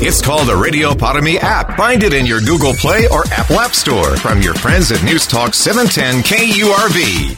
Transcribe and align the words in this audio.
It's 0.00 0.22
called 0.22 0.46
the 0.46 0.54
Radio 0.54 0.94
Para 0.94 1.20
app. 1.40 1.76
Find 1.76 2.04
it 2.04 2.14
in 2.14 2.24
your 2.24 2.40
Google 2.40 2.72
Play 2.72 3.08
or 3.08 3.24
Apple 3.32 3.58
App 3.58 3.74
Store 3.74 4.16
from 4.18 4.40
your 4.40 4.54
friends 4.54 4.92
at 4.92 5.02
News 5.02 5.26
Talk 5.26 5.54
710 5.54 6.22
KURV. 6.22 7.36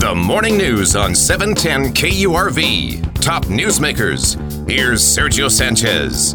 The 0.00 0.14
morning 0.16 0.56
news 0.56 0.96
on 0.96 1.14
710 1.14 1.94
KURV. 1.94 3.20
Top 3.20 3.44
newsmakers. 3.44 4.34
Here's 4.68 5.02
Sergio 5.02 5.48
Sanchez. 5.48 6.34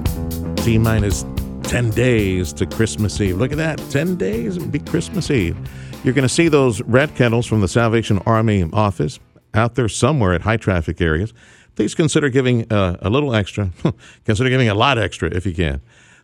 T 0.64 0.78
minus 0.78 1.26
10 1.64 1.90
days 1.90 2.54
to 2.54 2.66
Christmas 2.66 3.20
Eve. 3.20 3.38
Look 3.38 3.52
at 3.52 3.58
that. 3.58 3.80
10 3.90 4.16
days, 4.16 4.56
it'll 4.56 4.70
be 4.70 4.80
Christmas 4.80 5.30
Eve. 5.30 5.58
You're 6.04 6.14
going 6.14 6.24
to 6.24 6.30
see 6.30 6.50
those 6.50 6.82
red 6.82 7.16
kettles 7.16 7.46
from 7.46 7.62
the 7.62 7.68
Salvation 7.70 8.20
Army 8.26 8.70
office 8.74 9.22
out 9.54 9.76
there 9.76 9.88
somewhere 9.88 10.34
at 10.34 10.42
high 10.42 10.58
traffic 10.58 11.00
areas. 11.00 11.34
Please 11.76 11.96
consider 11.96 12.28
giving 12.28 12.70
uh, 12.70 12.98
a 13.02 13.10
little 13.10 13.34
extra, 13.34 13.72
consider 14.26 14.50
giving 14.50 14.68
a 14.68 14.74
lot 14.74 14.98
extra 14.98 15.30
if 15.34 15.46
you 15.46 15.54
can, 15.54 15.80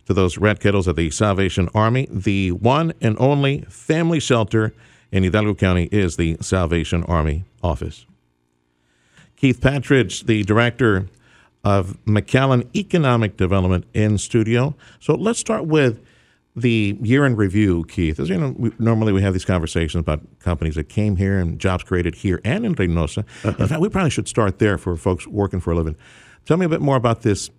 to 0.05 0.13
those 0.13 0.37
red 0.37 0.59
kettles 0.59 0.89
at 0.89 0.97
the 0.97 1.09
Salvation 1.11 1.69
Army. 1.73 2.09
The 2.11 2.51
one 2.51 2.91
and 2.99 3.15
only 3.21 3.61
family 3.69 4.19
shelter 4.19 4.73
in 5.13 5.23
Hidalgo 5.23 5.55
County 5.55 5.87
is 5.93 6.17
the 6.17 6.35
Salvation 6.41 7.03
Army 7.03 7.45
office. 7.63 8.05
Keith 9.37 9.61
Patridge, 9.61 10.25
the 10.25 10.43
director 10.43 11.07
of 11.63 11.97
McAllen 12.03 12.67
Economic 12.75 13.37
Development 13.37 13.85
in 13.93 14.17
studio. 14.17 14.75
So 14.99 15.15
let's 15.15 15.39
start 15.39 15.67
with 15.67 16.03
the 16.55 16.97
year 17.01 17.25
in 17.25 17.35
review, 17.35 17.85
Keith. 17.85 18.19
As 18.19 18.29
you 18.29 18.37
know, 18.37 18.55
we, 18.57 18.71
normally 18.79 19.13
we 19.13 19.21
have 19.21 19.33
these 19.33 19.45
conversations 19.45 20.01
about 20.01 20.21
companies 20.39 20.75
that 20.75 20.89
came 20.89 21.15
here 21.15 21.37
and 21.37 21.59
jobs 21.59 21.83
created 21.83 22.15
here 22.15 22.41
and 22.43 22.65
in 22.65 22.75
Reynosa. 22.75 23.19
Uh-huh. 23.19 23.55
In 23.59 23.67
fact, 23.67 23.81
we 23.81 23.89
probably 23.89 24.09
should 24.09 24.27
start 24.27 24.59
there 24.59 24.77
for 24.77 24.95
folks 24.97 25.27
working 25.27 25.59
for 25.59 25.71
a 25.71 25.75
living. 25.75 25.95
Tell 26.45 26.57
me 26.57 26.65
a 26.65 26.69
bit 26.69 26.81
more 26.81 26.95
about 26.95 27.21
this. 27.21 27.49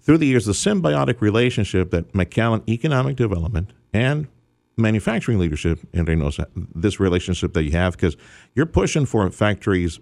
Through 0.00 0.18
the 0.18 0.26
years, 0.26 0.44
the 0.44 0.52
symbiotic 0.52 1.20
relationship 1.22 1.90
that 1.90 2.12
McAllen 2.12 2.68
Economic 2.68 3.16
Development 3.16 3.72
and 3.92 4.28
manufacturing 4.76 5.38
leadership 5.38 5.80
in 5.92 6.04
Reynosa, 6.04 6.46
this 6.74 7.00
relationship 7.00 7.54
that 7.54 7.62
you 7.62 7.70
have, 7.70 7.92
because 7.92 8.16
you're 8.54 8.66
pushing 8.66 9.06
for 9.06 9.30
factories 9.30 10.00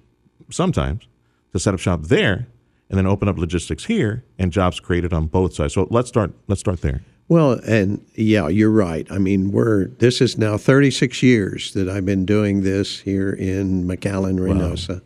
sometimes 0.51 1.07
to 1.53 1.61
set 1.61 1.75
up 1.75 1.81
shop 1.81 2.03
there 2.05 2.49
and 2.89 2.99
then 2.99 3.07
open 3.07 3.29
up 3.29 3.39
logistics 3.39 3.85
here 3.85 4.25
and 4.39 4.51
jobs 4.51 4.81
created 4.81 5.13
on 5.13 5.27
both 5.27 5.55
sides. 5.55 5.75
So 5.75 5.87
let's 5.91 6.09
start. 6.09 6.33
Let's 6.49 6.61
start 6.61 6.81
there. 6.81 7.03
Well, 7.33 7.53
and 7.67 8.05
yeah, 8.15 8.49
you're 8.49 8.71
right. 8.71 9.11
I 9.11 9.17
mean, 9.17 9.53
we're 9.53 9.87
this 9.87 10.21
is 10.21 10.37
now 10.37 10.59
36 10.59 11.23
years 11.23 11.73
that 11.73 11.89
I've 11.89 12.05
been 12.05 12.27
doing 12.27 12.61
this 12.61 13.01
here 13.01 13.31
in 13.31 13.85
McAllen, 13.85 14.39
Reynosa. 14.39 15.01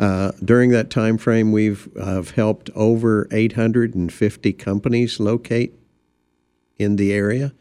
Wow. 0.00 0.06
Uh, 0.08 0.32
during 0.42 0.70
that 0.70 0.88
time 0.88 1.18
frame, 1.18 1.52
we've 1.52 1.86
uh, 2.00 2.22
helped 2.22 2.70
over 2.74 3.28
850 3.30 4.54
companies 4.54 5.20
locate 5.20 5.74
in 6.78 6.96
the 6.96 7.12
area, 7.12 7.52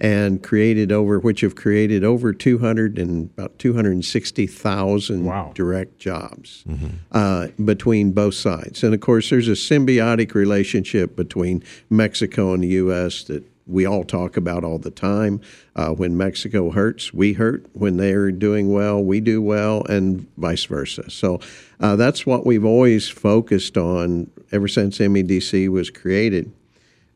and 0.00 0.42
created 0.42 0.90
over 0.90 1.20
which 1.20 1.42
have 1.42 1.54
created 1.54 2.02
over 2.02 2.32
200 2.32 2.98
and 2.98 3.30
about 3.36 3.56
260,000 3.60 5.24
wow. 5.24 5.52
direct 5.54 5.96
jobs 6.00 6.64
mm-hmm. 6.66 6.88
uh, 7.12 7.46
between 7.64 8.10
both 8.10 8.34
sides. 8.34 8.82
And 8.82 8.94
of 8.94 9.00
course, 9.00 9.30
there's 9.30 9.46
a 9.46 9.52
symbiotic 9.52 10.34
relationship 10.34 11.14
between 11.14 11.62
Mexico 11.88 12.52
and 12.52 12.64
the 12.64 12.68
U.S. 12.68 13.22
that 13.24 13.44
we 13.70 13.86
all 13.86 14.04
talk 14.04 14.36
about 14.36 14.64
all 14.64 14.78
the 14.78 14.90
time. 14.90 15.40
Uh, 15.76 15.90
when 15.90 16.16
Mexico 16.16 16.70
hurts, 16.70 17.14
we 17.14 17.34
hurt. 17.34 17.66
When 17.72 17.96
they're 17.96 18.30
doing 18.30 18.72
well, 18.72 19.02
we 19.02 19.20
do 19.20 19.40
well, 19.40 19.84
and 19.84 20.26
vice 20.36 20.64
versa. 20.64 21.10
So 21.10 21.40
uh, 21.80 21.96
that's 21.96 22.26
what 22.26 22.44
we've 22.44 22.64
always 22.64 23.08
focused 23.08 23.76
on 23.76 24.30
ever 24.52 24.68
since 24.68 24.98
MEDC 24.98 25.68
was 25.68 25.90
created. 25.90 26.52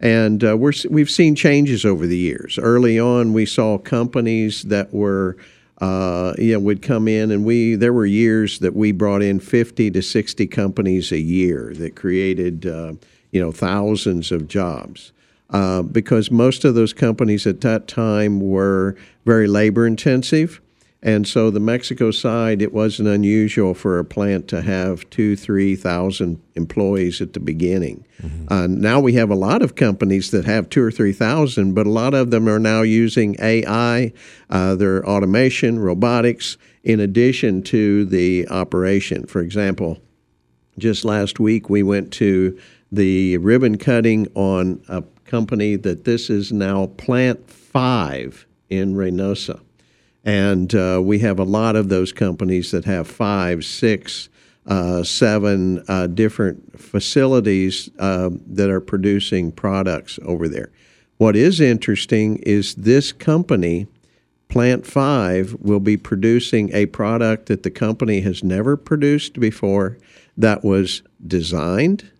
And 0.01 0.45
uh, 0.45 0.57
we're, 0.57 0.73
we've 0.91 1.11
seen 1.11 1.35
changes 1.35 1.85
over 1.85 2.07
the 2.07 2.17
years. 2.17 2.59
Early 2.59 2.99
on, 2.99 3.33
we 3.33 3.47
saw 3.47 3.79
companies 3.79 4.63
that 4.65 4.93
were 4.93 5.37
uh, 5.79 6.35
you 6.39 6.53
know, 6.53 6.61
would 6.61 6.83
come 6.83 7.09
in, 7.09 7.31
and 7.31 7.45
we 7.45 7.75
there 7.75 7.93
were 7.93 8.07
years 8.07 8.61
that 8.61 8.75
we 8.75 8.93
brought 8.93 9.23
in 9.23 9.41
50 9.41 9.91
to 9.91 10.03
60 10.03 10.47
companies 10.47 11.11
a 11.11 11.19
year 11.19 11.73
that 11.77 11.97
created 11.97 12.65
uh, 12.65 12.95
you 13.33 13.41
know 13.41 13.51
thousands 13.51 14.31
of 14.31 14.47
jobs. 14.47 15.13
Uh, 15.51 15.83
because 15.83 16.31
most 16.31 16.65
of 16.65 16.75
those 16.75 16.93
companies 16.93 17.47
at 17.47 17.61
that 17.61 17.87
time 17.87 18.41
were 18.41 18.97
very 19.25 19.47
labor 19.47 19.87
intensive. 19.87 20.61
And 21.05 21.29
so 21.29 21.51
the 21.51 21.61
Mexico 21.61 22.11
side, 22.11 22.63
it 22.63 22.73
wasn't 22.73 23.09
unusual 23.09 23.75
for 23.75 23.99
a 23.99 24.07
plant 24.07 24.49
to 24.49 24.63
have 24.63 25.09
two, 25.11 25.37
three 25.37 25.77
thousand 25.77 26.41
employees 26.55 27.21
at 27.21 27.35
the 27.35 27.41
beginning. 27.41 28.07
Mm-hmm. 28.23 28.51
Uh, 28.51 28.67
now 28.69 29.01
we 29.01 29.13
have 29.13 29.31
a 29.31 29.35
lot 29.35 29.61
of 29.61 29.75
companies 29.75 30.31
that 30.31 30.47
have 30.47 30.71
two 30.71 30.83
or 30.83 30.91
three 30.91 31.13
thousand, 31.13 31.75
but 31.75 31.87
a 31.87 31.91
lot 31.91 32.15
of 32.15 32.31
them 32.31 32.49
are 32.49 32.59
now 32.59 32.81
using 32.81 33.37
AI, 33.39 34.15
uh, 34.49 34.75
their 34.77 35.07
automation, 35.07 35.79
robotics, 35.79 36.57
in 36.83 37.01
addition 37.01 37.63
to 37.65 38.07
the 38.07 38.49
operation. 38.49 39.27
For 39.27 39.43
example, 39.43 40.01
just 40.79 41.05
last 41.05 41.39
week 41.39 41.69
we 41.69 41.83
went 41.83 42.15
to 42.15 42.59
the 42.91 43.37
ribbon 43.39 43.77
cutting 43.77 44.27
on 44.35 44.83
a 44.89 45.03
company 45.25 45.77
that 45.77 46.05
this 46.05 46.31
is 46.31 46.53
now 46.53 46.87
plant 46.87 47.51
five 47.51 48.47
in 48.71 48.95
Reynosa. 48.95 49.61
And 50.25 50.75
uh, 50.75 51.01
we 51.03 51.19
have 51.19 51.39
a 51.39 51.45
lot 51.45 51.77
of 51.77 51.89
those 51.89 52.13
companies 52.13 52.71
that 52.71 52.85
have 52.87 53.07
five, 53.07 53.65
six, 53.65 54.29
uh, 54.67 55.03
seven 55.03 55.85
uh, 55.89 56.07
different 56.07 56.81
facilities 56.81 57.91
uh, 57.99 58.31
that 58.47 58.71
are 58.71 58.81
producing 58.81 59.53
products 59.53 60.19
over 60.25 60.49
there. 60.49 60.71
What 61.19 61.37
is 61.37 61.61
interesting 61.61 62.39
is 62.39 62.75
this 62.75 63.13
company, 63.13 63.87
Plant 64.49 64.87
5, 64.87 65.57
will 65.61 65.81
be 65.81 65.97
producing 65.97 66.73
a 66.73 66.87
product 66.87 67.47
that 67.47 67.63
the 67.63 67.71
company 67.71 68.21
has 68.23 68.43
never 68.43 68.77
produced 68.77 69.39
before 69.39 69.99
that 70.37 70.65
was 70.65 71.03
designed 71.27 72.11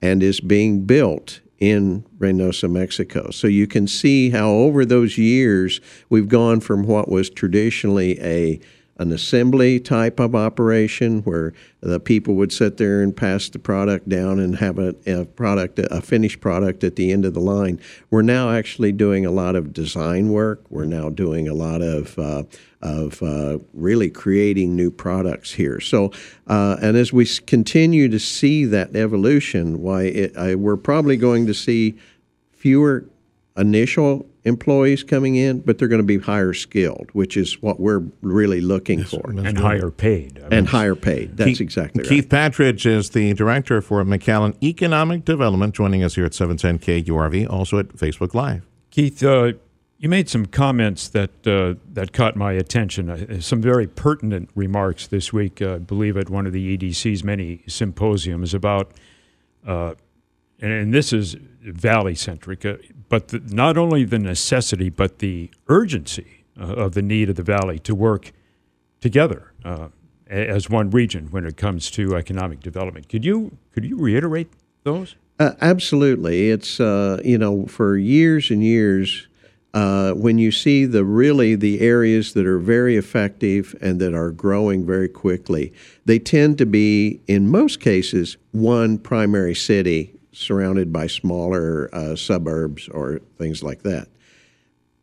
and 0.00 0.22
is 0.22 0.40
being 0.40 0.84
built 0.84 1.40
in 1.62 2.04
Reynosa, 2.18 2.68
Mexico. 2.68 3.30
So 3.30 3.46
you 3.46 3.68
can 3.68 3.86
see 3.86 4.30
how 4.30 4.48
over 4.50 4.84
those 4.84 5.16
years 5.16 5.80
we've 6.10 6.26
gone 6.26 6.58
from 6.58 6.88
what 6.88 7.08
was 7.08 7.30
traditionally 7.30 8.20
a 8.20 8.58
an 9.02 9.12
assembly 9.12 9.78
type 9.80 10.18
of 10.20 10.34
operation 10.34 11.20
where 11.22 11.52
the 11.80 12.00
people 12.00 12.34
would 12.36 12.52
sit 12.52 12.76
there 12.76 13.02
and 13.02 13.16
pass 13.16 13.48
the 13.48 13.58
product 13.58 14.08
down 14.08 14.38
and 14.38 14.56
have 14.56 14.78
a, 14.78 14.94
a, 15.06 15.24
product, 15.24 15.78
a 15.78 16.00
finished 16.00 16.40
product 16.40 16.84
at 16.84 16.96
the 16.96 17.12
end 17.12 17.24
of 17.24 17.34
the 17.34 17.40
line. 17.40 17.80
We're 18.10 18.22
now 18.22 18.50
actually 18.50 18.92
doing 18.92 19.26
a 19.26 19.30
lot 19.30 19.56
of 19.56 19.72
design 19.72 20.30
work. 20.30 20.62
We're 20.70 20.84
now 20.84 21.10
doing 21.10 21.48
a 21.48 21.54
lot 21.54 21.82
of 21.82 22.18
uh, 22.18 22.44
of 22.80 23.22
uh, 23.22 23.58
really 23.74 24.10
creating 24.10 24.74
new 24.74 24.90
products 24.90 25.52
here. 25.52 25.78
So, 25.80 26.10
uh, 26.48 26.76
and 26.82 26.96
as 26.96 27.12
we 27.12 27.24
continue 27.26 28.08
to 28.08 28.18
see 28.18 28.64
that 28.64 28.96
evolution, 28.96 29.80
why 29.80 30.02
it, 30.02 30.36
I, 30.36 30.56
we're 30.56 30.76
probably 30.76 31.16
going 31.16 31.46
to 31.46 31.54
see 31.54 31.96
fewer 32.50 33.04
initial 33.56 34.26
employees 34.44 35.04
coming 35.04 35.36
in, 35.36 35.60
but 35.60 35.78
they're 35.78 35.88
going 35.88 36.00
to 36.00 36.06
be 36.06 36.18
higher 36.18 36.52
skilled, 36.52 37.10
which 37.12 37.36
is 37.36 37.62
what 37.62 37.78
we're 37.78 38.02
really 38.22 38.60
looking 38.60 39.00
yes, 39.00 39.10
for. 39.10 39.30
And 39.30 39.58
higher 39.58 39.90
paid. 39.90 40.38
I 40.38 40.42
mean, 40.42 40.52
and 40.52 40.68
higher 40.68 40.96
paid. 40.96 41.36
That's 41.36 41.50
Keith, 41.50 41.60
exactly 41.60 42.02
right. 42.02 42.08
Keith 42.08 42.28
Patridge 42.28 42.84
is 42.86 43.10
the 43.10 43.34
director 43.34 43.80
for 43.80 44.02
McAllen 44.04 44.60
Economic 44.62 45.24
Development, 45.24 45.74
joining 45.74 46.02
us 46.02 46.16
here 46.16 46.24
at 46.24 46.34
710 46.34 47.04
KURV, 47.04 47.48
also 47.48 47.78
at 47.78 47.88
Facebook 47.88 48.34
Live. 48.34 48.66
Keith, 48.90 49.22
uh, 49.22 49.52
you 50.02 50.08
made 50.08 50.28
some 50.28 50.46
comments 50.46 51.08
that 51.10 51.46
uh, 51.46 51.78
that 51.92 52.12
caught 52.12 52.34
my 52.34 52.52
attention. 52.52 53.08
Uh, 53.08 53.40
some 53.40 53.62
very 53.62 53.86
pertinent 53.86 54.50
remarks 54.56 55.06
this 55.06 55.32
week, 55.32 55.62
uh, 55.62 55.74
I 55.74 55.78
believe, 55.78 56.16
at 56.16 56.28
one 56.28 56.44
of 56.44 56.52
the 56.52 56.76
EDC's 56.76 57.22
many 57.22 57.62
symposiums 57.68 58.52
about, 58.52 58.90
uh, 59.64 59.94
and, 60.62 60.72
and, 60.72 60.94
this 60.94 61.12
is 61.12 61.36
valley 61.60 62.14
centric, 62.14 62.64
uh, 62.64 62.76
but 63.08 63.28
the, 63.28 63.40
not 63.50 63.76
only 63.76 64.04
the 64.04 64.18
necessity, 64.18 64.88
but 64.88 65.18
the 65.18 65.50
urgency 65.68 66.44
uh, 66.58 66.64
of 66.64 66.94
the 66.94 67.02
need 67.02 67.28
of 67.28 67.36
the 67.36 67.42
valley 67.42 67.78
to 67.80 67.94
work 67.94 68.32
together 69.00 69.52
uh, 69.64 69.88
as 70.28 70.70
one 70.70 70.88
region 70.90 71.26
when 71.30 71.44
it 71.44 71.56
comes 71.56 71.90
to 71.90 72.16
economic 72.16 72.60
development. 72.60 73.08
Could 73.08 73.24
you 73.24 73.58
could 73.72 73.84
you 73.84 73.98
reiterate 73.98 74.50
those? 74.84 75.16
Uh, 75.38 75.52
absolutely. 75.60 76.50
It's, 76.50 76.78
uh, 76.78 77.20
you 77.24 77.36
know, 77.36 77.66
for 77.66 77.96
years 77.96 78.50
and 78.50 78.62
years, 78.62 79.26
uh, 79.74 80.12
when 80.12 80.38
you 80.38 80.52
see 80.52 80.84
the 80.84 81.04
really 81.04 81.54
the 81.54 81.80
areas 81.80 82.34
that 82.34 82.46
are 82.46 82.58
very 82.58 82.96
effective 82.96 83.74
and 83.80 84.00
that 84.00 84.14
are 84.14 84.30
growing 84.30 84.86
very 84.86 85.08
quickly, 85.08 85.72
they 86.04 86.18
tend 86.18 86.58
to 86.58 86.66
be, 86.66 87.20
in 87.26 87.48
most 87.48 87.80
cases, 87.80 88.36
one 88.52 88.98
primary 88.98 89.54
city 89.54 90.14
surrounded 90.32 90.92
by 90.92 91.06
smaller 91.06 91.88
uh, 91.92 92.16
suburbs 92.16 92.88
or 92.88 93.20
things 93.38 93.62
like 93.62 93.82
that. 93.82 94.08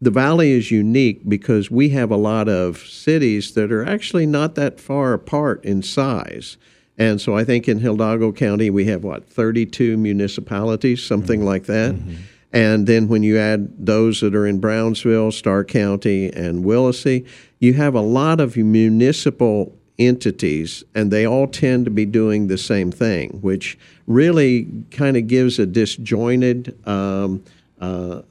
The 0.01 0.11
valley 0.11 0.51
is 0.51 0.71
unique 0.71 1.27
because 1.27 1.69
we 1.69 1.89
have 1.89 2.09
a 2.09 2.17
lot 2.17 2.47
of 2.47 2.77
cities 2.77 3.53
that 3.53 3.71
are 3.71 3.85
actually 3.85 4.25
not 4.25 4.55
that 4.55 4.79
far 4.79 5.13
apart 5.13 5.63
in 5.65 5.83
size. 5.83 6.57
And 6.97 7.19
so 7.19 7.35
I 7.35 7.43
think 7.43 7.67
in 7.67 7.79
Hidalgo 7.79 8.31
County, 8.31 8.69
we 8.69 8.85
have 8.85 9.03
what, 9.03 9.27
32 9.27 9.97
municipalities, 9.97 11.03
something 11.03 11.39
mm-hmm. 11.39 11.47
like 11.47 11.63
that. 11.65 11.95
Mm-hmm. 11.95 12.15
And 12.51 12.87
then 12.87 13.07
when 13.07 13.23
you 13.23 13.37
add 13.37 13.85
those 13.85 14.21
that 14.21 14.35
are 14.35 14.47
in 14.47 14.59
Brownsville, 14.59 15.31
Starr 15.31 15.63
County, 15.63 16.31
and 16.33 16.65
Willacy, 16.65 17.27
you 17.59 17.73
have 17.73 17.93
a 17.93 18.01
lot 18.01 18.39
of 18.39 18.57
municipal 18.57 19.78
entities, 19.99 20.83
and 20.95 21.11
they 21.11 21.27
all 21.27 21.47
tend 21.47 21.85
to 21.85 21.91
be 21.91 22.05
doing 22.05 22.47
the 22.47 22.57
same 22.57 22.91
thing, 22.91 23.29
which 23.41 23.77
really 24.07 24.67
kind 24.91 25.17
of 25.17 25.27
gives 25.27 25.59
a 25.59 25.65
disjointed, 25.65 26.75
um, 26.87 27.43
uh, 27.79 28.21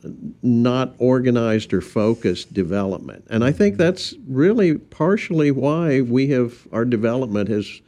not 0.42 0.94
organized 0.98 1.72
or 1.72 1.80
focused 1.80 2.52
development. 2.52 3.26
And 3.30 3.44
I 3.44 3.52
think 3.52 3.76
that's 3.76 4.14
really 4.26 4.76
partially 4.76 5.50
why 5.50 6.00
we 6.00 6.28
have 6.28 6.66
our 6.72 6.84
development 6.84 7.48
has 7.48 7.80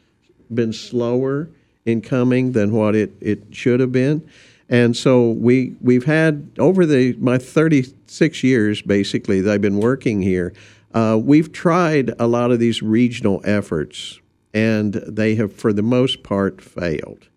been 0.53 0.73
slower 0.73 1.49
in 1.85 2.01
coming 2.01 2.53
than 2.53 2.73
what 2.73 2.95
it, 2.95 3.13
it 3.21 3.43
should 3.51 3.81
have 3.81 3.93
been. 3.93 4.29
And 4.69 4.97
so 4.97 5.31
we 5.31 5.75
we've 5.81 6.05
had 6.05 6.49
over 6.59 6.87
the 6.87 7.15
my 7.15 7.39
36 7.39 8.45
years 8.45 8.81
basically 8.81 9.41
that 9.41 9.53
I've 9.53 9.61
been 9.61 9.79
working 9.79 10.23
here, 10.23 10.53
uh, 10.93 11.19
we've 11.23 11.53
tried 11.53 12.13
a 12.19 12.27
lot 12.27 12.51
of 12.51 12.59
these 12.59 12.83
regional 12.83 13.41
efforts, 13.45 14.21
and 14.53 14.95
they 14.95 15.35
have 15.37 15.53
for 15.53 15.73
the 15.73 15.83
most 15.83 16.23
part 16.23 16.61
failed. 16.61 17.29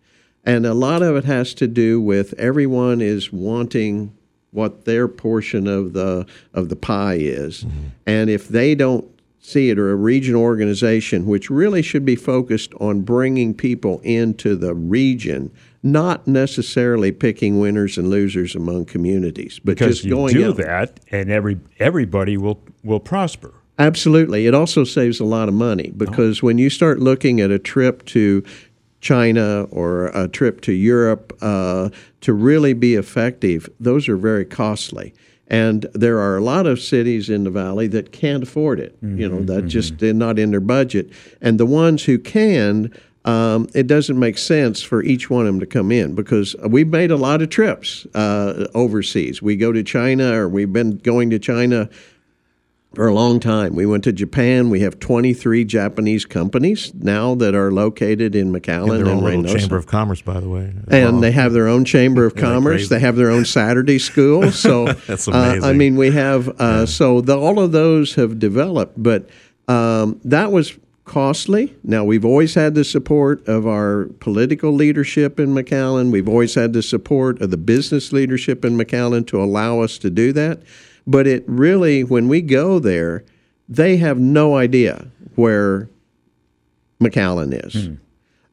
And 0.44 0.66
a 0.66 0.74
lot 0.74 1.02
of 1.02 1.16
it 1.16 1.24
has 1.24 1.54
to 1.54 1.66
do 1.66 2.00
with 2.00 2.34
everyone 2.34 3.00
is 3.00 3.32
wanting 3.32 4.14
what 4.50 4.84
their 4.84 5.08
portion 5.08 5.66
of 5.66 5.94
the 5.94 6.26
of 6.52 6.68
the 6.68 6.76
pie 6.76 7.18
is, 7.18 7.64
mm-hmm. 7.64 7.86
and 8.06 8.30
if 8.30 8.48
they 8.48 8.74
don't 8.74 9.08
see 9.44 9.68
it 9.68 9.78
or 9.78 9.90
a 9.90 9.96
regional 9.96 10.40
organization 10.40 11.26
which 11.26 11.50
really 11.50 11.82
should 11.82 12.04
be 12.04 12.16
focused 12.16 12.72
on 12.80 13.02
bringing 13.02 13.52
people 13.52 14.00
into 14.02 14.56
the 14.56 14.74
region 14.74 15.50
not 15.84 16.26
necessarily 16.26 17.12
picking 17.12 17.60
winners 17.60 17.98
and 17.98 18.08
losers 18.08 18.56
among 18.56 18.86
communities, 18.86 19.60
but 19.62 19.76
because 19.76 19.98
just 20.00 20.08
going 20.08 20.34
do 20.34 20.48
out. 20.48 20.56
that, 20.56 21.00
and 21.10 21.30
every 21.30 21.60
everybody 21.78 22.36
will 22.36 22.60
will 22.82 22.98
prosper. 22.98 23.54
Absolutely, 23.78 24.46
it 24.46 24.54
also 24.54 24.82
saves 24.82 25.20
a 25.20 25.24
lot 25.24 25.48
of 25.48 25.54
money 25.54 25.92
because 25.96 26.42
oh. 26.42 26.46
when 26.46 26.58
you 26.58 26.70
start 26.70 27.00
looking 27.00 27.40
at 27.40 27.50
a 27.50 27.58
trip 27.58 28.04
to 28.06 28.42
China 29.00 29.64
or 29.64 30.06
a 30.06 30.26
trip 30.26 30.62
to 30.62 30.72
Europe 30.72 31.36
uh, 31.42 31.90
to 32.22 32.32
really 32.32 32.72
be 32.72 32.94
effective, 32.94 33.68
those 33.78 34.08
are 34.08 34.16
very 34.16 34.46
costly. 34.46 35.12
And 35.48 35.84
there 35.92 36.18
are 36.18 36.38
a 36.38 36.40
lot 36.40 36.66
of 36.66 36.80
cities 36.80 37.28
in 37.28 37.44
the 37.44 37.50
valley 37.50 37.86
that 37.88 38.12
can't 38.12 38.42
afford 38.42 38.80
it. 38.80 38.96
Mm-hmm, 39.02 39.20
you 39.20 39.28
know, 39.28 39.40
that 39.40 39.58
mm-hmm. 39.58 39.68
just 39.68 40.00
not 40.00 40.38
in 40.38 40.52
their 40.52 40.60
budget. 40.60 41.10
And 41.42 41.60
the 41.60 41.66
ones 41.66 42.04
who 42.04 42.18
can 42.18 42.90
um, 43.24 43.68
it 43.74 43.86
doesn't 43.86 44.18
make 44.18 44.36
sense 44.36 44.82
for 44.82 45.02
each 45.02 45.30
one 45.30 45.46
of 45.46 45.46
them 45.46 45.60
to 45.60 45.66
come 45.66 45.90
in 45.90 46.14
because 46.14 46.54
we've 46.68 46.88
made 46.88 47.10
a 47.10 47.16
lot 47.16 47.40
of 47.40 47.48
trips 47.48 48.06
uh, 48.14 48.66
overseas. 48.74 49.40
We 49.40 49.56
go 49.56 49.72
to 49.72 49.82
China, 49.82 50.34
or 50.34 50.48
we've 50.48 50.72
been 50.72 50.98
going 50.98 51.30
to 51.30 51.38
China 51.38 51.88
for 52.94 53.08
a 53.08 53.14
long 53.14 53.40
time. 53.40 53.74
We 53.74 53.86
went 53.86 54.04
to 54.04 54.12
Japan. 54.12 54.70
We 54.70 54.80
have 54.80 55.00
23 55.00 55.64
Japanese 55.64 56.24
companies 56.24 56.92
now 56.94 57.34
that 57.36 57.54
are 57.54 57.72
located 57.72 58.34
in 58.34 58.52
McAllen 58.52 59.00
and, 59.00 59.08
and 59.08 59.22
Reynosa. 59.22 59.58
Chamber 59.58 59.76
of 59.76 59.86
Commerce, 59.86 60.22
by 60.22 60.38
the 60.38 60.48
way. 60.48 60.72
And 60.88 61.12
well. 61.12 61.20
they 61.20 61.32
have 61.32 61.52
their 61.52 61.66
own 61.66 61.84
Chamber 61.84 62.24
of 62.24 62.36
Commerce. 62.36 62.88
They 62.88 63.00
have 63.00 63.16
their 63.16 63.30
own 63.30 63.44
Saturday 63.44 63.98
school. 63.98 64.52
So 64.64 64.86
that's 64.86 65.28
amazing. 65.28 65.64
Uh, 65.64 65.66
I 65.66 65.72
mean, 65.72 65.96
we 65.96 66.10
have 66.12 66.48
uh, 66.48 66.52
yeah. 66.60 66.84
so 66.86 67.20
the, 67.20 67.36
all 67.36 67.60
of 67.60 67.72
those 67.72 68.14
have 68.14 68.38
developed, 68.38 68.94
but 68.96 69.28
um, 69.68 70.20
that 70.24 70.52
was 70.52 70.78
costly. 71.04 71.74
Now, 71.82 72.04
we've 72.04 72.24
always 72.24 72.54
had 72.54 72.74
the 72.74 72.84
support 72.84 73.46
of 73.46 73.66
our 73.66 74.06
political 74.20 74.72
leadership 74.72 75.38
in 75.38 75.50
McAllen. 75.50 76.10
We've 76.10 76.28
always 76.28 76.54
had 76.54 76.72
the 76.72 76.82
support 76.82 77.40
of 77.40 77.50
the 77.50 77.56
business 77.56 78.12
leadership 78.12 78.64
in 78.64 78.76
McAllen 78.76 79.26
to 79.28 79.42
allow 79.42 79.80
us 79.80 79.98
to 79.98 80.10
do 80.10 80.32
that. 80.32 80.62
But 81.06 81.26
it 81.26 81.44
really, 81.46 82.02
when 82.04 82.28
we 82.28 82.40
go 82.40 82.78
there, 82.78 83.24
they 83.68 83.98
have 83.98 84.18
no 84.18 84.56
idea 84.56 85.06
where 85.34 85.88
McAllen 87.00 87.66
is. 87.66 87.86
Hmm. 87.86 87.94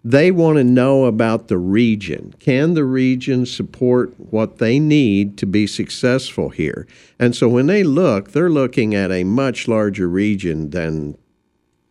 They 0.03 0.31
want 0.31 0.57
to 0.57 0.63
know 0.63 1.05
about 1.05 1.47
the 1.47 1.59
region. 1.59 2.33
Can 2.39 2.73
the 2.73 2.83
region 2.83 3.45
support 3.45 4.13
what 4.17 4.57
they 4.57 4.79
need 4.79 5.37
to 5.37 5.45
be 5.45 5.67
successful 5.67 6.49
here? 6.49 6.87
And 7.19 7.35
so 7.35 7.47
when 7.47 7.67
they 7.67 7.83
look, 7.83 8.31
they're 8.31 8.49
looking 8.49 8.95
at 8.95 9.11
a 9.11 9.23
much 9.23 9.67
larger 9.67 10.09
region 10.09 10.71
than 10.71 11.17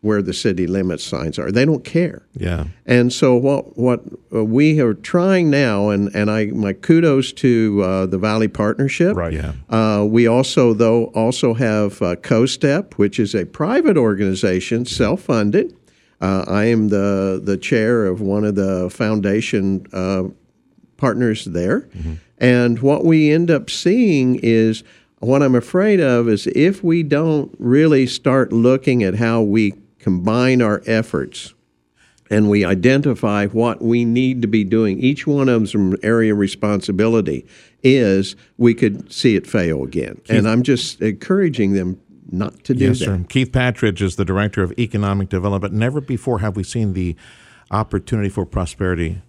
where 0.03 0.23
the 0.23 0.33
city 0.33 0.67
limit 0.67 0.99
signs 1.01 1.39
are. 1.39 1.53
They 1.53 1.67
don't 1.67 1.85
care. 1.85 2.23
Yeah. 2.35 2.67
And 2.87 3.13
so 3.13 3.37
what 3.37 3.77
what 3.77 4.03
uh, 4.35 4.45
we 4.45 4.81
are 4.81 4.95
trying 4.95 5.51
now, 5.51 5.91
and 5.91 6.15
and 6.15 6.31
I 6.31 6.47
my 6.47 6.73
kudos 6.73 7.33
to 7.35 7.83
uh, 7.83 8.07
the 8.07 8.19
Valley 8.19 8.49
Partnership. 8.49 9.17
Right. 9.17 9.33
Yeah. 9.33 9.53
Uh, 9.69 10.05
we 10.05 10.27
also 10.27 10.73
though 10.73 11.07
also 11.07 11.55
have 11.55 12.01
uh, 12.01 12.17
CoStep, 12.17 12.95
which 12.95 13.21
is 13.21 13.35
a 13.35 13.45
private 13.45 13.97
organization, 13.97 14.87
self 14.87 15.23
funded. 15.23 15.77
Uh, 16.21 16.45
I 16.47 16.65
am 16.65 16.89
the 16.89 17.41
the 17.43 17.57
chair 17.57 18.07
of 18.07 18.21
one 18.21 18.45
of 18.45 18.55
the 18.55 18.89
foundation 18.91 19.87
uh, 19.93 20.25
partners 20.97 21.45
there, 21.45 21.81
mm-hmm. 21.81 22.15
and 22.39 22.79
what 22.81 23.05
we 23.05 23.31
end 23.31 23.51
up 23.51 23.69
seeing 23.69 24.37
is. 24.43 24.83
What 25.23 25.43
I'm 25.43 25.55
afraid 25.55 26.01
of 26.01 26.31
is 26.31 26.47
if 26.47 26.83
we 26.83 27.03
don't 27.03 27.55
really 27.59 28.07
start 28.07 28.55
looking 28.55 29.03
at 29.03 29.17
how 29.17 29.43
we 29.43 29.75
combine 30.01 30.61
our 30.63 30.83
efforts 30.87 31.55
and 32.31 32.49
we 32.49 32.65
identify 32.65 33.47
what 33.47 33.83
we 33.83 34.05
need 34.05 34.41
to 34.43 34.49
be 34.49 34.63
doing, 34.63 35.01
each 35.01 35.27
one 35.27 35.49
of 35.49 35.73
them's 35.73 35.97
area 36.03 36.33
of 36.33 36.39
responsibility, 36.39 37.45
is 37.83 38.37
we 38.57 38.73
could 38.73 39.13
see 39.13 39.35
it 39.35 39.47
fail 39.47 39.83
again. 39.83 40.15
Keith, 40.25 40.31
and 40.31 40.49
I'm 40.49 40.63
just 40.63 41.01
encouraging 41.03 41.73
them 41.73 42.01
not 42.31 42.63
to 42.65 42.75
do 42.75 42.85
yes, 42.85 43.01
that. 43.01 43.05
Sir. 43.05 43.25
Keith 43.29 43.51
Patridge 43.51 44.01
is 44.01 44.15
the 44.15 44.25
Director 44.25 44.63
of 44.63 44.73
Economic 44.79 45.29
Development. 45.29 45.75
Never 45.75 46.01
before 46.01 46.39
have 46.39 46.57
we 46.57 46.63
seen 46.63 46.93
the 46.93 47.17
opportunity 47.73 48.29
for 48.29 48.47
prosperity 48.47 49.23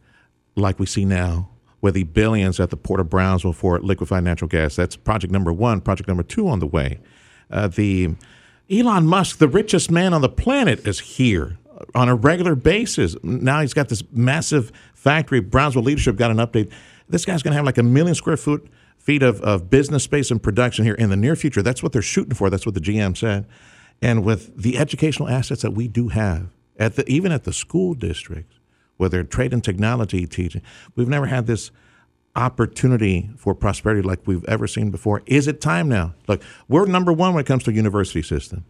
like 0.56 0.80
we 0.80 0.86
see 0.86 1.06
now 1.06 1.50
with 1.82 1.96
the 1.96 2.04
billions 2.04 2.60
at 2.60 2.70
the 2.70 2.78
Port 2.78 3.00
of 3.00 3.10
Brownsville 3.10 3.54
for 3.54 3.80
liquefied 3.80 4.24
natural 4.24 4.48
gas. 4.48 4.76
That's 4.76 4.96
project 4.96 5.34
number 5.34 5.52
one. 5.52 5.82
Project 5.82 6.08
number 6.08 6.24
two 6.24 6.48
on 6.48 6.60
the 6.60 6.68
way. 6.68 7.00
Uh, 7.50 7.68
the 7.68 8.16
Elon 8.72 9.06
Musk, 9.06 9.40
the 9.40 9.50
richest 9.50 9.92
man 9.92 10.14
on 10.14 10.22
the 10.22 10.30
planet, 10.30 10.88
is 10.88 11.00
here 11.00 11.58
on 11.94 12.08
a 12.08 12.16
regular 12.16 12.56
basis. 12.56 13.16
Now 13.22 13.60
he's 13.62 13.74
got 13.74 13.90
this 13.90 14.04
massive 14.12 14.72
factory. 14.94 15.42
Brownsville 15.42 15.84
leadership 15.84 16.16
got 16.16 16.32
an 16.32 16.38
update. 16.38 16.72
This 17.10 17.26
guy's 17.26 17.44
going 17.44 17.52
to 17.52 17.58
have 17.58 17.66
like 17.66 17.78
a 17.78 17.84
million 17.84 18.16
square 18.16 18.38
foot 18.38 18.66
feet 18.98 19.24
of, 19.24 19.42
of 19.42 19.70
business 19.70 20.04
space 20.04 20.32
and 20.32 20.42
production 20.42 20.86
here 20.86 20.94
in 20.94 21.10
the 21.10 21.18
near 21.18 21.36
future. 21.36 21.62
That's 21.62 21.84
what 21.84 21.92
they're 21.92 22.02
shooting 22.02 22.36
for. 22.36 22.50
That's 22.50 22.66
what 22.66 22.76
the 22.76 22.82
GM 22.82 23.18
said. 23.18 23.46
And 24.02 24.24
with 24.24 24.56
the 24.56 24.78
educational 24.78 25.28
assets 25.28 25.64
that 25.64 25.72
we 25.72 25.88
do 25.88 26.10
have, 26.10 26.48
at 26.78 26.96
the, 26.96 27.08
even 27.10 27.32
at 27.32 27.44
the 27.44 27.54
school 27.54 27.94
districts, 27.94 28.58
whether 28.98 29.24
trade 29.24 29.52
and 29.52 29.64
technology 29.64 30.26
teaching, 30.28 30.62
we've 30.96 31.10
never 31.10 31.26
had 31.26 31.46
this 31.46 31.72
opportunity 32.36 33.30
for 33.38 33.54
prosperity 33.54 34.02
like 34.02 34.20
we've 34.26 34.46
ever 34.46 34.68
seen 34.68 34.92
before. 34.92 35.22
Is 35.26 35.48
it 35.48 35.62
time 35.62 35.90
now? 35.90 36.14
Look, 36.28 36.42
we're 36.68 36.86
number 36.86 37.12
one 37.12 37.34
when 37.34 37.42
it 37.42 37.48
comes 37.48 37.64
to 37.64 37.74
university 37.74 38.22
system. 38.22 38.66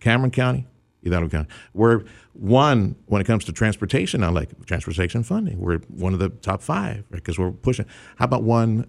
Cameron 0.00 0.30
County, 0.30 0.66
Hidalgo 1.02 1.28
County. 1.28 1.48
We're 1.72 2.04
one 2.34 2.96
when 3.06 3.20
it 3.20 3.24
comes 3.24 3.44
to 3.46 3.52
transportation 3.52 4.20
now, 4.20 4.30
like 4.30 4.66
transportation 4.66 5.22
funding. 5.22 5.58
We're 5.58 5.78
one 5.88 6.12
of 6.12 6.18
the 6.18 6.28
top 6.28 6.62
five 6.62 7.04
because 7.10 7.38
right? 7.38 7.46
we're 7.46 7.52
pushing. 7.52 7.86
How 8.16 8.26
about 8.26 8.42
one 8.42 8.86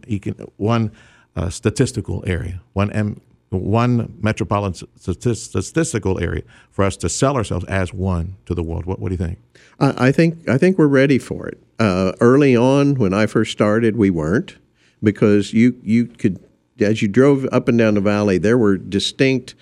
one 0.58 0.92
uh, 1.36 1.50
statistical 1.50 2.24
area, 2.28 2.62
one 2.74 2.92
M, 2.92 3.22
one 3.58 4.18
metropolitan 4.22 4.88
statistical 4.98 6.20
area 6.20 6.44
for 6.72 6.84
us 6.84 6.98
to 6.98 7.10
sell 7.10 7.36
ourselves 7.36 7.66
as 7.66 7.94
one 7.94 8.36
to 8.46 8.54
the 8.56 8.64
world. 8.64 8.86
What, 8.86 9.00
what 9.00 9.10
do 9.10 9.14
you 9.14 9.26
think? 9.26 9.40
I 9.80 10.12
think 10.12 10.48
I 10.48 10.58
think 10.58 10.78
we're 10.78 10.88
ready 10.88 11.20
for 11.20 11.48
it. 11.48 11.62
Uh, 11.80 12.14
early 12.22 12.56
on, 12.56 12.96
when 12.96 13.14
I 13.14 13.26
first 13.26 13.52
started, 13.52 13.96
we 13.98 14.10
weren't 14.10 14.58
because 15.02 15.54
you 15.54 15.76
you 15.84 16.06
could 16.06 16.40
as 16.80 17.02
you 17.02 17.08
drove 17.08 17.46
up 17.52 17.68
and 17.68 17.78
down 17.78 17.96
the 17.96 18.02
valley, 18.02 18.38
there 18.38 18.58
were 18.58 18.78
distinct 18.78 19.56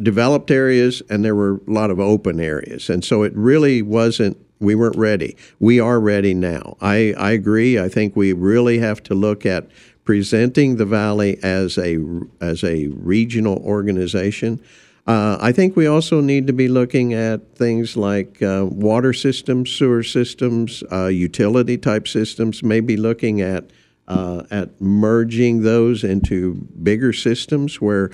developed 0.00 0.50
areas 0.50 1.02
and 1.08 1.24
there 1.24 1.36
were 1.36 1.60
a 1.68 1.70
lot 1.70 1.90
of 1.90 2.00
open 2.00 2.40
areas, 2.40 2.90
and 2.90 3.04
so 3.04 3.22
it 3.22 3.32
really 3.36 3.82
wasn't 3.82 4.36
We 4.58 4.76
weren't 4.76 4.96
ready. 4.96 5.36
We 5.58 5.80
are 5.80 5.98
ready 5.98 6.34
now. 6.34 6.76
I, 6.80 7.14
I 7.18 7.32
agree. 7.32 7.80
I 7.80 7.88
think 7.88 8.14
we 8.14 8.32
really 8.32 8.78
have 8.78 9.02
to 9.02 9.14
look 9.14 9.44
at 9.44 9.66
presenting 10.04 10.76
the 10.76 10.84
valley 10.84 11.38
as 11.42 11.78
a 11.78 11.98
as 12.40 12.64
a 12.64 12.88
regional 12.88 13.58
organization. 13.58 14.60
Uh, 15.06 15.36
I 15.40 15.50
think 15.50 15.74
we 15.74 15.86
also 15.86 16.20
need 16.20 16.46
to 16.46 16.52
be 16.52 16.68
looking 16.68 17.12
at 17.12 17.56
things 17.56 17.96
like 17.96 18.40
uh, 18.40 18.66
water 18.70 19.12
systems, 19.12 19.70
sewer 19.72 20.04
systems, 20.04 20.84
uh, 20.92 21.06
utility 21.06 21.76
type 21.76 22.06
systems. 22.06 22.62
Maybe 22.62 22.96
looking 22.96 23.40
at 23.40 23.70
uh, 24.06 24.44
at 24.50 24.80
merging 24.80 25.62
those 25.62 26.04
into 26.04 26.54
bigger 26.82 27.12
systems 27.12 27.80
where 27.80 28.10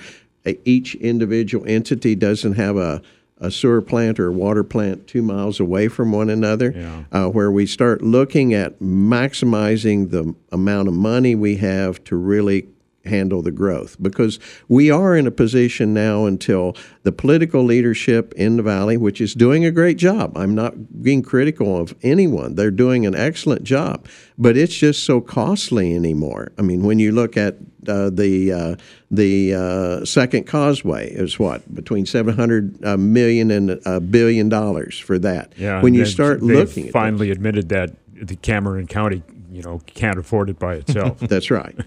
each 0.65 0.95
individual 0.95 1.65
entity 1.67 2.15
doesn't 2.15 2.53
have 2.53 2.77
a 2.77 3.01
a 3.39 3.49
sewer 3.49 3.81
plant 3.81 4.19
or 4.19 4.27
a 4.27 4.31
water 4.31 4.63
plant 4.63 5.07
two 5.07 5.21
miles 5.21 5.59
away 5.59 5.87
from 5.87 6.11
one 6.11 6.29
another, 6.29 6.73
yeah. 6.75 7.03
uh, 7.11 7.29
where 7.29 7.51
we 7.51 7.65
start 7.65 8.01
looking 8.01 8.53
at 8.53 8.79
maximizing 8.79 10.11
the 10.11 10.35
amount 10.51 10.87
of 10.87 10.93
money 10.93 11.35
we 11.35 11.57
have 11.57 12.03
to 12.03 12.15
really 12.15 12.67
handle 13.09 13.41
the 13.41 13.51
growth. 13.51 13.97
Because 14.01 14.39
we 14.67 14.89
are 14.89 15.15
in 15.15 15.27
a 15.27 15.31
position 15.31 15.93
now 15.93 16.25
until 16.25 16.75
the 17.03 17.11
political 17.11 17.63
leadership 17.63 18.33
in 18.35 18.57
the 18.57 18.63
valley 18.63 18.97
which 18.97 19.19
is 19.19 19.33
doing 19.33 19.65
a 19.65 19.71
great 19.71 19.97
job. 19.97 20.37
I'm 20.37 20.55
not 20.55 21.01
being 21.03 21.21
critical 21.21 21.77
of 21.77 21.95
anyone. 22.03 22.55
They're 22.55 22.71
doing 22.71 23.05
an 23.05 23.15
excellent 23.15 23.63
job 23.63 24.07
but 24.39 24.55
it's 24.55 24.75
just 24.75 25.03
so 25.03 25.19
costly 25.19 25.93
anymore. 25.93 26.51
I 26.57 26.61
mean 26.61 26.83
when 26.83 26.97
you 26.97 27.11
look 27.11 27.35
at 27.35 27.57
uh, 27.87 28.09
the 28.09 28.51
uh, 28.51 28.75
the 29.11 29.53
uh, 29.53 30.05
second 30.05 30.47
causeway 30.47 31.11
is 31.11 31.37
what 31.37 31.73
between 31.75 32.05
700 32.05 32.83
uh, 32.85 32.97
million 32.97 33.51
and 33.51 33.81
a 33.85 33.99
billion 33.99 34.49
dollars 34.49 34.97
for 34.97 35.19
that. 35.19 35.53
Yeah 35.57 35.81
when 35.81 35.93
you 35.93 36.05
start 36.05 36.41
looking 36.41 36.89
finally 36.91 37.29
admitted 37.29 37.69
that 37.69 37.91
the 38.13 38.37
cameron 38.37 38.87
county 38.87 39.21
you 39.51 39.61
know 39.61 39.81
can't 39.85 40.17
afford 40.17 40.49
it 40.49 40.57
by 40.57 40.75
itself. 40.75 41.19
That's 41.19 41.51
right 41.51 41.77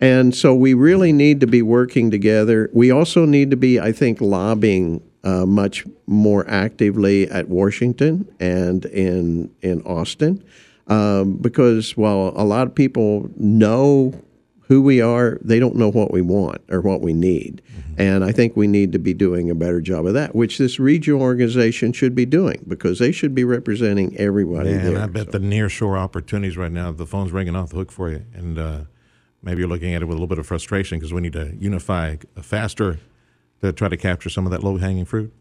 and 0.00 0.34
so 0.34 0.54
we 0.54 0.74
really 0.74 1.12
need 1.12 1.40
to 1.40 1.46
be 1.46 1.62
working 1.62 2.10
together. 2.10 2.70
We 2.72 2.90
also 2.90 3.26
need 3.26 3.50
to 3.50 3.56
be, 3.56 3.78
I 3.78 3.92
think, 3.92 4.20
lobbying 4.20 5.02
uh, 5.22 5.44
much 5.44 5.86
more 6.06 6.48
actively 6.48 7.28
at 7.28 7.48
Washington 7.48 8.26
and 8.40 8.86
in 8.86 9.54
in 9.60 9.82
Austin, 9.82 10.42
um, 10.86 11.36
because 11.36 11.96
while 11.96 12.32
a 12.34 12.44
lot 12.44 12.66
of 12.66 12.74
people 12.74 13.30
know 13.36 14.14
who 14.62 14.80
we 14.80 15.00
are, 15.00 15.36
they 15.42 15.58
don't 15.58 15.74
know 15.74 15.90
what 15.90 16.12
we 16.12 16.22
want 16.22 16.62
or 16.70 16.80
what 16.80 17.00
we 17.02 17.12
need. 17.12 17.60
Mm-hmm. 17.66 18.00
And 18.00 18.24
I 18.24 18.30
think 18.30 18.56
we 18.56 18.68
need 18.68 18.92
to 18.92 19.00
be 19.00 19.12
doing 19.12 19.50
a 19.50 19.54
better 19.54 19.80
job 19.80 20.06
of 20.06 20.14
that, 20.14 20.34
which 20.34 20.58
this 20.58 20.78
regional 20.78 21.20
organization 21.20 21.92
should 21.92 22.14
be 22.14 22.24
doing 22.24 22.64
because 22.68 23.00
they 23.00 23.10
should 23.10 23.34
be 23.34 23.42
representing 23.42 24.16
everybody. 24.16 24.70
And 24.70 24.96
there, 24.96 25.02
I 25.02 25.06
bet 25.06 25.32
so. 25.32 25.38
the 25.38 25.40
nearshore 25.40 25.98
opportunities 25.98 26.56
right 26.56 26.70
now, 26.70 26.92
the 26.92 27.04
phone's 27.04 27.32
ringing 27.32 27.56
off 27.56 27.70
the 27.70 27.76
hook 27.76 27.92
for 27.92 28.10
you, 28.10 28.24
and. 28.32 28.58
Uh, 28.58 28.80
maybe 29.42 29.60
you're 29.60 29.68
looking 29.68 29.94
at 29.94 30.02
it 30.02 30.04
with 30.04 30.16
a 30.16 30.20
little 30.20 30.26
bit 30.26 30.38
of 30.38 30.46
frustration 30.46 30.98
because 30.98 31.12
we 31.12 31.20
need 31.20 31.32
to 31.32 31.54
unify 31.58 32.16
faster 32.40 32.98
to 33.60 33.72
try 33.72 33.88
to 33.88 33.96
capture 33.96 34.30
some 34.30 34.46
of 34.46 34.52
that 34.52 34.62
low 34.64 34.76
hanging 34.76 35.04
fruit? 35.04 35.32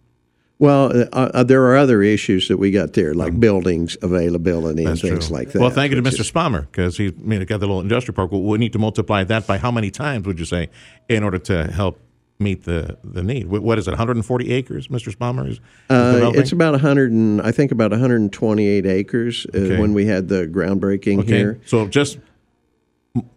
Well, 0.60 0.92
uh, 1.14 1.30
uh, 1.34 1.44
there 1.44 1.64
are 1.68 1.78
other 1.78 2.04
issues 2.04 2.50
that 2.50 2.58
we 2.58 2.72
got 2.72 2.92
there, 2.92 3.14
like 3.14 3.32
um, 3.32 3.40
buildings 3.40 3.96
availability 4.02 4.84
and 4.84 5.00
things 5.00 5.28
true. 5.28 5.38
like 5.38 5.52
that. 5.54 5.62
Well, 5.62 5.70
thank 5.70 5.92
you 5.92 6.02
to 6.02 6.08
Mr. 6.08 6.20
Is, 6.20 6.66
because 6.66 6.98
he 6.98 7.08
I 7.08 7.12
mean, 7.22 7.40
got 7.46 7.62
the 7.62 7.68
little 7.68 7.80
industrial 7.80 8.16
park. 8.16 8.34
Well, 8.34 8.42
we 8.42 8.58
need 8.58 8.74
to 8.74 8.80
multiply 8.80 9.24
that 9.24 9.48
by 9.48 9.58
how 9.58 9.72
many 9.72 9.90
times 9.90 10.28
would 10.28 10.38
you 10.38 10.44
say 10.44 10.70
in 11.08 11.24
order 11.24 11.40
to 11.40 11.72
help 11.72 12.02
meet 12.40 12.66
the, 12.66 12.98
the 13.06 13.24
need? 13.24 13.48
What 13.48 13.80
is 13.80 13.88
it? 13.88 13.92
140 13.92 14.52
acres, 14.52 14.90
Mr. 14.90 15.16
Spamer 15.16 15.48
is. 15.48 15.54
is 15.54 15.62
uh, 15.90 16.32
it's 16.36 16.52
about 16.52 16.74
100 16.74 17.12
and 17.12 17.42
I 17.42 17.52
think 17.52 17.72
about 17.72 17.92
128 17.92 18.86
acres 18.86 19.48
uh, 19.54 19.58
okay. 19.58 19.80
when 19.80 19.94
we 19.94 20.06
had 20.08 20.28
the 20.28 20.46
groundbreaking 20.46 21.20
okay. 21.20 21.38
here. 21.38 21.62
So 21.66 21.88
just 21.88 22.20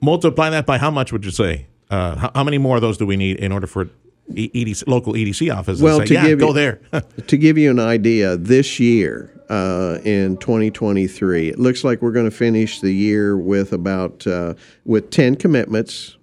multiply 0.00 0.50
that 0.50 0.66
by 0.66 0.78
how 0.78 0.90
much 0.90 1.12
would 1.12 1.24
you 1.24 1.30
say? 1.30 1.66
Uh, 1.90 2.16
how, 2.16 2.30
how, 2.34 2.44
many 2.44 2.58
more 2.58 2.76
of 2.76 2.82
those 2.82 2.96
do 2.96 3.06
we 3.06 3.16
need 3.16 3.36
in 3.36 3.52
order 3.52 3.66
for 3.66 3.90
EDC, 4.30 4.86
local 4.86 5.14
EDC 5.14 5.52
offices 5.54 5.82
well, 5.82 6.00
to, 6.00 6.06
say, 6.06 6.14
to 6.14 6.16
yeah, 6.20 6.26
give 6.28 6.38
go 6.38 6.48
you, 6.48 6.54
there? 6.54 6.80
to 7.26 7.36
give 7.36 7.58
you 7.58 7.70
an 7.70 7.78
idea, 7.78 8.36
this 8.36 8.80
year 8.80 9.30
uh, 9.50 9.98
in 10.04 10.38
2023, 10.38 11.50
it 11.50 11.58
looks 11.58 11.84
like 11.84 12.00
we're 12.00 12.12
going 12.12 12.30
to 12.30 12.36
finish 12.36 12.80
the 12.80 12.92
year 12.92 13.36
with 13.36 13.72
about 13.72 14.26
uh, 14.26 14.54
with 14.84 15.10
10 15.10 15.36
commitments 15.36 16.16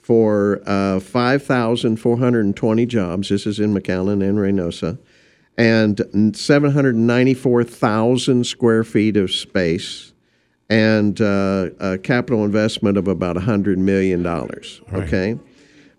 for 0.00 0.62
uh, 0.66 1.00
5,420 1.00 2.86
jobs. 2.86 3.28
This 3.28 3.46
is 3.46 3.60
in 3.60 3.74
McAllen 3.74 4.26
and 4.26 4.38
Reynosa, 4.38 4.98
and 5.56 6.00
794,000 6.36 8.44
square 8.44 8.84
feet 8.84 9.16
of 9.16 9.32
space 9.32 10.12
and 10.68 11.20
uh, 11.20 11.70
a 11.78 11.98
capital 11.98 12.44
investment 12.44 12.96
of 12.96 13.08
about 13.08 13.36
$100 13.36 13.76
million. 13.76 14.22
Right. 14.22 14.80
Okay. 14.92 15.38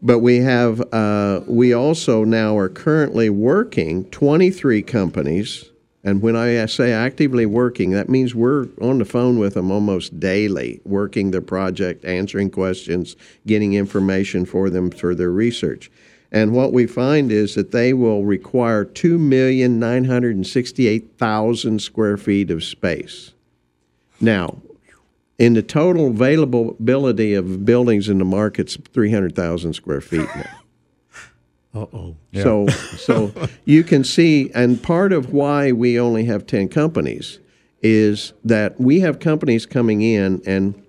But 0.01 0.19
we 0.19 0.38
have, 0.38 0.81
uh, 0.93 1.41
we 1.47 1.74
also 1.74 2.24
now 2.24 2.57
are 2.57 2.69
currently 2.69 3.29
working 3.29 4.05
23 4.05 4.81
companies. 4.83 5.65
And 6.03 6.21
when 6.21 6.36
I 6.36 6.65
say 6.67 6.93
actively 6.93 7.45
working, 7.45 7.91
that 7.91 8.07
means 8.07 8.36
we're 8.36 8.67
on 8.81 9.00
the 9.00 9.05
phone 9.05 9.39
with 9.39 9.55
them 9.55 9.71
almost 9.71 10.19
daily, 10.19 10.79
working 10.86 11.31
their 11.31 11.41
project, 11.41 12.05
answering 12.05 12.51
questions, 12.51 13.15
getting 13.45 13.74
information 13.74 14.45
for 14.45 14.69
them 14.69 14.91
for 14.91 15.15
their 15.15 15.31
research. 15.31 15.89
And 16.31 16.53
what 16.53 16.71
we 16.74 16.88
find 16.88 17.31
is 17.31 17.55
that 17.55 17.71
they 17.71 17.93
will 17.93 18.25
require 18.25 18.86
2,968,000 18.86 21.81
square 21.81 22.17
feet 22.17 22.51
of 22.51 22.63
space. 22.63 23.33
Now, 24.19 24.57
in 25.38 25.53
the 25.53 25.62
total 25.62 26.07
availability 26.07 27.33
of 27.33 27.65
buildings 27.65 28.09
in 28.09 28.17
the 28.17 28.25
market's 28.25 28.77
300,000 28.93 29.74
square 29.74 30.01
feet 30.01 30.27
now. 30.36 30.50
Uh-oh. 31.81 32.15
Yeah. 32.31 32.43
So, 32.43 32.67
so 32.67 33.31
you 33.65 33.83
can 33.83 34.03
see, 34.03 34.50
and 34.55 34.81
part 34.81 35.13
of 35.13 35.31
why 35.31 35.71
we 35.71 36.00
only 36.00 36.25
have 36.25 36.47
10 36.47 36.69
companies 36.69 37.39
is 37.83 38.33
that 38.43 38.79
we 38.79 39.01
have 39.01 39.19
companies 39.19 39.65
coming 39.67 40.01
in 40.01 40.41
and 40.47 40.81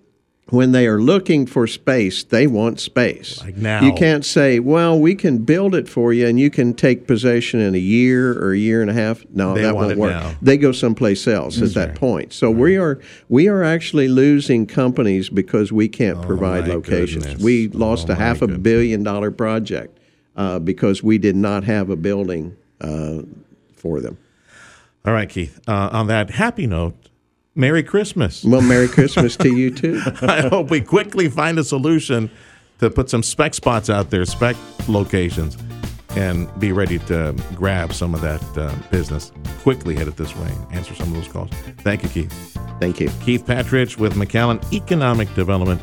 when 0.50 0.72
they 0.72 0.86
are 0.86 1.00
looking 1.00 1.46
for 1.46 1.66
space, 1.66 2.24
they 2.24 2.46
want 2.46 2.80
space. 2.80 3.42
Like 3.42 3.56
now. 3.56 3.82
You 3.82 3.92
can't 3.92 4.24
say, 4.24 4.58
well, 4.60 4.98
we 4.98 5.14
can 5.14 5.38
build 5.44 5.74
it 5.74 5.88
for 5.88 6.12
you 6.12 6.26
and 6.26 6.40
you 6.40 6.48
can 6.50 6.72
take 6.72 7.06
possession 7.06 7.60
in 7.60 7.74
a 7.74 7.78
year 7.78 8.32
or 8.32 8.52
a 8.52 8.58
year 8.58 8.80
and 8.80 8.90
a 8.90 8.94
half. 8.94 9.24
No, 9.30 9.54
they 9.54 9.62
that 9.62 9.74
won't 9.74 9.98
work. 9.98 10.12
Now. 10.12 10.34
They 10.40 10.56
go 10.56 10.72
someplace 10.72 11.26
else 11.28 11.56
That's 11.56 11.76
at 11.76 11.88
that 11.88 12.00
point. 12.00 12.32
So 12.32 12.50
right. 12.50 12.60
we 12.60 12.76
are 12.78 13.00
we 13.28 13.48
are 13.48 13.62
actually 13.62 14.08
losing 14.08 14.66
companies 14.66 15.28
because 15.28 15.70
we 15.70 15.88
can't 15.88 16.18
oh, 16.18 16.26
provide 16.26 16.66
locations. 16.66 17.26
Goodness. 17.26 17.42
We 17.42 17.68
lost 17.68 18.08
oh, 18.08 18.14
a 18.14 18.16
half 18.16 18.40
a 18.40 18.48
billion 18.48 19.02
dollar 19.02 19.30
project 19.30 19.98
uh, 20.36 20.58
because 20.58 21.02
we 21.02 21.18
did 21.18 21.36
not 21.36 21.64
have 21.64 21.90
a 21.90 21.96
building 21.96 22.56
uh, 22.80 23.18
for 23.74 24.00
them. 24.00 24.16
All 25.04 25.12
right, 25.12 25.28
Keith. 25.28 25.60
Uh, 25.68 25.90
on 25.92 26.06
that 26.06 26.30
happy 26.30 26.66
note, 26.66 26.94
Merry 27.58 27.82
Christmas. 27.82 28.44
Well, 28.44 28.60
Merry 28.62 28.86
Christmas 28.86 29.36
to 29.38 29.52
you 29.52 29.72
too. 29.72 30.00
I 30.22 30.42
hope 30.42 30.70
we 30.70 30.80
quickly 30.80 31.28
find 31.28 31.58
a 31.58 31.64
solution 31.64 32.30
to 32.78 32.88
put 32.88 33.10
some 33.10 33.24
spec 33.24 33.52
spots 33.52 33.90
out 33.90 34.10
there, 34.10 34.24
spec 34.24 34.54
locations, 34.86 35.58
and 36.10 36.48
be 36.60 36.70
ready 36.70 37.00
to 37.00 37.34
grab 37.56 37.92
some 37.92 38.14
of 38.14 38.20
that 38.20 38.40
uh, 38.56 38.72
business. 38.92 39.32
Quickly 39.62 39.96
head 39.96 40.06
it 40.06 40.16
this 40.16 40.34
way, 40.36 40.46
and 40.46 40.72
answer 40.72 40.94
some 40.94 41.08
of 41.08 41.14
those 41.14 41.26
calls. 41.26 41.50
Thank 41.78 42.04
you, 42.04 42.08
Keith. 42.08 42.56
Thank 42.78 43.00
you. 43.00 43.10
Keith 43.24 43.44
Patridge 43.44 43.98
with 43.98 44.14
McAllen 44.14 44.62
Economic 44.72 45.34
Development. 45.34 45.82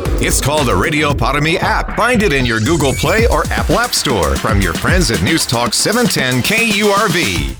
It's 0.23 0.39
called 0.39 0.67
the 0.67 0.75
Radio 0.75 1.15
Para 1.15 1.41
Mi 1.41 1.57
app. 1.57 1.97
Find 1.97 2.21
it 2.21 2.31
in 2.31 2.45
your 2.45 2.59
Google 2.59 2.93
Play 2.93 3.25
or 3.25 3.43
Apple 3.47 3.79
App 3.79 3.95
Store 3.95 4.35
from 4.35 4.61
your 4.61 4.73
friends 4.75 5.09
at 5.09 5.23
News 5.23 5.47
Talk 5.47 5.73
710 5.73 6.43
KURV. 6.43 7.57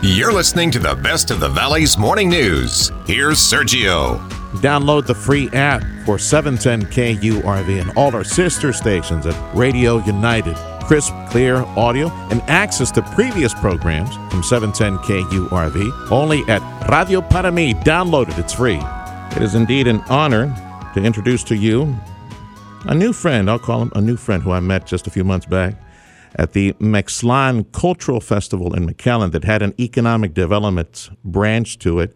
You're 0.00 0.32
listening 0.32 0.70
to 0.70 0.78
the 0.78 0.94
best 0.94 1.32
of 1.32 1.40
the 1.40 1.48
Valley's 1.48 1.98
morning 1.98 2.28
news. 2.28 2.92
Here's 3.04 3.38
Sergio. 3.38 4.20
Download 4.60 5.04
the 5.06 5.14
free 5.16 5.50
app 5.52 5.82
for 6.04 6.20
710 6.20 6.88
KURV 6.92 7.80
and 7.80 7.90
all 7.96 8.14
our 8.14 8.22
sister 8.22 8.72
stations 8.72 9.26
at 9.26 9.56
Radio 9.56 9.96
United, 10.04 10.56
crisp, 10.86 11.12
clear 11.30 11.56
audio 11.76 12.08
and 12.30 12.40
access 12.42 12.90
to 12.92 13.02
previous 13.02 13.52
programs 13.52 14.14
from 14.30 14.42
710 14.42 14.98
KURV 14.98 16.12
only 16.12 16.44
at 16.44 16.62
Radio 16.88 17.20
Para 17.20 17.50
Mi. 17.50 17.74
Download 17.74 18.28
it, 18.28 18.38
it's 18.38 18.52
free. 18.52 18.80
It 19.36 19.42
is 19.42 19.54
indeed 19.54 19.88
an 19.88 20.00
honor 20.08 20.54
to 20.94 21.02
introduce 21.02 21.42
to 21.44 21.56
you 21.56 21.94
a 22.84 22.94
new 22.94 23.12
friend. 23.12 23.50
I'll 23.50 23.58
call 23.58 23.82
him 23.82 23.92
a 23.96 24.00
new 24.00 24.16
friend 24.16 24.42
who 24.42 24.52
I 24.52 24.60
met 24.60 24.86
just 24.86 25.06
a 25.06 25.10
few 25.10 25.24
months 25.24 25.46
back 25.46 25.74
at 26.36 26.52
the 26.52 26.72
McSlan 26.74 27.70
Cultural 27.72 28.20
Festival 28.20 28.72
in 28.74 28.86
McAllen 28.86 29.32
that 29.32 29.44
had 29.44 29.62
an 29.62 29.74
economic 29.80 30.34
development 30.34 31.10
branch 31.24 31.78
to 31.80 31.98
it. 31.98 32.14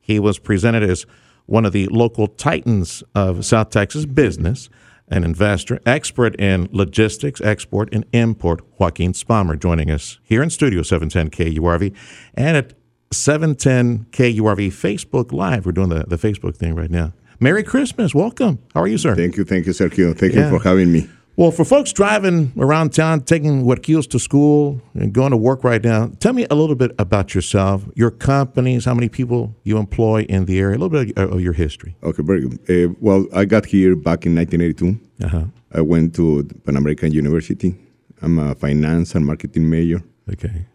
He 0.00 0.18
was 0.18 0.38
presented 0.38 0.82
as 0.82 1.06
one 1.46 1.64
of 1.64 1.72
the 1.72 1.86
local 1.88 2.26
titans 2.26 3.02
of 3.14 3.44
South 3.44 3.70
Texas 3.70 4.06
business, 4.06 4.68
an 5.10 5.24
investor, 5.24 5.80
expert 5.86 6.34
in 6.36 6.68
logistics, 6.72 7.40
export, 7.40 7.88
and 7.92 8.04
import. 8.12 8.60
Joaquin 8.78 9.12
Spamer 9.12 9.58
joining 9.58 9.90
us 9.90 10.18
here 10.22 10.42
in 10.42 10.50
Studio 10.50 10.82
710 10.82 11.30
KURV 11.30 11.94
and 12.34 12.56
at 12.56 12.72
710 13.12 14.06
KURV 14.12 14.68
Facebook 14.68 15.32
Live. 15.32 15.66
We're 15.66 15.72
doing 15.72 15.88
the, 15.88 16.04
the 16.06 16.16
Facebook 16.16 16.56
thing 16.56 16.74
right 16.74 16.90
now. 16.90 17.12
Merry 17.40 17.62
Christmas. 17.62 18.14
Welcome. 18.14 18.58
How 18.74 18.82
are 18.82 18.88
you, 18.88 18.98
sir? 18.98 19.14
Thank 19.14 19.36
you. 19.36 19.44
Thank 19.44 19.66
you, 19.66 19.72
Sergio. 19.72 20.16
Thank 20.16 20.34
Yeah. 20.34 20.50
you 20.50 20.58
for 20.58 20.62
having 20.62 20.92
me. 20.92 21.08
Well, 21.38 21.52
for 21.52 21.64
folks 21.64 21.92
driving 21.92 22.52
around 22.58 22.92
town, 22.92 23.20
taking 23.20 23.62
Huerquillos 23.62 24.08
to 24.08 24.18
school 24.18 24.82
and 24.94 25.12
going 25.12 25.30
to 25.30 25.36
work 25.36 25.62
right 25.62 25.80
now, 25.80 26.10
tell 26.18 26.32
me 26.32 26.48
a 26.50 26.54
little 26.56 26.74
bit 26.74 26.90
about 26.98 27.32
yourself, 27.32 27.84
your 27.94 28.10
companies, 28.10 28.86
how 28.86 28.94
many 28.94 29.08
people 29.08 29.54
you 29.62 29.78
employ 29.78 30.22
in 30.22 30.46
the 30.46 30.58
area, 30.58 30.76
a 30.76 30.80
little 30.80 30.88
bit 30.88 31.16
of, 31.16 31.34
of 31.34 31.40
your 31.40 31.52
history. 31.52 31.94
Okay, 32.02 32.24
very 32.24 32.40
good. 32.40 32.58
Uh, 32.68 32.92
well, 33.00 33.24
I 33.32 33.44
got 33.44 33.66
here 33.66 33.94
back 33.94 34.26
in 34.26 34.34
1982. 34.34 35.26
Uh-huh. 35.26 35.44
I 35.72 35.80
went 35.80 36.16
to 36.16 36.42
Pan 36.66 36.74
American 36.74 37.12
University. 37.12 37.72
I'm 38.20 38.40
a 38.40 38.56
finance 38.56 39.14
and 39.14 39.24
marketing 39.24 39.70
major. 39.70 40.02
Okay. 40.28 40.66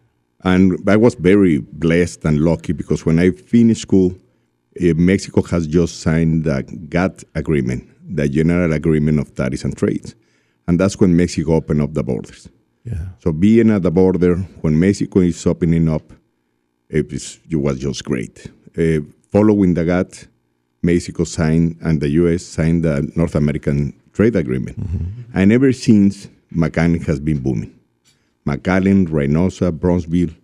And 0.45 0.79
I 0.87 0.95
was 0.95 1.15
very 1.15 1.57
blessed 1.57 2.23
and 2.23 2.39
lucky 2.39 2.71
because 2.71 3.05
when 3.05 3.19
I 3.19 3.31
finished 3.31 3.81
school, 3.81 4.15
uh, 4.81 4.93
Mexico 4.95 5.41
has 5.41 5.67
just 5.67 5.99
signed 5.99 6.45
the 6.45 6.63
GATT 6.87 7.25
agreement, 7.35 7.83
the 8.15 8.29
General 8.29 8.71
Agreement 8.71 9.19
of 9.19 9.35
Tariffs 9.35 9.65
and 9.65 9.75
Trades. 9.75 10.15
And 10.67 10.79
that's 10.79 10.99
when 10.99 11.15
Mexico 11.15 11.55
opened 11.55 11.81
up 11.81 11.93
the 11.93 12.03
borders. 12.03 12.49
Yeah. 12.85 13.07
So 13.19 13.31
being 13.31 13.69
at 13.69 13.83
the 13.83 13.91
border 13.91 14.35
when 14.61 14.79
Mexico 14.79 15.19
is 15.19 15.45
opening 15.45 15.89
up, 15.89 16.03
it 16.89 17.11
was, 17.11 17.39
it 17.49 17.55
was 17.55 17.79
just 17.79 18.03
great. 18.03 18.51
Uh, 18.77 18.99
following 19.31 19.73
the 19.73 19.85
GATT, 19.85 20.27
Mexico 20.81 21.23
signed 21.23 21.77
and 21.81 22.01
the 22.01 22.09
U.S. 22.09 22.43
signed 22.43 22.83
the 22.83 23.09
North 23.15 23.35
American 23.35 23.93
Trade 24.11 24.35
Agreement, 24.35 24.77
and 25.33 25.51
ever 25.51 25.71
since, 25.71 26.27
McAllen 26.53 27.03
has 27.07 27.19
been 27.19 27.39
booming. 27.39 27.73
McAllen, 28.45 29.07
Reynosa, 29.07 29.71
Brownsville, 29.71 30.35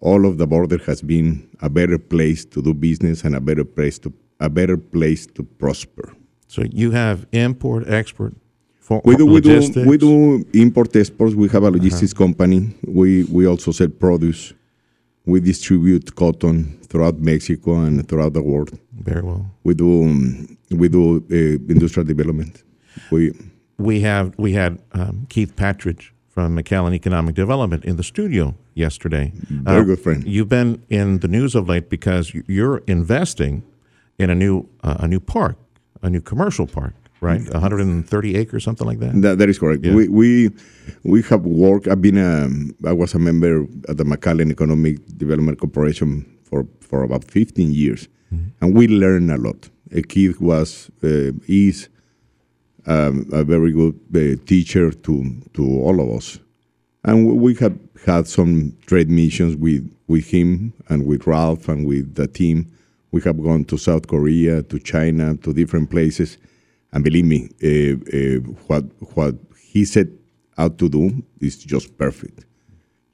all 0.00 0.26
of 0.26 0.38
the 0.38 0.46
border 0.46 0.78
has 0.84 1.02
been 1.02 1.48
a 1.60 1.68
better 1.68 1.98
place 1.98 2.44
to 2.44 2.62
do 2.62 2.74
business 2.74 3.24
and 3.24 3.34
a 3.34 3.40
better 3.40 3.64
place 3.64 3.98
to 4.00 4.12
a 4.40 4.48
better 4.48 4.76
place 4.76 5.26
to 5.26 5.42
prosper. 5.42 6.14
So 6.46 6.62
you 6.70 6.92
have 6.92 7.26
import, 7.32 7.88
export, 7.88 8.34
for 8.88 9.00
We 9.04 9.14
do, 9.16 9.26
we 9.34 9.40
do, 9.40 9.50
we 9.90 9.96
do 10.06 10.12
import 10.64 10.90
exports. 10.96 11.34
We 11.42 11.48
have 11.54 11.64
a 11.64 11.70
logistics 11.76 12.14
company. 12.24 12.60
We 13.00 13.08
we 13.36 13.42
also 13.52 13.70
sell 13.78 13.88
produce. 14.04 14.42
We 15.32 15.40
distribute 15.40 16.04
cotton 16.14 16.56
throughout 16.88 17.16
Mexico 17.32 17.70
and 17.86 17.94
throughout 18.08 18.32
the 18.38 18.42
world. 18.50 18.70
Very 19.10 19.22
well. 19.28 19.42
We 19.66 19.74
do 19.74 19.88
um, 20.04 20.56
we 20.82 20.88
do 20.88 21.02
uh, 21.30 21.72
industrial 21.74 22.06
development. 22.12 22.52
We 23.14 23.22
We 23.88 24.00
have 24.10 24.26
we 24.44 24.50
had 24.62 24.72
um, 25.00 25.14
Keith 25.28 25.52
Patridge 25.62 26.04
from 26.34 26.56
McAllen 26.56 26.94
Economic 26.94 27.34
Development 27.34 27.84
in 27.84 27.96
the 27.96 28.02
studio 28.02 28.54
yesterday. 28.74 29.26
Uh, 29.66 29.72
Very 29.74 29.84
good 29.90 30.00
friend. 30.06 30.20
You've 30.34 30.48
been 30.58 30.70
in 30.88 31.18
the 31.18 31.28
news 31.28 31.54
of 31.54 31.68
late 31.68 31.86
because 31.96 32.24
you- 32.34 32.44
you're 32.56 32.78
investing 32.86 33.62
in 34.22 34.30
a 34.30 34.34
new 34.34 34.56
uh, 34.86 35.04
a 35.04 35.06
new 35.06 35.20
park, 35.20 35.56
a 36.02 36.08
new 36.08 36.20
commercial 36.22 36.66
park, 36.66 36.94
right? 37.20 37.42
130 37.52 38.36
acres, 38.36 38.64
something 38.64 38.86
like 38.86 38.98
that. 39.00 39.20
that, 39.22 39.38
that 39.38 39.48
is 39.48 39.58
correct. 39.58 39.84
Yeah. 39.84 39.94
We 39.94 40.08
we 40.08 40.50
we 41.02 41.22
have 41.22 41.44
worked. 41.44 41.88
I've 41.88 42.02
been 42.02 42.18
um, 42.18 42.74
I 42.86 42.92
was 42.92 43.14
a 43.14 43.18
member 43.18 43.66
at 43.88 43.96
the 43.96 44.04
McAllen 44.04 44.50
Economic 44.50 44.96
Development 45.16 45.58
Corporation 45.58 46.26
for 46.44 46.66
for 46.80 47.02
about 47.02 47.24
15 47.24 47.72
years, 47.72 48.08
and 48.60 48.74
we 48.74 48.88
learned 48.88 49.30
a 49.30 49.36
lot. 49.36 49.68
Keith 50.08 50.40
was 50.40 50.90
uh, 51.02 51.32
is 51.46 51.88
um, 52.86 53.26
a 53.32 53.44
very 53.44 53.72
good 53.72 53.98
uh, 54.14 54.42
teacher 54.46 54.90
to 54.92 55.42
to 55.54 55.62
all 55.64 56.00
of 56.00 56.10
us, 56.16 56.38
and 57.04 57.26
we, 57.26 57.32
we 57.32 57.54
have 57.56 57.78
had 58.06 58.26
some 58.26 58.76
trade 58.86 59.10
missions 59.10 59.56
with 59.56 59.90
with 60.06 60.30
him 60.30 60.72
and 60.88 61.06
with 61.06 61.26
Ralph 61.26 61.68
and 61.68 61.86
with 61.86 62.14
the 62.14 62.26
team. 62.26 62.70
We 63.10 63.22
have 63.22 63.42
gone 63.42 63.64
to 63.64 63.78
South 63.78 64.06
Korea, 64.06 64.62
to 64.62 64.78
China, 64.78 65.34
to 65.38 65.54
different 65.54 65.90
places, 65.90 66.36
and 66.92 67.04
believe 67.04 67.24
me, 67.24 67.48
uh, 67.62 67.96
uh, 68.16 68.40
what 68.66 68.84
what 69.14 69.34
he 69.60 69.84
set 69.84 70.08
out 70.56 70.78
to 70.78 70.88
do 70.88 71.22
is 71.40 71.56
just 71.56 71.96
perfect. 71.98 72.44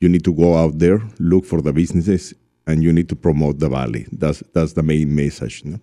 You 0.00 0.08
need 0.08 0.24
to 0.24 0.32
go 0.32 0.56
out 0.56 0.78
there, 0.78 1.00
look 1.18 1.44
for 1.44 1.60
the 1.62 1.72
businesses, 1.72 2.34
and 2.66 2.82
you 2.82 2.92
need 2.92 3.08
to 3.08 3.16
promote 3.16 3.58
the 3.58 3.68
valley. 3.68 4.06
That's 4.12 4.42
that's 4.52 4.74
the 4.74 4.82
main 4.82 5.14
message. 5.14 5.64
No? 5.64 5.78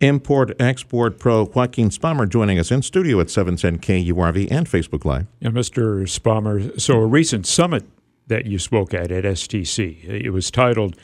Import 0.00 0.60
Export 0.60 1.18
Pro 1.18 1.44
Joaquin 1.44 1.88
Spamer 1.88 2.28
joining 2.28 2.58
us 2.58 2.70
in 2.70 2.82
studio 2.82 3.18
at 3.20 3.30
710 3.30 3.78
KURV 3.78 4.48
and 4.50 4.66
Facebook 4.66 5.04
Live. 5.06 5.26
Yeah, 5.40 5.48
Mr. 5.50 6.02
Spamer. 6.02 6.78
So, 6.78 7.00
a 7.00 7.06
recent 7.06 7.46
summit 7.46 7.84
that 8.26 8.44
you 8.44 8.58
spoke 8.58 8.92
at 8.92 9.10
at 9.10 9.24
STC, 9.24 10.04
it 10.04 10.30
was 10.30 10.50
titled 10.50 10.96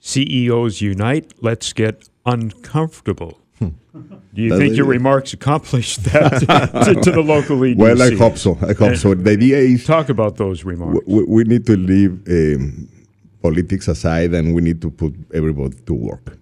CEOs 0.00 0.80
Unite, 0.80 1.32
Let's 1.40 1.72
Get 1.72 2.08
Uncomfortable. 2.26 3.41
Do 4.34 4.40
you 4.42 4.56
think 4.58 4.76
your 4.76 4.86
remarks 4.86 5.32
accomplished 5.34 6.04
that 6.04 6.30
to, 6.84 6.94
to 6.94 7.10
the 7.10 7.20
local 7.20 7.58
EDC? 7.58 7.76
Well, 7.76 8.00
I 8.02 8.14
hope 8.16 8.38
so. 8.38 8.56
I 8.62 8.72
hope 8.72 8.96
so. 8.96 9.14
The 9.14 9.32
idea 9.32 9.58
is 9.58 9.84
Talk 9.84 10.08
about 10.08 10.36
those 10.36 10.64
remarks. 10.64 11.00
we, 11.06 11.24
we 11.24 11.44
need 11.44 11.66
to 11.66 11.76
leave 11.76 12.12
um, 12.28 12.88
politics 13.42 13.88
aside 13.88 14.32
and 14.32 14.54
we 14.54 14.62
need 14.62 14.80
to 14.80 14.90
put 14.90 15.14
everybody 15.34 15.76
to 15.86 15.94
work. 15.94 16.38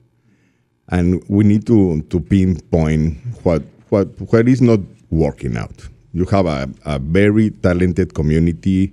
And 0.89 1.23
we 1.29 1.45
need 1.45 1.67
to, 1.67 2.03
to 2.03 2.21
pinpoint 2.21 3.19
what, 3.43 3.63
what, 3.89 4.09
what 4.31 4.49
is 4.49 4.61
not 4.61 4.81
working 5.11 5.57
out. 5.57 5.89
You 6.13 6.25
have 6.27 6.47
a, 6.47 6.69
a 6.85 6.99
very 6.99 7.51
talented 7.51 8.15
community 8.15 8.93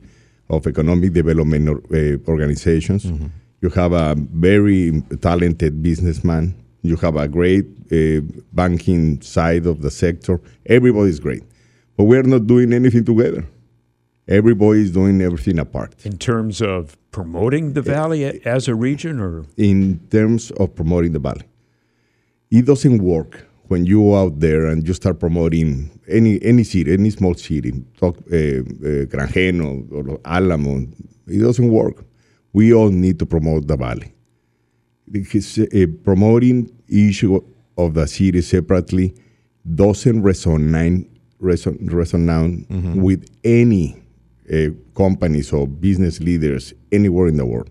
of 0.49 0.65
economic 0.65 1.13
development 1.13 1.69
or, 1.69 1.77
uh, 1.95 2.17
organizations. 2.27 3.05
You 3.61 3.69
have 3.69 3.91
a 3.93 4.15
very 4.17 5.01
talented 5.21 5.81
businessman. 5.81 6.55
You 6.81 6.95
have 6.97 7.15
a 7.15 7.27
great 7.27 7.65
uh, 7.91 8.21
banking 8.53 9.21
side 9.21 9.65
of 9.65 9.81
the 9.81 9.91
sector. 9.91 10.39
Everybody's 10.65 11.19
great. 11.19 11.43
But 11.97 12.05
we're 12.05 12.23
not 12.23 12.47
doing 12.47 12.71
anything 12.73 13.03
together. 13.05 13.45
Everybody 14.27 14.81
is 14.81 14.91
doing 14.91 15.21
everything 15.21 15.57
apart. 15.59 15.95
In 16.05 16.17
terms 16.17 16.61
of 16.61 16.97
promoting 17.11 17.73
the 17.73 17.81
valley 17.81 18.23
a- 18.25 18.39
as 18.45 18.67
a 18.67 18.75
region, 18.75 19.19
or 19.19 19.45
in 19.57 19.99
terms 20.11 20.51
of 20.51 20.75
promoting 20.75 21.13
the 21.13 21.19
valley. 21.19 21.45
It 22.51 22.65
doesn't 22.65 23.01
work 23.01 23.45
when 23.67 23.85
you 23.85 23.99
go 24.01 24.15
out 24.17 24.39
there 24.39 24.67
and 24.67 24.87
you 24.87 24.93
start 24.93 25.19
promoting 25.19 25.89
any 26.07 26.41
any 26.43 26.63
city, 26.63 26.93
any 26.93 27.09
small 27.09 27.33
city, 27.35 27.71
talk 27.99 28.17
uh, 28.31 28.35
uh, 28.35 29.05
Granjeno 29.11 29.69
or 29.91 30.19
Alamo. 30.25 30.87
It 31.27 31.39
doesn't 31.39 31.69
work. 31.71 32.05
We 32.53 32.73
all 32.73 32.89
need 32.89 33.19
to 33.19 33.25
promote 33.25 33.67
the 33.67 33.75
valley. 33.77 34.13
Because, 35.11 35.57
uh, 35.59 35.85
promoting 36.03 36.69
issue 36.87 37.39
of 37.77 37.93
the 37.93 38.07
city 38.07 38.41
separately 38.41 39.13
doesn't 39.75 40.21
resonate 40.21 41.07
reson, 41.41 41.77
resonate 41.89 42.65
with 42.95 43.29
any 43.43 43.95
uh, 44.51 44.69
companies 44.95 45.51
or 45.53 45.67
business 45.67 46.19
leaders 46.19 46.73
anywhere 46.91 47.27
in 47.27 47.37
the 47.37 47.45
world. 47.45 47.69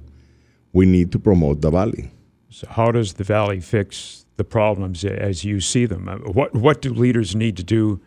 We 0.73 0.87
need 0.87 1.11
to 1.13 1.19
promote 1.19 1.61
the 1.63 1.71
valley. 1.71 2.11
so 2.51 2.67
how 2.71 2.91
does 2.93 3.15
the 3.15 3.25
valley 3.25 3.61
fix 3.61 4.25
the 4.37 4.45
problems 4.45 5.05
as 5.05 5.45
you 5.45 5.61
see 5.61 5.87
them? 5.87 6.09
Uh, 6.09 6.17
What 6.33 6.55
what 6.55 6.83
do 6.83 6.91
leaders 6.93 7.35
need 7.35 7.57
to 7.57 7.63
do 7.65 8.01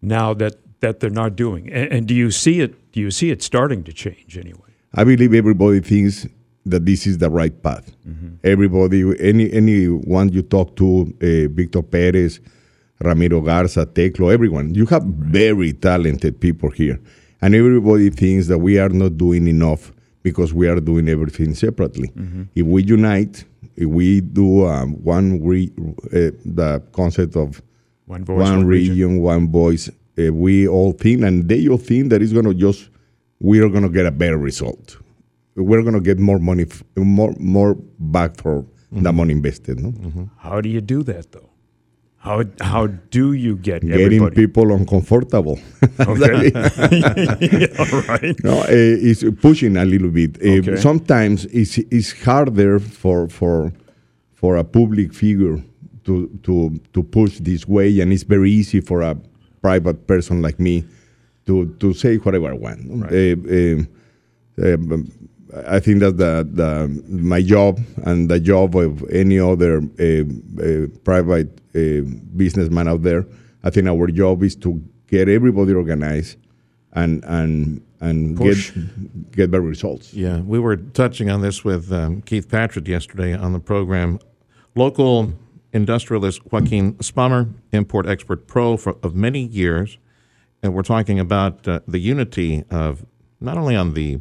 now 0.00 0.34
that, 0.34 0.54
that 0.80 1.00
they're 1.00 1.10
not 1.24 1.36
doing? 1.36 1.72
And, 1.72 1.92
and 1.92 2.06
do 2.08 2.14
you 2.14 2.30
see 2.30 2.60
it? 2.60 2.72
Do 2.92 3.00
you 3.00 3.10
see 3.10 3.30
it 3.30 3.42
starting 3.42 3.82
to 3.84 3.92
change 3.92 4.36
anyway? 4.36 4.70
I 4.94 5.04
believe 5.04 5.32
everybody 5.34 5.80
thinks 5.80 6.26
that 6.66 6.86
this 6.86 7.06
is 7.06 7.18
the 7.18 7.30
right 7.30 7.62
path. 7.62 7.94
Everybody, 8.44 9.02
any 9.20 9.52
anyone 9.52 10.28
you 10.30 10.42
talk 10.42 10.76
to, 10.76 11.12
uh, 11.22 11.52
Victor 11.54 11.82
Perez, 11.82 12.40
Ramiro 13.00 13.40
Garza, 13.40 13.86
Teclo, 13.86 14.32
everyone, 14.32 14.74
you 14.74 14.86
have 14.86 15.02
very 15.04 15.72
talented 15.72 16.40
people 16.40 16.70
here, 16.70 17.00
and 17.40 17.54
everybody 17.54 18.10
thinks 18.10 18.46
that 18.48 18.58
we 18.58 18.78
are 18.78 18.88
not 18.88 19.16
doing 19.18 19.46
enough 19.48 19.92
because 20.22 20.54
we 20.54 20.68
are 20.68 20.80
doing 20.80 21.08
everything 21.08 21.54
separately. 21.54 22.10
If 22.54 22.64
we 22.66 22.82
unite, 22.84 23.44
if 23.76 23.86
we 23.88 24.20
do 24.20 24.66
um, 24.66 24.92
one 25.02 25.42
re- 25.44 25.72
uh, 26.06 26.30
the 26.44 26.82
concept 26.92 27.36
of 27.36 27.60
One 28.06 28.24
voice, 28.24 28.38
one 28.38 28.50
one 28.58 28.66
region. 28.66 28.94
region, 28.94 29.20
one 29.22 29.50
voice. 29.50 29.88
Uh, 30.18 30.32
we 30.32 30.68
all 30.68 30.92
think, 30.92 31.22
and 31.22 31.48
they 31.48 31.66
all 31.68 31.78
think 31.78 32.10
that 32.10 32.22
it's 32.22 32.32
going 32.32 32.44
to 32.44 32.54
just 32.54 32.88
we 33.40 33.58
are 33.60 33.68
going 33.68 33.82
to 33.82 33.88
get 33.88 34.06
a 34.06 34.10
better 34.12 34.38
result. 34.38 34.98
We're 35.54 35.82
going 35.82 35.94
to 35.94 36.00
get 36.00 36.18
more 36.18 36.38
money, 36.38 36.62
f- 36.70 36.82
more 36.96 37.34
more 37.38 37.74
back 37.98 38.36
for 38.42 38.64
Mm-hmm. 38.92 39.04
the 39.04 39.12
money 39.12 39.32
invested. 39.32 39.80
No? 39.80 40.28
How 40.36 40.60
do 40.60 40.68
you 40.68 40.82
do 40.82 41.02
that 41.04 41.32
though? 41.32 41.48
How 42.18 42.44
how 42.60 42.88
do 43.10 43.32
you 43.32 43.56
get 43.56 43.80
Getting 43.80 44.04
everybody? 44.04 44.34
people 44.36 44.70
uncomfortable. 44.74 45.58
Okay. 45.98 46.52
yeah, 46.52 48.02
right. 48.08 48.36
no, 48.44 48.60
uh, 48.60 48.66
it's 49.08 49.24
pushing 49.40 49.76
a 49.78 49.84
little 49.86 50.10
bit. 50.10 50.36
Uh, 50.42 50.58
Okay. 50.60 50.76
Sometimes 50.76 51.46
it's, 51.46 51.78
it's 51.90 52.12
harder 52.22 52.78
for 52.80 53.28
for 53.28 53.72
for 54.34 54.56
a 54.56 54.64
public 54.64 55.14
figure 55.14 55.56
to 56.04 56.28
to 56.42 56.78
to 56.92 57.02
push 57.02 57.38
this 57.40 57.66
way, 57.66 58.00
and 58.02 58.12
it's 58.12 58.24
very 58.28 58.50
easy 58.50 58.80
for 58.82 59.00
a 59.00 59.14
private 59.62 60.06
person 60.06 60.42
like 60.42 60.58
me 60.60 60.84
to 61.46 61.64
to 61.80 61.92
say 61.94 62.18
whatever 62.18 62.50
I 62.50 62.56
want. 62.66 62.80
Uh, 63.10 63.36
uh, 63.56 63.78
uh, 64.62 64.98
I 65.66 65.80
think 65.80 66.00
that 66.00 66.16
the, 66.16 66.48
the 66.50 67.02
my 67.08 67.42
job 67.42 67.80
and 68.04 68.30
the 68.30 68.40
job 68.40 68.74
of 68.74 69.04
any 69.10 69.38
other 69.38 69.82
uh, 70.00 70.24
uh, 70.62 70.86
private 71.04 71.60
uh, 71.74 72.02
businessman 72.36 72.88
out 72.88 73.02
there, 73.02 73.26
I 73.62 73.70
think 73.70 73.86
our 73.86 74.06
job 74.08 74.42
is 74.42 74.56
to 74.56 74.82
get 75.06 75.28
everybody 75.28 75.74
organized 75.74 76.38
and 76.92 77.22
and 77.24 77.82
and 78.00 78.36
Push. 78.36 78.72
get 78.72 79.32
get 79.32 79.50
better 79.50 79.62
results. 79.62 80.14
Yeah, 80.14 80.40
we 80.40 80.58
were 80.58 80.76
touching 80.76 81.30
on 81.30 81.42
this 81.42 81.64
with 81.64 81.92
um, 81.92 82.22
Keith 82.22 82.48
Patridge 82.48 82.88
yesterday 82.88 83.34
on 83.34 83.52
the 83.52 83.60
program. 83.60 84.18
Local 84.74 85.32
industrialist 85.72 86.50
Joaquin 86.50 86.94
Spamer, 86.94 87.52
import 87.72 88.06
expert 88.06 88.46
pro 88.46 88.76
for, 88.76 88.96
of 89.02 89.14
many 89.14 89.40
years, 89.40 89.98
and 90.62 90.74
we're 90.74 90.82
talking 90.82 91.20
about 91.20 91.68
uh, 91.68 91.80
the 91.86 91.98
unity 91.98 92.64
of 92.70 93.04
not 93.40 93.58
only 93.58 93.76
on 93.76 93.94
the 93.94 94.20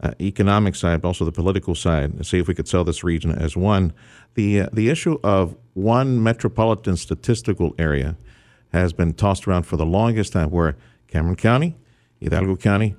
uh, 0.00 0.12
economic 0.20 0.74
side, 0.74 1.02
but 1.02 1.08
also 1.08 1.24
the 1.24 1.32
political 1.32 1.74
side. 1.74 2.16
To 2.18 2.24
see 2.24 2.38
if 2.38 2.48
we 2.48 2.54
could 2.54 2.68
sell 2.68 2.84
this 2.84 3.02
region 3.02 3.32
as 3.32 3.56
one. 3.56 3.92
The 4.34 4.62
uh, 4.62 4.68
the 4.72 4.88
issue 4.88 5.18
of 5.22 5.56
one 5.74 6.22
metropolitan 6.22 6.96
statistical 6.96 7.74
area 7.78 8.16
has 8.72 8.92
been 8.92 9.14
tossed 9.14 9.48
around 9.48 9.64
for 9.64 9.76
the 9.76 9.86
longest 9.86 10.32
time. 10.32 10.50
Where 10.50 10.76
Cameron 11.08 11.36
County, 11.36 11.76
Hidalgo 12.20 12.56
County, 12.56 12.94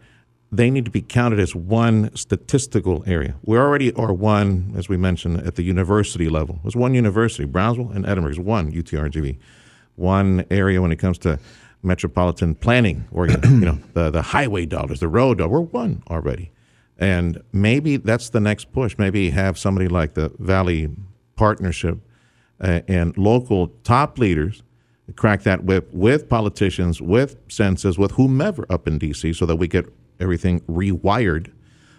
they 0.51 0.71
need 0.71 0.85
to 0.85 0.91
be 0.91 1.01
counted 1.01 1.39
as 1.39 1.55
one 1.55 2.15
statistical 2.15 3.03
area. 3.05 3.35
We 3.43 3.57
already 3.57 3.93
are 3.93 4.11
one, 4.11 4.73
as 4.75 4.89
we 4.89 4.97
mentioned, 4.97 5.45
at 5.45 5.55
the 5.55 5.63
university 5.63 6.27
level. 6.27 6.59
There's 6.63 6.75
one 6.75 6.95
university, 6.95 7.45
Brownsville 7.45 7.91
and 7.91 8.05
Edinburg 8.05 8.31
is 8.31 8.39
one 8.39 8.71
UTRGV, 8.71 9.37
one 9.95 10.45
area 10.49 10.81
when 10.81 10.91
it 10.91 10.97
comes 10.97 11.17
to 11.19 11.39
metropolitan 11.83 12.55
planning, 12.55 13.07
or 13.11 13.27
you 13.43 13.49
know, 13.49 13.79
the 13.93 14.09
the 14.09 14.21
highway 14.21 14.65
dollars, 14.65 14.99
the 14.99 15.07
road 15.07 15.37
dollars. 15.37 15.51
We're 15.51 15.61
one 15.61 16.03
already, 16.09 16.51
and 16.99 17.41
maybe 17.53 17.97
that's 17.97 18.29
the 18.29 18.39
next 18.39 18.71
push. 18.73 18.97
Maybe 18.97 19.29
have 19.31 19.57
somebody 19.57 19.87
like 19.87 20.13
the 20.13 20.31
Valley 20.37 20.89
Partnership 21.35 21.97
uh, 22.59 22.81
and 22.87 23.17
local 23.17 23.69
top 23.83 24.19
leaders 24.19 24.61
crack 25.15 25.43
that 25.43 25.63
whip 25.63 25.89
with 25.93 26.29
politicians, 26.29 27.01
with 27.01 27.37
census, 27.47 27.97
with 27.97 28.11
whomever 28.11 28.65
up 28.69 28.87
in 28.87 28.97
D.C., 28.97 29.33
so 29.33 29.45
that 29.45 29.55
we 29.55 29.67
get 29.67 29.85
everything 30.19 30.59
rewired, 30.61 31.51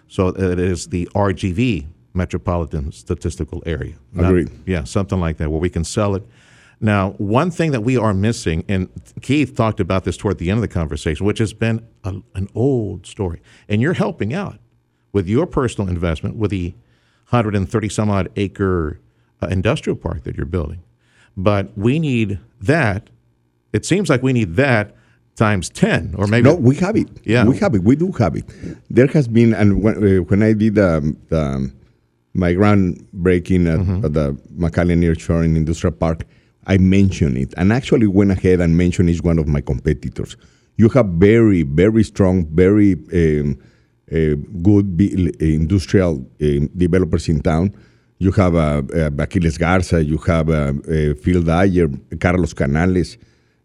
so 0.07 0.31
that 0.31 0.51
it 0.51 0.59
is 0.59 0.87
the 0.87 1.09
RGV 1.13 1.87
Metropolitan 2.13 2.91
Statistical 2.91 3.63
Area. 3.65 3.95
Not- 4.13 4.29
Agreed. 4.29 4.51
yeah, 4.65 4.83
something 4.83 5.19
like 5.19 5.37
that, 5.37 5.49
where 5.49 5.59
we 5.59 5.69
can 5.69 5.83
sell 5.83 6.15
it. 6.15 6.23
Now, 6.79 7.11
one 7.17 7.51
thing 7.51 7.71
that 7.71 7.81
we 7.81 7.97
are 7.97 8.13
missing, 8.13 8.65
and 8.67 8.89
Keith 9.21 9.55
talked 9.55 9.79
about 9.79 10.03
this 10.03 10.17
toward 10.17 10.39
the 10.39 10.49
end 10.49 10.57
of 10.57 10.61
the 10.61 10.67
conversation, 10.67 11.25
which 11.25 11.37
has 11.39 11.53
been 11.53 11.85
a, 12.03 12.15
an 12.33 12.47
old 12.55 13.05
story, 13.05 13.41
and 13.69 13.81
you're 13.81 13.93
helping 13.93 14.33
out 14.33 14.57
with 15.13 15.27
your 15.27 15.45
personal 15.45 15.89
investment 15.89 16.35
with 16.35 16.51
the 16.51 16.73
130 17.29 17.89
some 17.89 18.09
odd 18.09 18.29
acre 18.35 18.99
uh, 19.41 19.47
industrial 19.47 19.95
park 19.97 20.23
that 20.23 20.35
you're 20.37 20.45
building. 20.45 20.81
But 21.37 21.77
we 21.77 21.99
need 21.99 22.39
that. 22.61 23.09
It 23.73 23.85
seems 23.85 24.09
like 24.09 24.21
we 24.21 24.33
need 24.33 24.55
that 24.55 24.95
times 25.35 25.69
10 25.69 26.15
or 26.17 26.27
maybe 26.27 26.49
No, 26.49 26.55
we 26.55 26.75
have 26.75 26.95
it. 26.95 27.07
Yeah. 27.23 27.45
we 27.45 27.57
have 27.59 27.73
it. 27.73 27.83
We 27.83 27.95
do 27.95 28.11
have 28.13 28.35
it. 28.35 28.45
There 28.89 29.07
has 29.07 29.27
been, 29.27 29.53
and 29.53 29.81
when, 29.81 29.95
uh, 30.19 30.21
when 30.23 30.43
I 30.43 30.53
did 30.53 30.77
um, 30.77 31.17
the, 31.29 31.71
my 32.33 32.53
groundbreaking 32.53 33.71
at, 33.73 33.79
Mm-hmm. 33.79 34.05
at 34.05 34.13
the 34.13 34.33
McAllen 34.57 34.99
Nearshoring 34.99 35.55
Industrial 35.55 35.93
Park, 35.95 36.23
I 36.67 36.77
mentioned 36.77 37.37
it, 37.37 37.53
and 37.57 37.73
actually 37.73 38.07
went 38.07 38.31
ahead 38.31 38.59
and 38.61 38.77
mentioned 38.77 39.09
each 39.09 39.21
one 39.23 39.39
of 39.39 39.47
my 39.47 39.61
competitors. 39.61 40.37
You 40.75 40.89
have 40.89 41.07
very, 41.07 41.63
very 41.63 42.03
strong, 42.03 42.45
very 42.47 42.93
um, 43.13 43.57
good 44.61 44.99
industrial 45.39 46.25
uh, 46.41 46.45
developers 46.75 47.29
in 47.29 47.41
town. 47.41 47.73
You 48.19 48.31
have 48.33 48.55
uh, 48.55 48.83
uh, 48.93 49.09
Aquiles 49.23 49.57
Garza, 49.57 50.03
you 50.03 50.17
have 50.17 50.49
uh, 50.49 50.73
uh, 50.87 51.13
Phil 51.15 51.41
Dyer, 51.41 51.87
Carlos 52.19 52.53
Canales, 52.53 53.17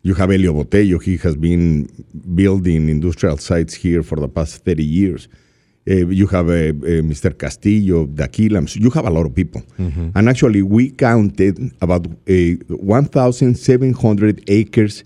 you 0.03 0.15
have 0.15 0.31
Elio 0.31 0.53
Botello. 0.55 0.99
He 1.03 1.17
has 1.19 1.37
been 1.37 1.89
building 2.35 2.89
industrial 2.89 3.39
sites 3.39 3.75
here 3.75 4.03
for 4.03 4.17
the 4.17 4.29
past 4.29 4.65
30 4.65 4.85
years. 4.85 5.29
Uh, 5.89 6.07
you 6.09 6.27
have 6.29 6.49
uh, 6.49 6.53
uh, 6.53 7.03
Mr. 7.03 7.37
Castillo, 7.37 8.07
Daquilams. 8.07 8.77
You 8.77 8.91
have 8.91 9.05
a 9.07 9.11
lot 9.11 9.27
of 9.27 9.35
people. 9.35 9.63
And 10.15 10.29
actually, 10.29 10.63
we 10.63 10.91
counted 10.91 11.59
about 11.81 12.07
uh, 12.07 12.31
1,700 12.69 14.45
acres 14.49 15.05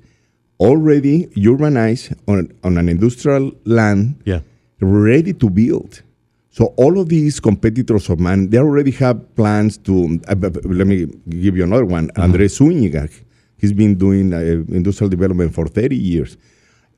already 0.59 1.27
urbanized 1.37 2.17
on, 2.29 2.53
on 2.63 2.79
an 2.79 2.89
industrial 2.89 3.53
land 3.65 4.17
Yeah. 4.25 4.41
Ready 4.81 5.33
to 5.35 5.51
build. 5.51 6.03
So 6.51 6.75
all 6.77 6.99
of 6.99 7.09
these 7.09 7.39
competitors 7.39 8.11
of 8.11 8.19
mine, 8.19 8.51
they 8.51 8.59
already 8.59 8.91
have 8.93 9.35
plans 9.37 9.79
to. 9.79 10.21
Uh, 10.29 10.35
let 10.65 10.87
me 10.87 11.07
give 11.29 11.57
you 11.57 11.63
another 11.65 11.85
one. 11.85 12.11
Andres 12.17 12.59
Zúñiga, 12.59 13.09
he's 13.57 13.73
been 13.73 13.95
doing 13.95 14.33
uh, 14.35 14.39
industrial 14.75 15.09
development 15.09 15.55
for 15.55 15.69
30 15.69 15.97
years. 15.97 16.37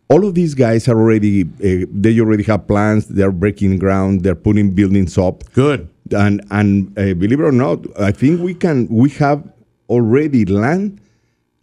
All 0.09 0.27
of 0.27 0.35
these 0.35 0.55
guys 0.55 0.89
are 0.89 0.99
already. 0.99 1.43
Uh, 1.45 1.87
they 1.93 2.19
already 2.19 2.45
have 2.45 2.67
plans. 2.67 3.09
They 3.09 3.23
are 3.23 3.31
breaking 3.33 3.79
ground. 3.79 4.23
They're 4.23 4.35
putting 4.35 4.71
buildings 4.71 5.19
up. 5.19 5.45
good. 5.53 5.89
And 6.11 6.43
and 6.51 6.89
uh, 6.99 7.15
believe 7.15 7.41
it 7.41 7.45
or 7.45 7.53
not, 7.53 7.79
I 7.99 8.11
think 8.11 8.41
we 8.41 8.55
can. 8.55 8.87
We 8.89 9.09
have 9.11 9.43
already 9.89 10.45
land 10.45 11.01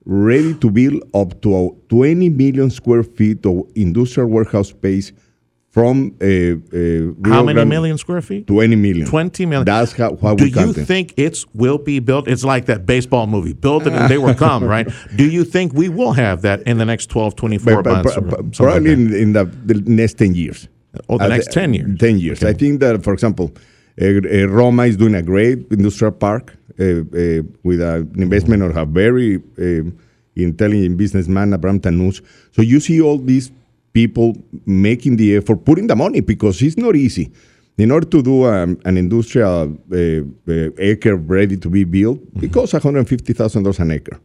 ready 0.05 0.55
to 0.55 0.71
build 0.71 1.03
up 1.13 1.39
to 1.41 1.77
20 1.89 2.29
million 2.29 2.69
square 2.71 3.03
feet 3.03 3.45
of 3.45 3.69
industrial 3.75 4.27
warehouse 4.29 4.69
space 4.69 5.11
from 5.79 5.97
uh, 6.21 6.25
uh, 6.25 7.29
How 7.33 7.43
many 7.43 7.53
Grande- 7.55 7.69
million 7.69 7.97
square 7.97 8.21
feet? 8.21 8.47
20 8.47 8.75
million. 8.75 9.07
20 9.07 9.45
million. 9.45 9.65
That's 9.65 9.93
how, 9.93 10.17
how 10.21 10.35
Do 10.35 10.43
we 10.43 10.51
you 10.51 10.71
it. 10.71 10.85
think 10.85 11.13
it's 11.17 11.45
will 11.53 11.77
be 11.77 11.99
built? 11.99 12.27
It's 12.27 12.43
like 12.43 12.65
that 12.65 12.85
baseball 12.85 13.27
movie, 13.27 13.53
build 13.53 13.87
it 13.87 13.93
and 13.93 14.09
they 14.09 14.17
will 14.17 14.35
come, 14.35 14.63
right? 14.65 14.87
Do 15.15 15.25
you 15.29 15.43
think 15.45 15.73
we 15.73 15.87
will 15.89 16.13
have 16.13 16.41
that 16.41 16.61
in 16.63 16.77
the 16.77 16.85
next 16.85 17.05
12, 17.09 17.35
24 17.35 17.83
But- 17.83 17.83
but- 17.83 17.93
months? 17.93 18.15
but- 18.15 18.21
something 18.21 18.41
like 18.43 18.55
probably 18.57 18.91
in, 18.91 19.13
in 19.13 19.33
the, 19.33 19.45
the 19.45 19.75
next 19.85 20.17
10 20.17 20.35
years. 20.35 20.67
Oh, 21.07 21.17
the 21.17 21.27
next 21.29 21.51
10 21.53 21.73
years. 21.73 21.97
10 21.99 22.17
years. 22.19 22.43
I 22.43 22.53
think 22.53 22.79
that, 22.81 23.03
for 23.03 23.13
example, 23.13 23.51
uh, 24.01 24.05
uh, 24.05 24.47
Roma 24.47 24.83
is 24.83 24.97
doing 24.97 25.15
a 25.15 25.21
great 25.21 25.67
industrial 25.71 26.11
park 26.13 26.55
uh, 26.79 26.83
uh, 26.83 27.41
with 27.63 27.79
an 27.81 28.11
investment 28.17 28.63
of 28.63 28.75
a 28.75 28.85
very 28.85 29.39
intelligent 30.35 30.97
businessman, 30.97 31.53
Abraham 31.53 31.79
Tanus. 31.79 32.21
So 32.51 32.61
you 32.61 32.79
see 32.79 33.01
all 33.01 33.17
these 33.17 33.51
people 33.93 34.33
making 34.65 35.17
the 35.17 35.37
effort, 35.37 35.65
putting 35.65 35.87
the 35.87 35.95
money 35.95 36.21
because 36.21 36.61
it's 36.61 36.77
not 36.77 36.95
easy. 36.95 37.31
In 37.77 37.91
order 37.91 38.07
to 38.07 38.21
do 38.21 38.43
um, 38.45 38.77
an 38.83 38.97
industrial 38.97 39.77
uh, 39.91 39.95
uh, 39.97 40.69
acre 40.77 41.15
ready 41.15 41.55
to 41.57 41.69
be 41.69 41.85
built, 41.85 42.19
it 42.41 42.51
costs 42.51 42.73
$150,000 42.73 43.79
an 43.79 43.91
acre. 43.91 44.19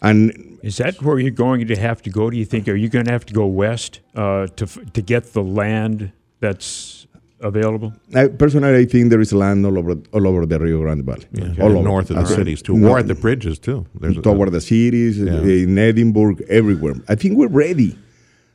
And 0.00 0.58
Is 0.62 0.78
that 0.78 1.00
where 1.02 1.18
you're 1.18 1.30
going 1.30 1.66
to 1.66 1.76
have 1.76 2.00
to 2.02 2.10
go? 2.10 2.30
Do 2.30 2.36
you 2.36 2.44
think? 2.46 2.68
Are 2.68 2.74
you 2.74 2.88
going 2.88 3.04
to 3.04 3.12
have 3.12 3.26
to 3.26 3.34
go 3.34 3.46
west 3.46 4.00
uh, 4.14 4.46
to 4.56 4.66
to 4.96 5.02
get 5.02 5.32
the 5.34 5.42
land 5.42 6.10
that's 6.40 7.06
available? 7.40 7.92
I, 8.14 8.28
personally, 8.28 8.76
I 8.82 8.86
think 8.86 9.10
there 9.10 9.20
is 9.20 9.32
land 9.32 9.64
all 9.66 9.78
over 9.78 9.96
all 10.12 10.26
over 10.26 10.46
the 10.46 10.58
Rio 10.58 10.78
Grande 10.80 11.04
Valley, 11.04 11.26
Yeah, 11.32 11.44
all 11.62 11.68
and 11.70 11.76
over. 11.78 11.82
north 11.88 12.10
of 12.10 12.16
the 12.16 12.22
Okay. 12.22 12.34
cities 12.34 12.62
too, 12.62 12.76
No- 12.76 12.90
or 12.92 13.02
the 13.02 13.14
bridges 13.14 13.58
too. 13.58 13.84
There's 14.00 14.16
a- 14.18 14.22
toward 14.22 14.52
the 14.52 14.60
cities, 14.60 15.18
Yeah. 15.18 15.64
in 15.64 15.76
Edinburg, 15.78 16.42
everywhere. 16.48 16.94
I 17.08 17.14
think 17.14 17.36
we're 17.38 17.48
ready. 17.66 17.90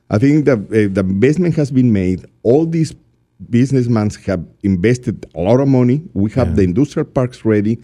I 0.10 0.18
think 0.18 0.46
that 0.46 0.58
uh, 0.58 0.94
the 0.94 1.02
investment 1.02 1.56
has 1.56 1.72
been 1.72 1.94
made. 1.94 2.26
All 2.44 2.66
these 2.66 2.96
businessmen 3.50 4.10
have 4.26 4.46
invested 4.64 5.26
a 5.36 5.42
lot 5.42 5.60
of 5.60 5.68
money. 5.68 6.04
We 6.14 6.32
have 6.32 6.56
the 6.56 6.64
industrial 6.64 7.06
parks 7.06 7.46
ready, 7.46 7.80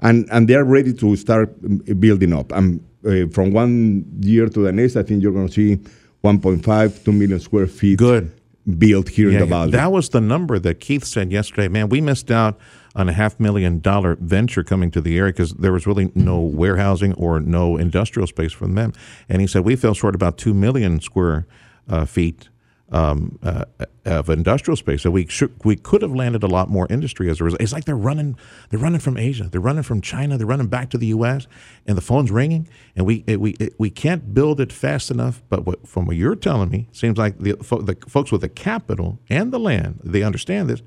and, 0.00 0.28
and 0.30 0.48
they 0.48 0.54
are 0.54 0.64
ready 0.64 0.92
to 0.94 1.16
start 1.16 1.54
um, 1.64 1.78
building 1.98 2.32
up. 2.32 2.52
And 2.52 2.84
uh, 3.06 3.28
from 3.28 3.52
one 3.52 4.04
year 4.20 4.48
to 4.48 4.60
the 4.60 4.72
next, 4.72 4.96
I 4.96 5.02
think 5.02 5.22
you're 5.22 5.32
going 5.32 5.48
to 5.48 5.52
see 5.52 5.76
1.5, 6.24 7.04
2 7.04 7.12
million 7.12 7.38
square 7.38 7.66
feet 7.68 7.98
Good. 7.98 8.32
built 8.78 9.08
here 9.08 9.30
in 9.30 9.38
the 9.38 9.46
valley. 9.46 9.70
That 9.70 9.92
was 9.92 10.08
the 10.08 10.20
number 10.20 10.58
that 10.58 10.80
Keith 10.80 11.04
said 11.04 11.30
yesterday. 11.30 11.68
Man, 11.68 11.88
we 11.88 12.00
missed 12.00 12.30
out 12.30 12.58
on 12.96 13.08
a 13.08 13.12
half 13.12 13.38
million 13.38 13.78
dollar 13.78 14.16
venture 14.20 14.64
coming 14.64 14.90
to 14.90 15.00
the 15.00 15.16
area 15.16 15.32
because 15.32 15.52
there 15.52 15.72
was 15.72 15.86
really 15.86 16.10
no 16.16 16.40
warehousing 16.40 17.14
or 17.14 17.38
no 17.38 17.76
industrial 17.76 18.26
space 18.26 18.52
for 18.52 18.66
them. 18.66 18.92
And 19.28 19.40
he 19.40 19.46
said 19.46 19.64
we 19.64 19.76
fell 19.76 19.94
short 19.94 20.16
about 20.16 20.36
two 20.36 20.52
million 20.52 21.00
square 21.00 21.46
uh, 21.88 22.04
feet 22.04 22.48
um, 22.90 23.38
uh, 23.42 23.64
of 24.04 24.30
industrial 24.30 24.76
space. 24.76 25.02
So 25.02 25.10
we 25.10 25.26
should, 25.26 25.52
we 25.64 25.76
could 25.76 26.02
have 26.02 26.14
landed 26.14 26.42
a 26.42 26.46
lot 26.46 26.70
more 26.70 26.86
industry 26.88 27.28
as 27.28 27.40
a 27.40 27.44
result. 27.44 27.60
It's 27.60 27.72
like 27.72 27.84
they're 27.84 27.96
running 27.96 28.36
they're 28.70 28.80
running 28.80 29.00
from 29.00 29.16
Asia, 29.16 29.44
they're 29.44 29.60
running 29.60 29.82
from 29.82 30.00
China, 30.00 30.38
they're 30.38 30.46
running 30.46 30.68
back 30.68 30.90
to 30.90 30.98
the 30.98 31.08
U.S. 31.08 31.46
and 31.86 31.96
the 31.96 32.02
phone's 32.02 32.30
ringing, 32.30 32.68
and 32.96 33.06
we 33.06 33.24
it, 33.26 33.40
we 33.40 33.52
it, 33.52 33.74
we 33.78 33.90
can't 33.90 34.32
build 34.32 34.60
it 34.60 34.72
fast 34.72 35.10
enough. 35.10 35.42
But 35.48 35.66
what, 35.66 35.86
from 35.86 36.06
what 36.06 36.16
you're 36.16 36.36
telling 36.36 36.70
me, 36.70 36.88
seems 36.92 37.18
like 37.18 37.38
the, 37.38 37.52
the 37.52 37.96
folks 38.08 38.32
with 38.32 38.40
the 38.40 38.48
capital 38.48 39.18
and 39.28 39.52
the 39.52 39.60
land 39.60 40.00
they 40.02 40.22
understand 40.22 40.68
this. 40.70 40.82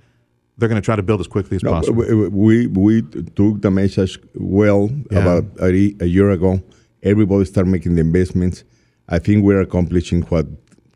They're 0.57 0.69
going 0.69 0.81
to 0.81 0.85
try 0.85 0.95
to 0.95 1.01
build 1.01 1.21
as 1.21 1.27
quickly 1.27 1.55
as 1.55 1.63
no, 1.63 1.71
possible. 1.71 2.03
We, 2.29 2.67
we 2.67 3.01
took 3.01 3.61
the 3.61 3.71
message 3.71 4.19
well 4.35 4.91
yeah. 5.09 5.19
about 5.19 5.45
a, 5.59 5.95
a 5.99 6.05
year 6.05 6.29
ago. 6.29 6.61
Everybody 7.01 7.45
started 7.45 7.71
making 7.71 7.95
the 7.95 8.01
investments. 8.01 8.63
I 9.09 9.17
think 9.17 9.43
we're 9.43 9.61
accomplishing 9.61 10.21
what 10.23 10.45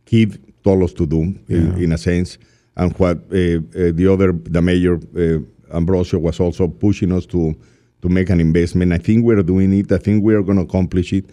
Keith 0.05 0.39
told 0.63 0.83
us 0.83 0.93
to 0.93 1.05
do 1.05 1.35
yeah. 1.47 1.57
in, 1.57 1.83
in, 1.83 1.91
a 1.91 1.97
sense, 1.97 2.37
and 2.75 2.97
what 2.99 3.17
uh, 3.17 3.37
uh, 3.37 3.91
the 3.93 4.07
other, 4.11 4.31
the 4.31 4.61
mayor 4.61 4.95
uh, 5.17 5.75
Ambrosio 5.75 6.19
was 6.19 6.39
also 6.39 6.67
pushing 6.67 7.11
us 7.11 7.25
to 7.27 7.55
to 8.01 8.09
make 8.09 8.29
an 8.29 8.39
investment. 8.39 8.93
I 8.93 8.97
think 8.99 9.25
we're 9.25 9.41
doing 9.43 9.73
it. 9.73 9.91
I 9.91 9.97
think 9.97 10.23
we 10.23 10.35
are 10.35 10.43
going 10.43 10.57
to 10.57 10.63
accomplish 10.63 11.13
it, 11.13 11.25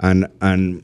and 0.00 0.26
and 0.40 0.82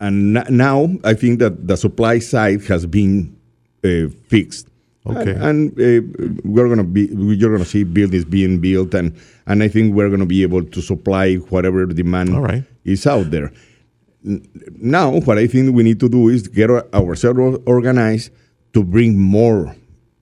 and 0.00 0.34
now 0.50 0.90
I 1.04 1.14
think 1.14 1.38
that 1.38 1.66
the 1.66 1.76
supply 1.76 2.18
side 2.18 2.64
has 2.64 2.86
been 2.86 3.36
uh, 3.84 4.08
fixed. 4.28 4.68
Okay. 5.06 5.32
And, 5.32 5.78
and 5.78 6.38
uh, 6.38 6.40
we're 6.44 6.68
gonna 6.68 6.84
be 6.84 7.08
you're 7.12 7.52
gonna 7.52 7.64
see 7.64 7.84
buildings 7.84 8.24
being 8.24 8.58
built, 8.58 8.94
and 8.94 9.14
and 9.46 9.62
I 9.62 9.68
think 9.68 9.94
we're 9.94 10.08
gonna 10.10 10.26
be 10.26 10.42
able 10.42 10.64
to 10.64 10.80
supply 10.80 11.34
whatever 11.36 11.84
demand 11.86 12.42
right. 12.42 12.64
is 12.84 13.06
out 13.06 13.30
there. 13.30 13.52
Now, 14.24 15.10
what 15.10 15.38
I 15.38 15.46
think 15.46 15.74
we 15.74 15.82
need 15.82 16.00
to 16.00 16.08
do 16.08 16.28
is 16.28 16.48
get 16.48 16.70
ourselves 16.70 17.58
organized 17.66 18.30
to 18.72 18.82
bring 18.82 19.18
more 19.18 19.74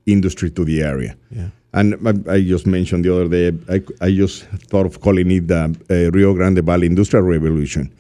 industry 0.07 0.51
to 0.51 0.65
the 0.65 0.83
area. 0.83 1.17
Yeah. 1.31 1.49
And 1.73 1.95
I, 2.07 2.35
I, 2.35 2.41
just 2.43 2.67
mentioned 2.67 3.05
the 3.05 3.15
other 3.15 3.29
day, 3.29 3.57
I, 3.69 4.07
I 4.07 4.11
just 4.11 4.45
thought 4.69 4.85
of 4.85 5.01
calling 5.01 5.31
it 5.31 5.49
the 5.49 5.75
uh, 5.89 6.11
Rio 6.11 6.35
Grande 6.35 6.59
Valley 6.59 6.87
Industrial 6.87 7.25
Revolution, 7.25 7.91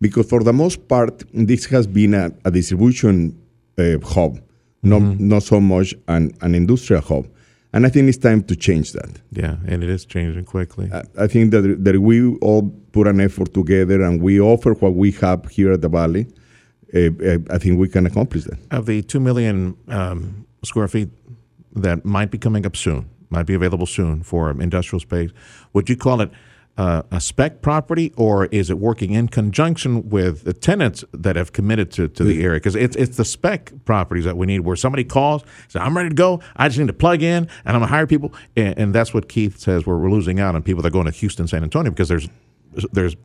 because 0.00 0.28
for 0.28 0.42
the 0.42 0.52
most 0.52 0.88
part, 0.88 1.22
this 1.32 1.66
has 1.66 1.86
been 1.86 2.14
a, 2.14 2.32
a 2.44 2.50
distribution 2.50 3.38
uh, 3.78 3.98
hub, 4.02 4.40
not, 4.82 5.02
mm-hmm. 5.02 5.28
not 5.28 5.42
so 5.44 5.60
much 5.60 5.94
an, 6.08 6.32
an 6.40 6.54
industrial 6.54 7.02
hub. 7.02 7.26
And 7.72 7.86
I 7.86 7.88
think 7.88 8.08
it's 8.08 8.18
time 8.18 8.42
to 8.44 8.56
change 8.56 8.92
that. 8.92 9.20
Yeah, 9.30 9.56
and 9.66 9.84
it 9.84 9.90
is 9.90 10.04
changing 10.04 10.44
quickly. 10.44 10.90
I, 10.92 11.02
I 11.18 11.26
think 11.28 11.52
that, 11.52 11.84
that 11.84 12.00
we 12.00 12.36
all 12.38 12.68
put 12.92 13.06
an 13.06 13.20
effort 13.20 13.54
together 13.54 14.02
and 14.02 14.20
we 14.20 14.40
offer 14.40 14.72
what 14.74 14.94
we 14.94 15.12
have 15.12 15.48
here 15.48 15.72
at 15.72 15.80
the 15.80 15.88
Valley. 15.88 16.26
Uh, 16.92 17.38
I 17.50 17.58
think 17.58 17.78
we 17.78 17.88
can 17.88 18.06
accomplish 18.06 18.44
that. 18.44 18.58
Of 18.72 18.86
the 18.86 19.02
2 19.02 19.20
million 19.20 19.76
um, 19.86 20.46
square 20.64 20.88
feet 20.88 21.10
that 21.76 22.04
might 22.04 22.32
be 22.32 22.38
coming 22.38 22.66
up 22.66 22.76
soon, 22.76 23.08
might 23.30 23.46
be 23.46 23.54
available 23.54 23.86
soon 23.86 24.24
for 24.24 24.50
industrial 24.50 24.98
space, 24.98 25.30
would 25.72 25.88
you 25.88 25.96
call 25.96 26.20
it 26.20 26.30
uh, 26.76 27.02
a 27.10 27.20
spec 27.20 27.60
property, 27.60 28.12
or 28.16 28.46
is 28.46 28.70
it 28.70 28.78
working 28.78 29.12
in 29.12 29.28
conjunction 29.28 30.08
with 30.08 30.44
the 30.44 30.52
tenants 30.52 31.04
that 31.12 31.36
have 31.36 31.52
committed 31.52 31.90
to, 31.92 32.08
to 32.08 32.24
the 32.24 32.42
area? 32.42 32.58
Because 32.58 32.74
it's 32.74 32.96
it's 32.96 33.16
the 33.16 33.24
spec 33.24 33.72
properties 33.84 34.24
that 34.24 34.36
we 34.36 34.46
need, 34.46 34.60
where 34.60 34.76
somebody 34.76 35.04
calls, 35.04 35.42
says, 35.68 35.82
"I'm 35.82 35.96
ready 35.96 36.08
to 36.08 36.14
go. 36.14 36.40
I 36.56 36.68
just 36.68 36.78
need 36.78 36.86
to 36.86 36.92
plug 36.94 37.22
in, 37.22 37.48
and 37.64 37.76
I'm 37.76 37.80
gonna 37.80 37.86
hire 37.86 38.06
people." 38.06 38.32
And, 38.56 38.78
and 38.78 38.94
that's 38.94 39.12
what 39.12 39.28
Keith 39.28 39.58
says. 39.58 39.84
We're, 39.84 39.98
we're 39.98 40.10
losing 40.10 40.40
out 40.40 40.54
on 40.54 40.62
people 40.62 40.82
that 40.82 40.88
are 40.88 40.92
going 40.92 41.06
to 41.06 41.12
Houston, 41.12 41.46
San 41.46 41.62
Antonio, 41.62 41.90
because 41.90 42.08
there's 42.08 42.28
there's 42.92 43.16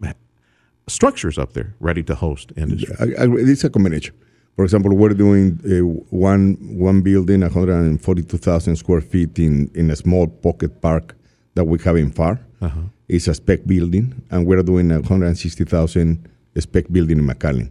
structures 0.87 1.37
up 1.37 1.53
there 1.53 1.75
ready 1.79 2.03
to 2.03 2.15
host 2.15 2.51
industry. 2.57 2.95
I, 2.99 3.23
I, 3.23 3.27
it's 3.37 3.63
a 3.63 3.69
combination. 3.69 4.15
For 4.55 4.63
example, 4.63 4.95
we're 4.95 5.09
doing 5.09 5.59
uh, 5.65 5.85
one 6.09 6.55
one 6.59 7.01
building, 7.01 7.41
142,000 7.41 8.75
square 8.75 9.01
feet 9.01 9.37
in 9.39 9.69
in 9.73 9.91
a 9.91 9.95
small 9.95 10.27
pocket 10.27 10.81
park 10.81 11.15
that 11.55 11.65
we 11.65 11.79
have 11.79 11.97
in 11.97 12.11
Pharr. 12.11 12.39
Uh-huh 12.61 12.81
is 13.07 13.27
a 13.27 13.33
spec 13.33 13.65
building, 13.65 14.21
and 14.31 14.45
we're 14.45 14.63
doing 14.63 14.91
a 14.91 14.99
160,000 14.99 16.29
spec 16.57 16.91
building 16.91 17.19
in 17.19 17.25
McAllen. 17.27 17.69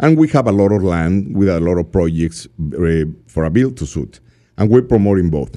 And 0.00 0.18
we 0.18 0.28
have 0.28 0.46
a 0.46 0.52
lot 0.52 0.72
of 0.72 0.82
land 0.82 1.36
with 1.36 1.48
a 1.48 1.60
lot 1.60 1.78
of 1.78 1.90
projects 1.92 2.46
uh, 2.46 3.04
for 3.26 3.44
a 3.44 3.50
build 3.50 3.76
to 3.78 3.86
suit, 3.86 4.20
and 4.58 4.68
we're 4.68 4.82
promoting 4.82 5.30
both. 5.30 5.56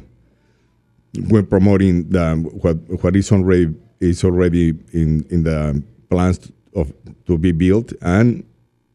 We're 1.30 1.44
promoting 1.44 2.10
the, 2.10 2.36
what 2.36 2.78
what 3.02 3.16
is 3.16 3.32
already 3.32 3.74
is 4.00 4.24
already 4.24 4.76
in 4.94 5.26
in 5.32 5.44
the 5.44 5.82
plans 6.10 6.52
of 6.76 6.94
to 7.26 7.38
be 7.40 7.52
built 7.52 7.94
and 8.02 8.44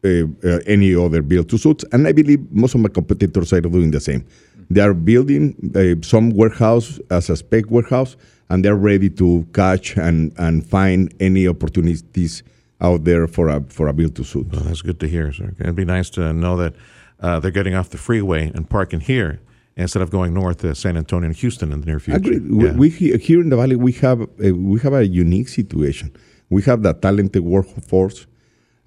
uh, 0.05 0.23
uh, 0.43 0.59
any 0.65 0.95
other 0.95 1.21
build 1.21 1.49
to 1.49 1.57
suits. 1.57 1.83
And 1.91 2.07
I 2.07 2.13
believe 2.13 2.49
most 2.49 2.75
of 2.75 2.81
my 2.81 2.89
competitors 2.89 3.51
are 3.51 3.59
doing 3.61 3.91
the 3.91 3.99
same. 3.99 4.25
They 4.69 4.81
are 4.81 4.93
building 4.93 5.55
uh, 5.75 6.05
some 6.05 6.31
warehouse 6.31 6.99
as 7.09 7.29
a 7.29 7.35
spec 7.35 7.69
warehouse, 7.69 8.15
and 8.49 8.63
they're 8.63 8.75
ready 8.75 9.09
to 9.11 9.45
catch 9.53 9.97
and, 9.97 10.33
and 10.37 10.65
find 10.65 11.13
any 11.19 11.47
opportunities 11.47 12.43
out 12.81 13.03
there 13.05 13.27
for 13.27 13.47
a 13.47 13.61
for 13.69 13.87
a 13.87 13.93
build 13.93 14.15
to 14.15 14.23
suit. 14.23 14.51
Well, 14.51 14.61
that's 14.61 14.81
good 14.81 14.99
to 14.99 15.07
hear, 15.07 15.31
sir. 15.31 15.53
It'd 15.59 15.75
be 15.75 15.85
nice 15.85 16.09
to 16.11 16.33
know 16.33 16.57
that 16.57 16.73
uh, 17.19 17.39
they're 17.39 17.51
getting 17.51 17.75
off 17.75 17.89
the 17.89 17.97
freeway 17.97 18.51
and 18.53 18.69
parking 18.69 18.99
here 18.99 19.39
instead 19.75 20.01
of 20.01 20.11
going 20.11 20.33
north 20.33 20.57
to 20.59 20.75
San 20.75 20.97
Antonio 20.97 21.27
and 21.27 21.35
Houston 21.35 21.71
in 21.71 21.79
the 21.81 21.85
near 21.85 21.99
future. 21.99 22.17
Agreed. 22.17 22.43
Yeah. 22.43 22.73
We, 22.73 22.89
we, 22.89 23.17
here 23.17 23.41
in 23.41 23.49
the 23.49 23.57
valley 23.57 23.75
we 23.75 23.93
have 23.93 24.21
a, 24.39 24.51
we 24.51 24.79
have 24.81 24.93
a 24.93 25.07
unique 25.07 25.47
situation. 25.47 26.11
We 26.49 26.61
have 26.63 26.83
the 26.83 26.93
talented 26.93 27.43
workforce. 27.43 28.27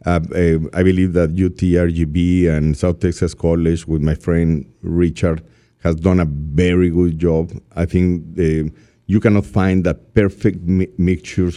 Uh, 0.05 0.21
uh, 0.35 0.59
I 0.75 0.83
believe 0.83 1.15
that 1.15 1.35
UTRGV 1.35 2.49
and 2.51 2.77
South 2.77 3.01
Texas 3.01 3.35
College 3.35 3.87
with 3.89 4.03
my 4.03 4.15
friend 4.15 4.71
Richard 4.83 5.43
has 5.87 5.97
done 6.09 6.19
a 6.21 6.29
very 6.65 6.91
good 6.91 7.19
job. 7.19 7.45
I 7.83 7.85
think 7.87 8.07
uh, 8.39 8.69
you 9.07 9.21
cannot 9.21 9.47
find 9.47 9.85
that 9.85 9.99
perfect 10.15 10.59
mi- 10.63 10.93
mixture 10.99 11.53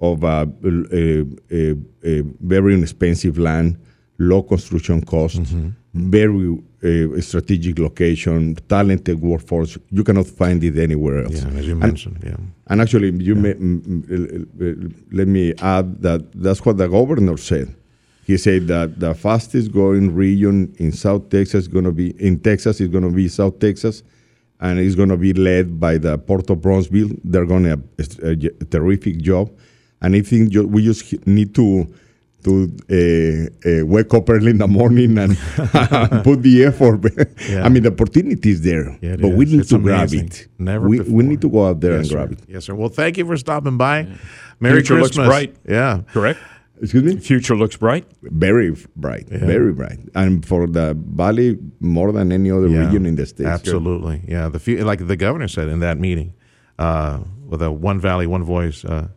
of 0.00 0.24
a, 0.24 0.48
a, 0.64 1.24
a, 1.58 1.76
a, 2.10 2.22
very 2.54 2.74
inexpensive 2.74 3.38
land, 3.38 3.78
low 4.18 4.42
construction 4.42 5.00
cost, 5.12 5.42
mm-hmm. 5.42 5.68
very 5.94 6.58
uh, 6.82 7.20
strategic 7.20 7.78
location, 7.78 8.56
talented 8.68 9.20
workforce. 9.20 9.78
You 9.90 10.02
cannot 10.02 10.26
find 10.26 10.62
it 10.64 10.76
anywhere 10.76 11.24
else. 11.24 11.44
Yeah, 11.44 11.58
as 11.58 11.66
you 11.68 11.76
mentioned. 11.76 12.18
And, 12.22 12.30
yeah. 12.30 12.36
And 12.66 12.80
actually, 12.80 13.10
you 13.28 13.36
yeah. 13.36 13.40
may, 13.40 13.50
m- 13.52 15.06
let 15.12 15.28
me 15.28 15.54
add 15.60 16.02
that 16.02 16.32
that's 16.32 16.64
what 16.64 16.78
the 16.78 16.88
governor 16.88 17.36
said. 17.36 17.68
He 18.32 18.38
said 18.38 18.66
that 18.68 18.98
the 18.98 19.12
fastest 19.12 19.72
growing 19.72 20.14
region 20.14 20.74
in 20.78 20.90
South 20.90 21.28
Texas 21.28 21.64
is 21.64 21.68
going 21.68 21.84
to 21.84 21.92
be 21.92 22.12
in 22.18 22.40
Texas 22.40 22.80
is 22.80 22.88
going 22.88 23.04
to 23.04 23.10
be 23.10 23.28
South 23.28 23.58
Texas 23.58 24.02
and 24.58 24.78
it's 24.78 24.94
going 24.94 25.10
to 25.10 25.18
be 25.18 25.34
led 25.34 25.78
by 25.78 25.98
the 25.98 26.16
Port 26.16 26.48
of 26.48 26.62
Brownsville. 26.62 27.10
They're 27.24 27.44
going 27.44 27.64
to 27.64 27.70
have 27.70 27.82
a, 28.22 28.30
a, 28.30 28.64
terrific 28.64 29.18
job, 29.18 29.50
and 30.00 30.16
I 30.16 30.22
think 30.22 30.54
we 30.54 30.82
just 30.82 31.26
need 31.26 31.54
to 31.56 31.86
to 32.44 32.52
uh, 32.90 33.68
uh, 33.68 33.86
wake 33.86 34.14
up 34.14 34.30
early 34.30 34.50
in 34.52 34.58
the 34.58 34.66
morning 34.66 35.18
and 35.18 35.36
put 36.24 36.42
the 36.42 36.64
effort. 36.64 37.04
yeah. 37.50 37.64
I 37.64 37.68
mean, 37.68 37.82
the 37.82 37.92
opportunity 37.92 38.50
is 38.50 38.62
there, 38.62 38.98
yeah, 39.02 39.16
but 39.16 39.28
is. 39.28 39.36
we 39.36 39.44
need 39.44 39.60
it's 39.60 39.68
to 39.68 39.76
amazing. 39.76 40.20
grab 40.20 40.32
it. 40.32 40.48
Never 40.58 40.88
we, 40.88 40.98
before. 40.98 41.14
we 41.16 41.22
need 41.24 41.40
to 41.42 41.50
go 41.50 41.66
out 41.68 41.80
there 41.80 41.92
yes, 41.92 41.98
and 41.98 42.06
sir. 42.08 42.16
grab 42.16 42.32
it. 42.32 42.38
Yes, 42.48 42.64
sir. 42.64 42.74
Well, 42.74 42.88
thank 42.88 43.18
you 43.18 43.26
for 43.26 43.36
stopping 43.36 43.76
by. 43.76 44.00
Yeah. 44.00 44.16
Merry 44.58 44.76
Future 44.76 44.94
Christmas. 44.94 45.16
looks 45.18 45.28
bright. 45.28 45.56
Yeah. 45.68 46.00
Correct? 46.12 46.40
Excuse 46.82 47.04
me? 47.04 47.16
Future 47.20 47.54
looks 47.54 47.76
bright. 47.76 48.04
Very 48.22 48.76
bright. 48.96 49.28
Yeah. 49.30 49.38
Very 49.38 49.72
bright. 49.72 50.00
And 50.16 50.44
for 50.44 50.66
the 50.66 50.94
valley, 50.94 51.56
more 51.78 52.10
than 52.10 52.32
any 52.32 52.50
other 52.50 52.66
yeah, 52.66 52.80
region 52.80 53.06
in 53.06 53.14
the 53.14 53.24
state. 53.24 53.46
Absolutely. 53.46 54.22
Yeah. 54.26 54.48
The 54.48 54.82
like 54.82 55.06
the 55.06 55.16
governor 55.16 55.46
said 55.46 55.68
in 55.68 55.78
that 55.80 55.98
meeting, 55.98 56.34
uh, 56.80 57.20
with 57.46 57.62
a 57.62 57.70
one 57.70 58.00
valley, 58.00 58.26
one 58.26 58.42
voice, 58.42 58.84
uh, 58.84 59.08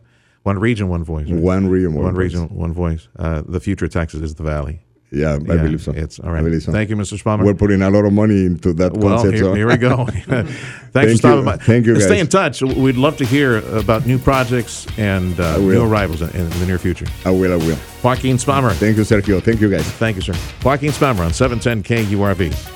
one 0.44 0.60
region, 0.60 0.88
one 0.88 1.02
voice. 1.02 1.28
Right? 1.28 1.42
One 1.42 1.66
region, 1.66 1.94
one, 1.94 2.04
one 2.04 2.14
voice. 2.14 2.22
region, 2.22 2.48
one 2.54 2.72
voice. 2.72 3.08
Uh, 3.18 3.42
the 3.44 3.58
future 3.58 3.86
of 3.86 3.90
Texas 3.90 4.20
is 4.22 4.36
the 4.36 4.44
valley. 4.44 4.85
Yeah, 5.12 5.28
I 5.28 5.32
yeah, 5.34 5.62
believe 5.62 5.82
so. 5.82 5.92
It's 5.92 6.18
all 6.18 6.32
right. 6.32 6.60
So. 6.60 6.72
Thank 6.72 6.90
you, 6.90 6.96
Mr. 6.96 7.20
Spamer. 7.22 7.44
We're 7.44 7.54
putting 7.54 7.80
a 7.80 7.90
lot 7.90 8.04
of 8.04 8.12
money 8.12 8.44
into 8.44 8.72
that 8.74 8.92
well, 8.92 9.14
concept. 9.14 9.34
Here, 9.34 9.44
so. 9.44 9.54
here 9.54 9.68
we 9.68 9.76
go. 9.76 10.06
Thanks 10.06 10.52
Thank 10.92 11.10
for 11.10 11.16
stopping 11.16 11.38
you. 11.38 11.44
by. 11.44 11.56
Thank 11.58 11.86
you, 11.86 11.94
guys. 11.94 12.04
Stay 12.04 12.18
in 12.18 12.26
touch. 12.26 12.60
We'd 12.60 12.96
love 12.96 13.16
to 13.18 13.24
hear 13.24 13.58
about 13.76 14.04
new 14.04 14.18
projects 14.18 14.86
and 14.98 15.38
uh, 15.38 15.58
new 15.58 15.84
arrivals 15.84 16.22
in, 16.22 16.30
in, 16.30 16.50
the 16.50 16.66
near 16.66 16.78
future. 16.78 17.06
I 17.24 17.30
will. 17.30 17.52
I 17.52 17.56
will. 17.56 17.78
Joaquin 18.02 18.36
Spamer. 18.36 18.72
Thank 18.72 18.96
you, 18.96 19.04
Sergio. 19.04 19.40
Thank 19.40 19.60
you, 19.60 19.70
guys. 19.70 19.88
Thank 19.92 20.16
you, 20.16 20.22
sir. 20.22 20.34
Joaquin 20.64 20.90
Spamer 20.90 21.24
on 21.24 21.32
710 21.32 21.84
KURV. 21.84 22.72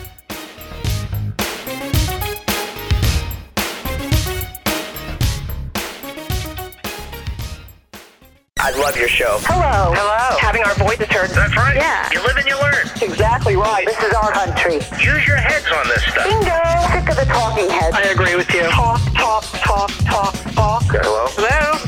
I 8.62 8.70
love 8.78 8.96
your 8.96 9.08
show. 9.08 9.38
Hello. 9.40 9.92
Hello. 9.96 10.39
Having 10.80 10.90
our 10.92 10.96
voices 10.96 11.14
heard. 11.14 11.30
That's 11.30 11.56
right. 11.56 11.76
Yeah. 11.76 12.08
You 12.12 12.22
live 12.22 12.36
and 12.36 12.46
you 12.46 12.58
learn. 12.60 12.86
Exactly 13.02 13.56
right. 13.56 13.84
This 13.86 13.98
is 14.02 14.12
our 14.14 14.32
country. 14.32 14.74
Use 14.74 15.26
your 15.26 15.36
heads 15.36 15.66
on 15.72 15.86
this 15.88 16.02
stuff. 16.02 16.24
Bingo. 16.24 16.60
Sick 16.92 17.08
of 17.08 17.16
the 17.16 17.26
talking 17.32 17.68
heads. 17.70 17.96
I 17.96 18.02
agree 18.12 18.36
with 18.36 18.52
you. 18.52 18.62
Talk, 18.70 19.00
talk, 19.14 19.44
talk, 19.44 19.90
talk, 20.04 20.34
talk. 20.54 20.82
Okay, 20.86 20.98
hello? 21.02 21.26
Hello? 21.36 21.78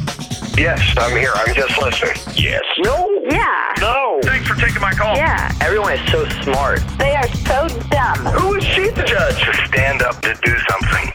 Yes, 0.56 0.94
I'm 0.98 1.16
here. 1.16 1.32
I'm 1.34 1.54
just 1.54 1.80
listening. 1.80 2.16
Yes. 2.36 2.62
No. 2.78 3.08
Yeah. 3.30 3.72
No. 3.80 4.20
Thanks 4.22 4.48
for 4.48 4.54
taking 4.56 4.80
my 4.80 4.92
call. 4.92 5.16
Yeah. 5.16 5.50
Everyone 5.60 5.92
is 5.94 6.10
so 6.12 6.28
smart. 6.42 6.80
They 6.98 7.14
are 7.14 7.28
so 7.28 7.68
dumb. 7.88 8.18
Who 8.38 8.54
is 8.56 8.64
she 8.64 8.90
to 8.90 9.04
judge? 9.04 9.42
To 9.44 9.54
stand 9.68 10.02
up 10.02 10.20
to 10.22 10.34
do 10.42 10.54
something. 10.70 11.10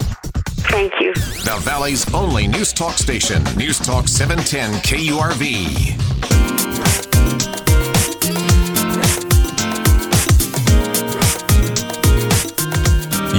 Thank 0.70 0.94
you. 1.00 1.14
The 1.14 1.58
Valley's 1.62 2.12
only 2.14 2.48
news 2.48 2.74
talk 2.74 2.98
station, 2.98 3.44
News 3.56 3.80
Talk 3.80 4.08
710 4.08 4.82
KURV. 4.82 7.07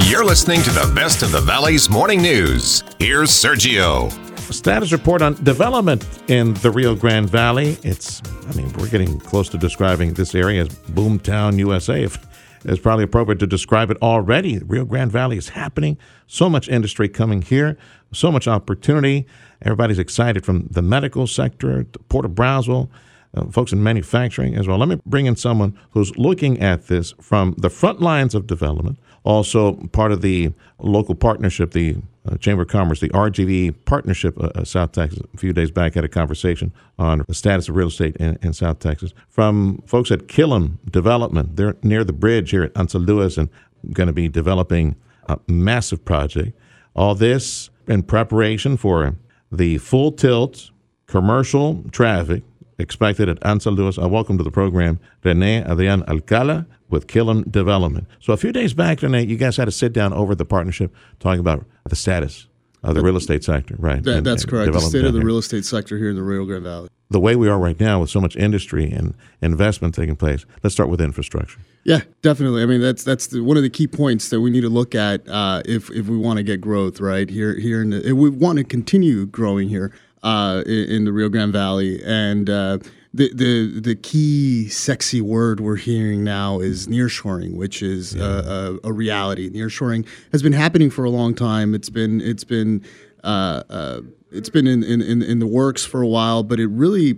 You're 0.06 0.24
listening 0.24 0.62
to 0.62 0.70
the 0.70 0.90
best 0.94 1.22
of 1.22 1.32
the 1.32 1.40
Valley's 1.40 1.90
morning 1.90 2.22
news. 2.22 2.82
Here's 2.98 3.30
Sergio. 3.30 4.10
Status 4.52 4.92
report 4.92 5.22
on 5.22 5.34
development 5.44 6.06
in 6.28 6.54
the 6.54 6.70
Rio 6.70 6.94
Grande 6.94 7.28
Valley. 7.28 7.76
It's, 7.82 8.22
I 8.48 8.54
mean, 8.54 8.72
we're 8.74 8.88
getting 8.88 9.18
close 9.18 9.48
to 9.50 9.58
describing 9.58 10.14
this 10.14 10.34
area 10.34 10.62
as 10.62 10.68
Boomtown, 10.68 11.58
USA. 11.58 12.02
If 12.02 12.26
it's 12.64 12.80
probably 12.80 13.04
appropriate 13.04 13.38
to 13.40 13.46
describe 13.46 13.90
it 13.90 13.98
already. 14.00 14.58
Rio 14.58 14.84
Grande 14.84 15.12
Valley 15.12 15.36
is 15.36 15.50
happening. 15.50 15.98
So 16.26 16.48
much 16.48 16.68
industry 16.68 17.08
coming 17.08 17.42
here, 17.42 17.76
so 18.12 18.32
much 18.32 18.48
opportunity. 18.48 19.26
Everybody's 19.62 19.98
excited 19.98 20.44
from 20.44 20.68
the 20.70 20.82
medical 20.82 21.26
sector 21.26 21.84
to 21.84 21.98
Port 22.08 22.24
of 22.24 22.34
Brownsville, 22.34 22.90
uh, 23.34 23.46
folks 23.46 23.72
in 23.72 23.82
manufacturing 23.82 24.54
as 24.56 24.66
well. 24.66 24.78
Let 24.78 24.88
me 24.88 25.00
bring 25.04 25.26
in 25.26 25.36
someone 25.36 25.78
who's 25.90 26.16
looking 26.16 26.60
at 26.60 26.86
this 26.86 27.14
from 27.20 27.54
the 27.58 27.70
front 27.70 28.00
lines 28.00 28.34
of 28.34 28.46
development, 28.46 28.98
also 29.28 29.74
part 29.92 30.10
of 30.10 30.22
the 30.22 30.50
local 30.78 31.14
partnership, 31.14 31.72
the 31.72 31.96
uh, 32.26 32.38
Chamber 32.38 32.62
of 32.62 32.68
Commerce, 32.68 33.00
the 33.00 33.10
RGV 33.10 33.74
partnership, 33.84 34.34
uh, 34.42 34.46
uh, 34.54 34.64
South 34.64 34.92
Texas. 34.92 35.20
A 35.34 35.36
few 35.36 35.52
days 35.52 35.70
back, 35.70 35.94
had 35.94 36.04
a 36.04 36.08
conversation 36.08 36.72
on 36.98 37.22
the 37.28 37.34
status 37.34 37.68
of 37.68 37.76
real 37.76 37.88
estate 37.88 38.16
in, 38.16 38.38
in 38.40 38.54
South 38.54 38.78
Texas 38.78 39.12
from 39.28 39.82
folks 39.86 40.10
at 40.10 40.28
Killam 40.28 40.78
Development. 40.90 41.56
They're 41.56 41.76
near 41.82 42.04
the 42.04 42.12
bridge 42.14 42.50
here 42.52 42.62
at 42.62 42.72
Anzalduas 42.72 43.36
and 43.36 43.50
going 43.92 44.06
to 44.06 44.14
be 44.14 44.28
developing 44.28 44.96
a 45.26 45.38
massive 45.46 46.06
project. 46.06 46.58
All 46.96 47.14
this 47.14 47.68
in 47.86 48.04
preparation 48.04 48.78
for 48.78 49.14
the 49.52 49.76
full 49.76 50.10
tilt 50.10 50.70
commercial 51.06 51.84
traffic 51.92 52.44
expected 52.78 53.28
at 53.28 53.40
Anzalduas. 53.40 54.00
I 54.02 54.06
welcome 54.06 54.38
to 54.38 54.44
the 54.44 54.50
program 54.50 55.00
Rene 55.24 55.64
Adrian 55.68 56.02
Alcala 56.08 56.66
with 56.88 57.06
Killam 57.06 57.50
Development. 57.50 58.06
So 58.20 58.32
a 58.32 58.36
few 58.36 58.52
days 58.52 58.72
back, 58.72 59.02
Rene, 59.02 59.26
you 59.26 59.36
guys 59.36 59.56
had 59.56 59.66
to 59.66 59.72
sit 59.72 59.92
down 59.92 60.12
over 60.12 60.34
the 60.34 60.44
partnership 60.44 60.94
talking 61.18 61.40
about 61.40 61.64
the 61.88 61.96
status 61.96 62.46
of 62.84 62.94
the 62.94 63.02
real 63.02 63.16
estate 63.16 63.42
sector, 63.42 63.74
right? 63.78 64.02
That, 64.02 64.18
and- 64.18 64.26
that's 64.26 64.44
and 64.44 64.50
correct. 64.50 64.72
The 64.72 64.80
state 64.80 65.04
of 65.04 65.12
the 65.12 65.18
here. 65.18 65.26
real 65.26 65.38
estate 65.38 65.64
sector 65.64 65.98
here 65.98 66.10
in 66.10 66.16
the 66.16 66.22
Rio 66.22 66.44
Grande 66.44 66.64
Valley. 66.64 66.88
The 67.10 67.18
way 67.18 67.36
we 67.36 67.48
are 67.48 67.58
right 67.58 67.78
now 67.80 68.00
with 68.00 68.10
so 68.10 68.20
much 68.20 68.36
industry 68.36 68.90
and 68.90 69.14
investment 69.40 69.94
taking 69.94 70.14
place. 70.14 70.44
Let's 70.62 70.74
start 70.74 70.90
with 70.90 71.00
infrastructure. 71.00 71.58
Yeah, 71.82 72.02
definitely. 72.20 72.62
I 72.62 72.66
mean, 72.66 72.82
that's 72.82 73.02
that's 73.02 73.28
the, 73.28 73.40
one 73.42 73.56
of 73.56 73.62
the 73.62 73.70
key 73.70 73.86
points 73.86 74.28
that 74.28 74.42
we 74.42 74.50
need 74.50 74.60
to 74.60 74.68
look 74.68 74.94
at 74.94 75.26
uh, 75.26 75.62
if 75.64 75.90
if 75.90 76.06
we 76.06 76.18
want 76.18 76.36
to 76.36 76.42
get 76.42 76.60
growth 76.60 77.00
right 77.00 77.30
here 77.30 77.58
here 77.58 77.80
in 77.80 77.90
the, 77.90 78.06
if 78.06 78.12
we 78.12 78.28
want 78.28 78.58
to 78.58 78.64
continue 78.64 79.24
growing 79.24 79.70
here 79.70 79.90
uh, 80.22 80.62
in, 80.66 81.04
the 81.04 81.12
Rio 81.12 81.28
Grande 81.28 81.52
Valley 81.52 82.02
and. 82.04 82.48
Uh, 82.48 82.78
the, 83.14 83.32
the 83.32 83.80
the 83.80 83.94
key 83.96 84.68
sexy 84.68 85.22
word 85.22 85.60
we're 85.60 85.76
hearing 85.76 86.22
now 86.22 86.60
is 86.60 86.86
nearshoring, 86.88 87.56
which 87.56 87.82
is 87.82 88.14
a, 88.14 88.78
a, 88.84 88.88
a 88.88 88.92
reality. 88.92 89.48
Nearshoring 89.48 90.06
has 90.30 90.42
been 90.42 90.52
happening 90.52 90.90
for 90.90 91.04
a 91.04 91.10
long 91.10 91.34
time. 91.34 91.74
It's 91.74 91.88
been 91.88 92.20
it's 92.20 92.44
been 92.44 92.84
uh, 93.24 93.62
uh, 93.70 94.00
it's 94.30 94.50
been 94.50 94.66
in, 94.66 94.84
in, 94.84 95.22
in 95.22 95.38
the 95.38 95.46
works 95.46 95.84
for 95.84 96.02
a 96.02 96.06
while, 96.06 96.42
but 96.42 96.60
it 96.60 96.68
really 96.68 97.16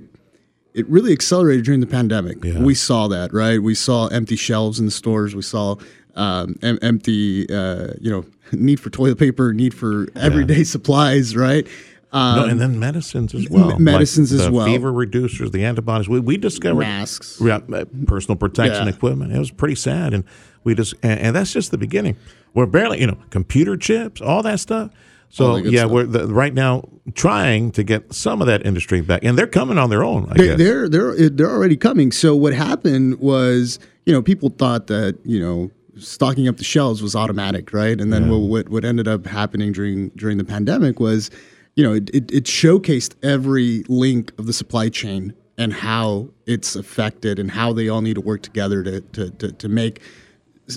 it 0.75 0.89
really 0.89 1.13
accelerated 1.13 1.65
during 1.65 1.81
the 1.81 1.87
pandemic. 1.87 2.43
Yeah. 2.45 2.61
We 2.61 2.75
saw 2.75 3.09
that, 3.09 3.33
right? 3.33 3.61
We 3.61 3.75
saw 3.75 4.07
empty 4.09 4.37
shelves 4.37 4.79
in 4.79 4.87
the 4.87 4.93
stores. 4.93 5.35
We 5.35 5.43
saw 5.43 5.77
um, 6.15 6.57
em- 6.63 6.79
empty, 6.83 7.53
uh, 7.53 7.95
you 8.01 8.11
know, 8.11 8.25
need 8.53 8.81
for 8.81 8.91
toilet 8.91 9.19
paper, 9.19 9.53
need 9.53 9.75
for 9.75 10.07
everyday 10.15 10.65
supplies, 10.65 11.37
right? 11.37 11.67
Um, 12.13 12.37
no, 12.37 12.45
and 12.47 12.61
then 12.61 12.79
medicines 12.81 13.35
as 13.35 13.49
well. 13.49 13.79
me- 13.79 13.85
medicines 13.85 14.33
like 14.33 14.41
as 14.41 14.47
the 14.47 14.53
well. 14.53 14.67
Fever 14.67 14.93
reducers, 14.93 15.53
the 15.53 15.65
antibodies. 15.65 16.09
We, 16.09 16.19
we 16.21 16.37
discovered 16.37 16.81
Masks. 16.81 17.39
Yeah, 17.41 17.61
uh, 17.73 17.85
personal 18.07 18.37
protection 18.37 18.87
Yeah. 18.89 18.93
equipment. 18.95 19.33
It 19.33 19.39
was 19.39 19.51
pretty 19.53 19.77
sad, 19.77 20.13
and 20.13 20.25
we 20.65 20.75
just 20.75 20.95
and, 21.03 21.21
and 21.21 21.37
that's 21.37 21.53
just 21.53 21.71
the 21.71 21.79
beginning. 21.79 22.17
We're 22.53 22.67
barely, 22.67 23.01
you 23.01 23.07
know, 23.07 23.17
computer 23.31 23.77
chips, 23.77 24.21
all 24.21 24.43
that 24.43 24.59
stuff. 24.59 24.91
So 25.33 25.47
All 25.47 25.55
that 25.55 25.63
good 25.63 25.73
yeah, 25.73 25.81
stuff. 25.83 25.91
we're 25.93 26.05
the, 26.07 26.27
right 26.27 26.53
now 26.53 26.89
trying 27.15 27.71
to 27.73 27.85
get 27.85 28.13
some 28.13 28.41
of 28.41 28.49
that 28.49 28.67
industry 28.67 29.01
back, 29.01 29.23
and 29.23 29.39
they're 29.39 29.47
coming 29.47 29.79
on 29.79 29.89
their 29.89 30.03
own. 30.03 30.27
I 30.31 30.35
they, 30.37 30.47
guess. 30.49 30.59
they're 30.59 30.89
they're 30.89 31.31
they're 31.31 31.51
already 31.51 31.77
coming. 31.77 32.11
So 32.11 32.35
what 32.35 32.53
happened 32.55 33.21
was, 33.21 33.79
you 34.07 34.13
know, 34.13 34.21
people 34.23 34.49
thought 34.49 34.89
that 34.89 35.17
you 35.25 35.39
know 35.39 35.71
stocking 35.97 36.49
up 36.49 36.57
the 36.57 36.65
shelves 36.65 37.01
was 37.03 37.15
automatic, 37.15 37.73
right? 37.73 38.01
And 38.01 38.13
then 38.13 38.29
what, 38.29 38.41
what 38.41 38.69
what 38.71 38.85
ended 38.85 39.07
up 39.07 39.25
happening 39.27 39.71
during 39.71 40.09
during 40.17 40.37
the 40.39 40.45
pandemic 40.45 40.99
was, 40.99 41.31
you 41.75 41.85
know, 41.85 41.93
it, 41.93 42.11
it, 42.11 42.31
it 42.33 42.45
showcased 42.45 43.15
every 43.23 43.85
link 43.89 44.33
of 44.39 44.47
the 44.47 44.53
supply 44.53 44.89
chain 44.89 45.35
and 45.57 45.73
how 45.73 46.29
it's 46.47 46.75
affected 46.75 47.39
and 47.39 47.51
how 47.51 47.73
they 47.73 47.89
all 47.89 48.01
need 48.01 48.15
to 48.15 48.21
work 48.21 48.43
together 48.43 48.83
to 48.83 49.01
to 49.01 49.31
to, 49.31 49.53
to 49.53 49.69
make 49.69 50.01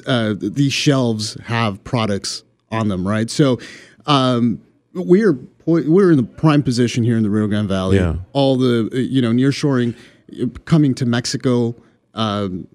uh, 0.05 0.35
these 0.37 0.73
shelves 0.73 1.37
have 1.45 1.83
products 1.83 2.43
on 2.71 2.87
them, 2.87 3.07
right? 3.07 3.29
So 3.29 3.59
um, 4.05 4.61
we're 4.93 5.39
we're 5.65 6.11
in 6.11 6.17
the 6.17 6.23
prime 6.23 6.63
position 6.63 7.03
here 7.03 7.17
in 7.17 7.23
the 7.23 7.29
Rio 7.29 7.47
Grande 7.47 7.69
Valley. 7.69 7.97
Yeah. 7.97 8.15
All 8.33 8.57
the 8.57 8.89
you 8.93 9.21
know 9.21 9.31
nearshoring 9.31 9.95
uh, 10.41 10.47
coming 10.65 10.93
to 10.95 11.05
Mexico. 11.05 11.75
Um, 12.15 12.67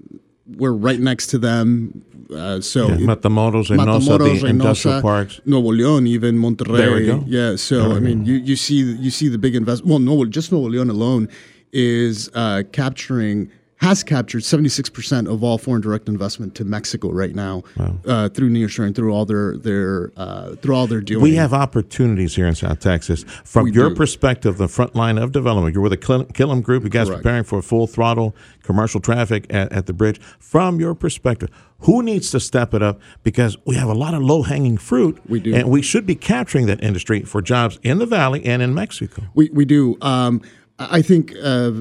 we're 0.56 0.72
right 0.72 0.98
next 1.00 1.28
to 1.28 1.38
them. 1.38 2.04
Uh, 2.30 2.60
so 2.60 2.88
Yeah, 2.88 2.96
Matamoros, 2.96 3.68
Reynosa, 3.70 4.00
Matamoros, 4.00 4.40
the 4.42 4.46
industrial 4.46 5.02
parks. 5.02 5.40
Nuevo 5.44 5.72
León, 5.72 6.06
even 6.06 6.38
Monterrey. 6.38 6.76
There 6.76 6.94
we 6.94 7.06
go. 7.06 7.24
Yeah. 7.26 7.56
So 7.56 7.92
I 7.92 8.00
mean, 8.00 8.24
go. 8.24 8.30
you, 8.30 8.36
you 8.38 8.56
see 8.56 8.76
you 8.76 9.10
see 9.10 9.28
the 9.28 9.38
big 9.38 9.54
investment. 9.54 9.88
Well, 9.90 9.98
Nuevo, 9.98 10.24
just 10.26 10.52
Nuevo 10.52 10.68
León 10.68 10.90
alone 10.90 11.28
is 11.72 12.30
uh, 12.34 12.62
capturing 12.72 13.50
has 13.78 14.02
captured 14.02 14.42
76% 14.42 15.32
of 15.32 15.42
all 15.44 15.56
foreign 15.56 15.80
direct 15.80 16.08
investment 16.08 16.54
to 16.56 16.64
Mexico 16.64 17.10
right 17.10 17.34
now 17.34 17.62
uh, 18.06 18.28
through 18.28 18.50
nearshoring 18.50 18.94
through 18.94 19.12
all 19.12 19.24
their 19.24 19.56
their 19.56 20.12
uh, 20.16 20.56
through 20.56 20.74
all 20.74 20.86
their 20.86 21.00
doing. 21.00 21.22
We 21.22 21.36
have 21.36 21.52
opportunities 21.52 22.34
here 22.34 22.46
in 22.46 22.54
South 22.56 22.80
Texas. 22.80 23.24
From 23.44 23.64
We 23.64 23.72
your 23.72 23.90
do. 23.90 23.94
perspective, 23.94 24.58
the 24.58 24.68
front 24.68 24.94
line 24.96 25.16
of 25.16 25.32
development, 25.32 25.74
you're 25.74 25.82
with 25.82 25.92
the 25.92 25.96
Kill- 25.96 26.24
Killam 26.26 26.62
Group. 26.62 26.82
You 26.84 26.90
guys 26.90 27.08
Correct. 27.08 27.22
preparing 27.22 27.44
for 27.44 27.62
full 27.62 27.86
throttle 27.86 28.34
commercial 28.62 29.00
traffic 29.00 29.46
at, 29.50 29.72
at 29.72 29.86
the 29.86 29.92
bridge. 29.92 30.20
From 30.38 30.80
your 30.80 30.94
perspective, 30.94 31.48
who 31.80 32.02
needs 32.02 32.30
to 32.32 32.40
step 32.40 32.74
it 32.74 32.82
up? 32.82 33.00
Because 33.22 33.56
we 33.64 33.76
have 33.76 33.88
a 33.88 33.94
lot 33.94 34.12
of 34.12 34.22
low 34.22 34.42
hanging 34.42 34.76
fruit. 34.76 35.18
We 35.28 35.38
do. 35.40 35.54
And 35.54 35.70
we 35.70 35.82
should 35.82 36.04
be 36.04 36.16
capturing 36.16 36.66
that 36.66 36.82
industry 36.82 37.22
for 37.22 37.40
jobs 37.40 37.78
in 37.84 37.98
the 37.98 38.06
valley 38.06 38.44
and 38.44 38.60
in 38.60 38.74
Mexico. 38.74 39.22
We 39.34 39.50
we 39.52 39.64
do. 39.64 39.96
Um, 40.02 40.42
I 40.78 40.98
I 40.98 41.02
think 41.02 41.32
uh, 41.42 41.72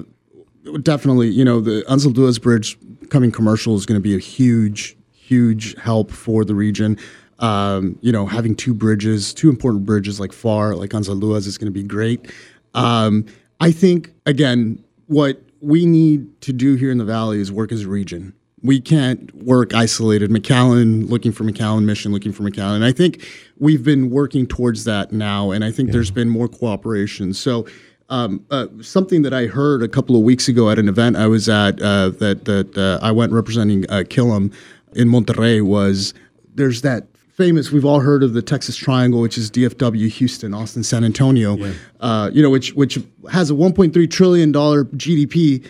definitely. 0.82 1.30
You 1.30 1.46
know, 1.46 1.60
the 1.62 1.84
Anzalduas 1.90 2.42
Bridge 2.42 2.78
coming 3.10 3.32
commercial 3.32 3.76
is 3.76 3.86
going 3.86 4.00
to 4.00 4.04
be 4.04 4.16
a 4.16 4.20
huge, 4.20 4.98
huge 5.12 5.76
help 5.80 6.12
for 6.12 6.44
the 6.46 6.56
region. 6.56 6.98
Um, 7.40 8.00
you 8.02 8.12
know, 8.12 8.26
having 8.26 8.56
two 8.56 8.74
bridges, 8.74 9.34
two 9.34 9.50
important 9.50 9.86
bridges 9.86 10.20
like 10.20 10.32
Pharr, 10.32 10.76
like 10.76 10.92
Anzalduas, 10.92 11.48
is 11.48 11.58
going 11.58 11.72
to 11.72 11.80
be 11.80 11.84
great. 11.84 12.32
Um, 12.74 13.26
I 13.60 13.72
think 13.72 14.12
again, 14.26 14.84
what 15.08 15.42
we 15.62 15.86
need 15.86 16.42
to 16.42 16.54
do 16.54 16.76
here 16.76 16.92
in 16.92 16.98
the 16.98 17.06
valley 17.06 17.40
is 17.40 17.52
work 17.52 17.72
as 17.72 17.84
a 17.84 17.88
region. 17.88 18.34
We 18.64 18.82
can't 18.82 19.34
work 19.36 19.74
isolated. 19.74 20.32
McAllen 20.32 21.10
looking 21.10 21.32
for 21.32 21.44
McAllen, 21.44 21.84
Mission 21.84 22.12
looking 22.12 22.32
for 22.32 22.44
McAllen. 22.44 22.84
I 22.84 22.92
think 22.92 23.26
we've 23.60 23.84
been 23.84 24.10
working 24.10 24.48
towards 24.48 24.84
that 24.86 25.12
now, 25.12 25.52
and 25.52 25.64
I 25.64 25.72
think 25.72 25.92
there's 25.92 26.12
been 26.12 26.30
more 26.30 26.48
cooperation. 26.48 27.34
So, 27.34 27.68
um, 28.10 28.46
uh, 28.50 28.67
something 28.82 29.22
that 29.24 29.34
I 29.34 29.48
heard 29.48 29.84
a 29.84 29.88
couple 29.88 30.15
of 30.15 30.22
weeks 30.22 30.48
ago 30.48 30.70
at 30.70 30.80
an 30.80 30.88
event 30.88 31.17
I 31.17 31.28
was 31.28 31.50
at 31.50 31.82
uh, 31.82 32.10
that 32.10 32.46
that 32.46 32.78
uh, 32.78 33.00
I 33.02 33.12
went 33.12 33.32
representing 33.34 33.86
uh, 33.89 34.04
Killam 34.08 34.54
in 34.94 35.10
Monterrey 35.10 35.62
was 35.62 36.13
there's 36.56 36.82
that 36.84 37.08
famous 37.34 37.71
we've 37.71 37.86
all 37.86 38.00
heard 38.00 38.23
of 38.23 38.34
the 38.34 38.42
Texas 38.42 38.75
Triangle, 38.75 39.21
which 39.21 39.38
is 39.38 39.52
DFW, 39.52 40.10
Houston, 40.10 40.54
Austin, 40.54 40.84
San 40.84 41.04
Antonio. 41.04 41.56
Uh, 42.00 42.32
you 42.34 42.42
know, 42.42 42.50
which 42.50 42.73
which 42.73 42.98
has 43.32 43.52
a 43.52 43.54
1.3 43.54 44.10
trillion 44.10 44.52
dollar 44.52 44.86
GDP, 44.86 45.65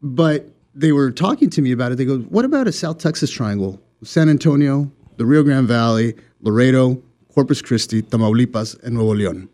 but 0.00 0.48
they 0.74 0.92
were 0.92 1.10
talking 1.10 1.50
to 1.50 1.60
me 1.62 1.72
about 1.72 1.92
it. 1.92 1.96
They 1.96 2.04
go, 2.04 2.18
"What 2.18 2.44
about 2.44 2.68
a 2.68 2.72
South 2.72 2.98
Texas 2.98 3.30
Triangle? 3.30 3.80
San 4.02 4.28
Antonio, 4.28 4.90
the 5.16 5.26
Rio 5.26 5.42
Grande 5.42 5.66
Valley, 5.66 6.14
Laredo, 6.40 7.02
Corpus 7.34 7.60
Christi, 7.60 8.00
Tamaulipas, 8.02 8.80
and 8.84 8.94
Nuevo 8.94 9.14
León." 9.14 9.48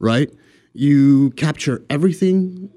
Right? 0.00 0.30
You 0.72 1.30
capture 1.30 1.82
everything. 1.90 2.70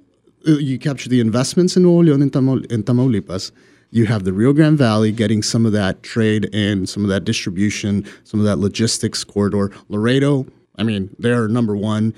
uh, 0.48 0.54
You 0.54 0.80
capture 0.80 1.10
the 1.10 1.20
investments 1.20 1.76
in 1.78 1.84
Nuevo 1.84 2.04
León 2.10 2.22
and, 2.22 2.72
and 2.72 2.86
Tamaulipas. 2.86 3.52
You 3.92 4.06
have 4.06 4.24
the 4.24 4.32
Rio 4.34 4.54
Grande 4.54 4.78
Valley 4.78 5.12
getting 5.12 5.44
some 5.44 5.66
of 5.66 5.74
that 5.74 6.02
trade 6.02 6.50
and 6.54 6.88
some 6.88 7.04
of 7.04 7.10
that 7.10 7.26
distribution, 7.26 8.06
some 8.24 8.39
of 8.39 8.46
that 8.46 8.58
logistics 8.58 9.24
corridor. 9.24 9.72
Laredo, 9.89 10.46
I 10.78 10.84
mean, 10.84 11.14
they're 11.20 11.48
number 11.50 11.76
one. 11.76 12.14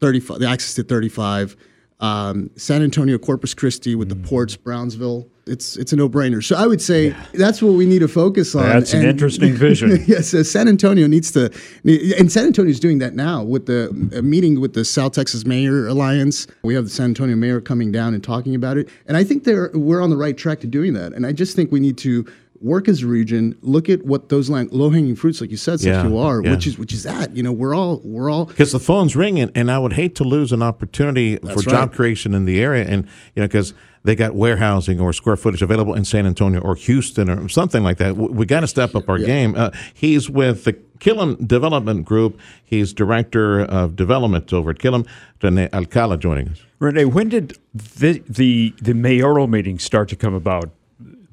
35, 0.00 0.40
the 0.40 0.46
access 0.48 0.74
to 0.74 0.82
35. 0.82 1.56
Um, 2.04 2.50
San 2.56 2.82
Antonio, 2.82 3.16
Corpus 3.16 3.54
Christi 3.54 3.94
with 3.94 4.10
the 4.10 4.16
ports, 4.16 4.56
Brownsville. 4.56 5.26
It's 5.46 5.78
it's 5.78 5.90
a 5.92 5.96
no 5.96 6.06
brainer. 6.06 6.44
So 6.44 6.54
I 6.54 6.66
would 6.66 6.82
say 6.82 7.14
that's 7.32 7.62
what 7.62 7.72
we 7.72 7.86
need 7.86 8.00
to 8.00 8.08
focus 8.08 8.54
on. 8.54 8.68
That's 8.68 8.92
an 8.92 9.04
interesting 9.04 9.54
vision. 9.66 10.04
yes, 10.06 10.34
uh, 10.34 10.44
San 10.44 10.68
Antonio 10.68 11.06
needs 11.06 11.30
to, 11.32 11.50
and 12.18 12.30
San 12.30 12.46
Antonio 12.46 12.70
is 12.70 12.80
doing 12.80 12.98
that 12.98 13.14
now 13.14 13.42
with 13.42 13.64
the 13.64 13.90
meeting 14.22 14.60
with 14.60 14.74
the 14.74 14.84
South 14.84 15.12
Texas 15.12 15.46
Mayor 15.46 15.86
Alliance. 15.86 16.46
We 16.62 16.74
have 16.74 16.84
the 16.84 16.90
San 16.90 17.06
Antonio 17.06 17.36
Mayor 17.36 17.62
coming 17.62 17.90
down 17.90 18.12
and 18.12 18.22
talking 18.22 18.54
about 18.54 18.76
it, 18.76 18.88
and 19.06 19.16
I 19.16 19.24
think 19.24 19.44
they're 19.44 19.70
we're 19.72 20.02
on 20.02 20.10
the 20.10 20.16
right 20.18 20.36
track 20.36 20.60
to 20.60 20.66
doing 20.66 20.92
that. 20.94 21.14
And 21.14 21.26
I 21.26 21.32
just 21.32 21.56
think 21.56 21.72
we 21.72 21.80
need 21.80 21.96
to 21.98 22.26
work 22.64 22.88
as 22.88 23.02
a 23.02 23.06
region, 23.06 23.56
look 23.60 23.88
at 23.90 24.04
what 24.04 24.30
those 24.30 24.48
low 24.48 24.90
hanging 24.90 25.14
fruits, 25.14 25.40
like 25.40 25.50
you 25.50 25.56
said, 25.56 25.80
Yeah, 25.82 26.02
CQR, 26.04 26.44
yeah. 26.44 26.50
which 26.50 26.66
is 26.66 26.78
which 26.78 26.92
is 26.92 27.02
that. 27.02 27.36
You 27.36 27.42
know, 27.42 27.52
we're 27.52 27.74
all 27.74 28.00
we're 28.02 28.30
all 28.30 28.46
because 28.46 28.72
the 28.72 28.80
phone's 28.80 29.14
ringing, 29.14 29.50
and 29.54 29.70
I 29.70 29.78
would 29.78 29.92
hate 29.92 30.14
to 30.16 30.24
lose 30.24 30.50
an 30.50 30.62
opportunity 30.62 31.36
for 31.36 31.46
That's 31.46 31.64
job 31.64 31.92
creation 31.92 32.34
in 32.34 32.46
the 32.46 32.60
area, 32.60 32.84
and 32.88 33.04
you 33.34 33.42
know 33.42 33.46
because 33.46 33.74
they 34.02 34.16
got 34.16 34.34
warehousing 34.34 34.98
or 35.00 35.12
square 35.12 35.36
footage 35.36 35.62
available 35.62 35.94
in 35.94 36.04
San 36.04 36.26
Antonio 36.26 36.60
or 36.60 36.74
Houston 36.74 37.30
or 37.30 37.48
something 37.48 37.82
like 37.82 37.98
that. 37.98 38.16
We, 38.16 38.28
we 38.28 38.46
got 38.46 38.60
to 38.60 38.66
step 38.66 38.94
up 38.94 39.08
our 39.08 39.18
game. 39.18 39.54
Uh, 39.56 39.70
he's 39.92 40.28
with 40.28 40.64
the 40.64 40.74
Killam 40.98 41.46
Development 41.46 42.04
Group. 42.04 42.38
He's 42.64 42.92
director 42.92 43.60
of 43.60 43.94
development 43.96 44.52
over 44.52 44.70
at 44.70 44.78
Killam. 44.78 45.06
Rene 45.42 45.68
Alcala 45.72 46.16
joining 46.16 46.48
us. 46.48 46.62
Renee, 46.78 47.04
when 47.04 47.28
did 47.28 47.58
the, 47.74 48.22
the 48.26 48.74
the 48.80 48.94
mayoral 48.94 49.46
meetings 49.46 49.84
start 49.84 50.08
to 50.08 50.16
come 50.16 50.32
about? 50.34 50.70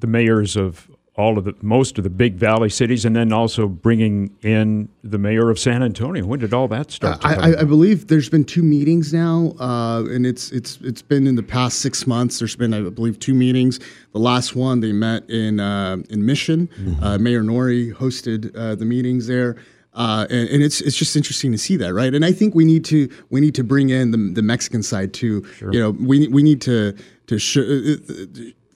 The 0.00 0.06
mayors 0.06 0.56
of 0.56 0.90
all 1.22 1.38
of 1.38 1.44
the 1.44 1.54
most 1.62 1.98
of 1.98 2.04
the 2.04 2.10
big 2.10 2.34
valley 2.34 2.68
cities, 2.68 3.04
and 3.04 3.14
then 3.14 3.32
also 3.32 3.68
bringing 3.68 4.36
in 4.42 4.88
the 5.02 5.18
mayor 5.18 5.50
of 5.50 5.58
San 5.58 5.82
Antonio. 5.82 6.26
When 6.26 6.40
did 6.40 6.52
all 6.52 6.68
that 6.68 6.90
start? 6.90 7.20
to 7.20 7.28
I, 7.28 7.32
I, 7.32 7.60
I 7.60 7.64
believe 7.64 8.08
there's 8.08 8.28
been 8.28 8.44
two 8.44 8.62
meetings 8.62 9.12
now, 9.12 9.54
uh, 9.60 10.04
and 10.10 10.26
it's 10.26 10.50
it's 10.50 10.78
it's 10.82 11.02
been 11.02 11.26
in 11.26 11.36
the 11.36 11.42
past 11.42 11.78
six 11.78 12.06
months. 12.06 12.38
There's 12.40 12.56
been, 12.56 12.74
I 12.74 12.80
believe, 12.90 13.18
two 13.18 13.34
meetings. 13.34 13.78
The 14.12 14.18
last 14.18 14.56
one 14.56 14.80
they 14.80 14.92
met 14.92 15.28
in 15.30 15.60
uh, 15.60 15.98
in 16.10 16.26
Mission. 16.26 16.68
Uh, 17.00 17.18
Mayor 17.18 17.42
Nori 17.42 17.94
hosted 17.94 18.54
uh, 18.56 18.74
the 18.74 18.84
meetings 18.84 19.26
there. 19.26 19.56
Uh, 19.94 20.26
and, 20.30 20.48
and 20.48 20.62
it's 20.62 20.80
it's 20.80 20.96
just 20.96 21.14
interesting 21.16 21.52
to 21.52 21.58
see 21.58 21.76
that, 21.76 21.92
right? 21.92 22.14
And 22.14 22.24
I 22.24 22.32
think 22.32 22.54
we 22.54 22.64
need 22.64 22.84
to 22.86 23.10
we 23.28 23.40
need 23.40 23.54
to 23.56 23.64
bring 23.64 23.90
in 23.90 24.10
the, 24.10 24.32
the 24.34 24.42
Mexican 24.42 24.82
side 24.82 25.12
too. 25.12 25.44
You 25.60 25.80
know, 25.80 25.90
we 25.90 26.28
we 26.28 26.42
need 26.42 26.62
to 26.62 26.96
to 27.26 27.38
show 27.38 27.60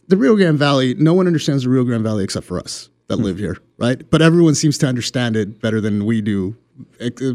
the 0.08 0.16
Rio 0.16 0.36
Grande 0.36 0.58
Valley. 0.58 0.94
No 0.94 1.14
one 1.14 1.26
understands 1.26 1.64
the 1.64 1.70
Rio 1.70 1.84
Grande 1.84 2.04
Valley 2.04 2.24
except 2.24 2.46
for 2.46 2.58
us 2.58 2.90
that 3.08 3.16
live 3.16 3.38
here, 3.38 3.56
right? 3.78 4.08
But 4.10 4.22
everyone 4.22 4.54
seems 4.54 4.78
to 4.78 4.86
understand 4.86 5.36
it 5.36 5.60
better 5.60 5.80
than 5.80 6.06
we 6.06 6.20
do. 6.20 6.56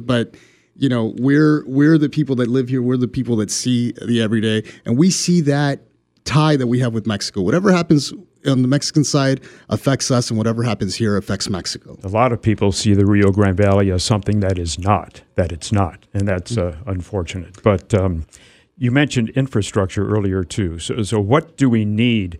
But 0.01 0.35
you 0.75 0.89
know, 0.89 1.13
we're 1.17 1.63
we're 1.67 1.97
the 1.97 2.09
people 2.09 2.35
that 2.37 2.47
live 2.47 2.69
here. 2.69 2.81
We're 2.81 2.97
the 2.97 3.07
people 3.07 3.35
that 3.37 3.51
see 3.51 3.93
the 4.05 4.21
everyday, 4.21 4.63
and 4.85 4.97
we 4.97 5.11
see 5.11 5.41
that 5.41 5.81
tie 6.23 6.55
that 6.55 6.67
we 6.67 6.79
have 6.79 6.93
with 6.93 7.05
Mexico. 7.07 7.41
Whatever 7.41 7.71
happens 7.71 8.13
on 8.47 8.61
the 8.61 8.67
Mexican 8.67 9.03
side 9.03 9.41
affects 9.69 10.09
us, 10.09 10.29
and 10.29 10.37
whatever 10.37 10.63
happens 10.63 10.95
here 10.95 11.17
affects 11.17 11.49
Mexico. 11.49 11.97
a 12.03 12.07
lot 12.07 12.31
of 12.31 12.41
people 12.41 12.71
see 12.71 12.93
the 12.93 13.05
Rio 13.05 13.31
Grande 13.31 13.57
Valley 13.57 13.91
as 13.91 14.03
something 14.03 14.39
that 14.39 14.57
is 14.57 14.79
not, 14.79 15.21
that 15.35 15.51
it's 15.51 15.71
not, 15.71 16.07
and 16.13 16.27
that's 16.27 16.57
uh, 16.57 16.77
unfortunate. 16.87 17.61
But 17.61 17.93
um, 17.93 18.25
you 18.77 18.91
mentioned 18.91 19.29
infrastructure 19.31 20.07
earlier 20.07 20.43
too. 20.43 20.79
So, 20.79 21.03
so 21.03 21.19
what 21.19 21.57
do 21.57 21.69
we 21.69 21.85
need 21.85 22.39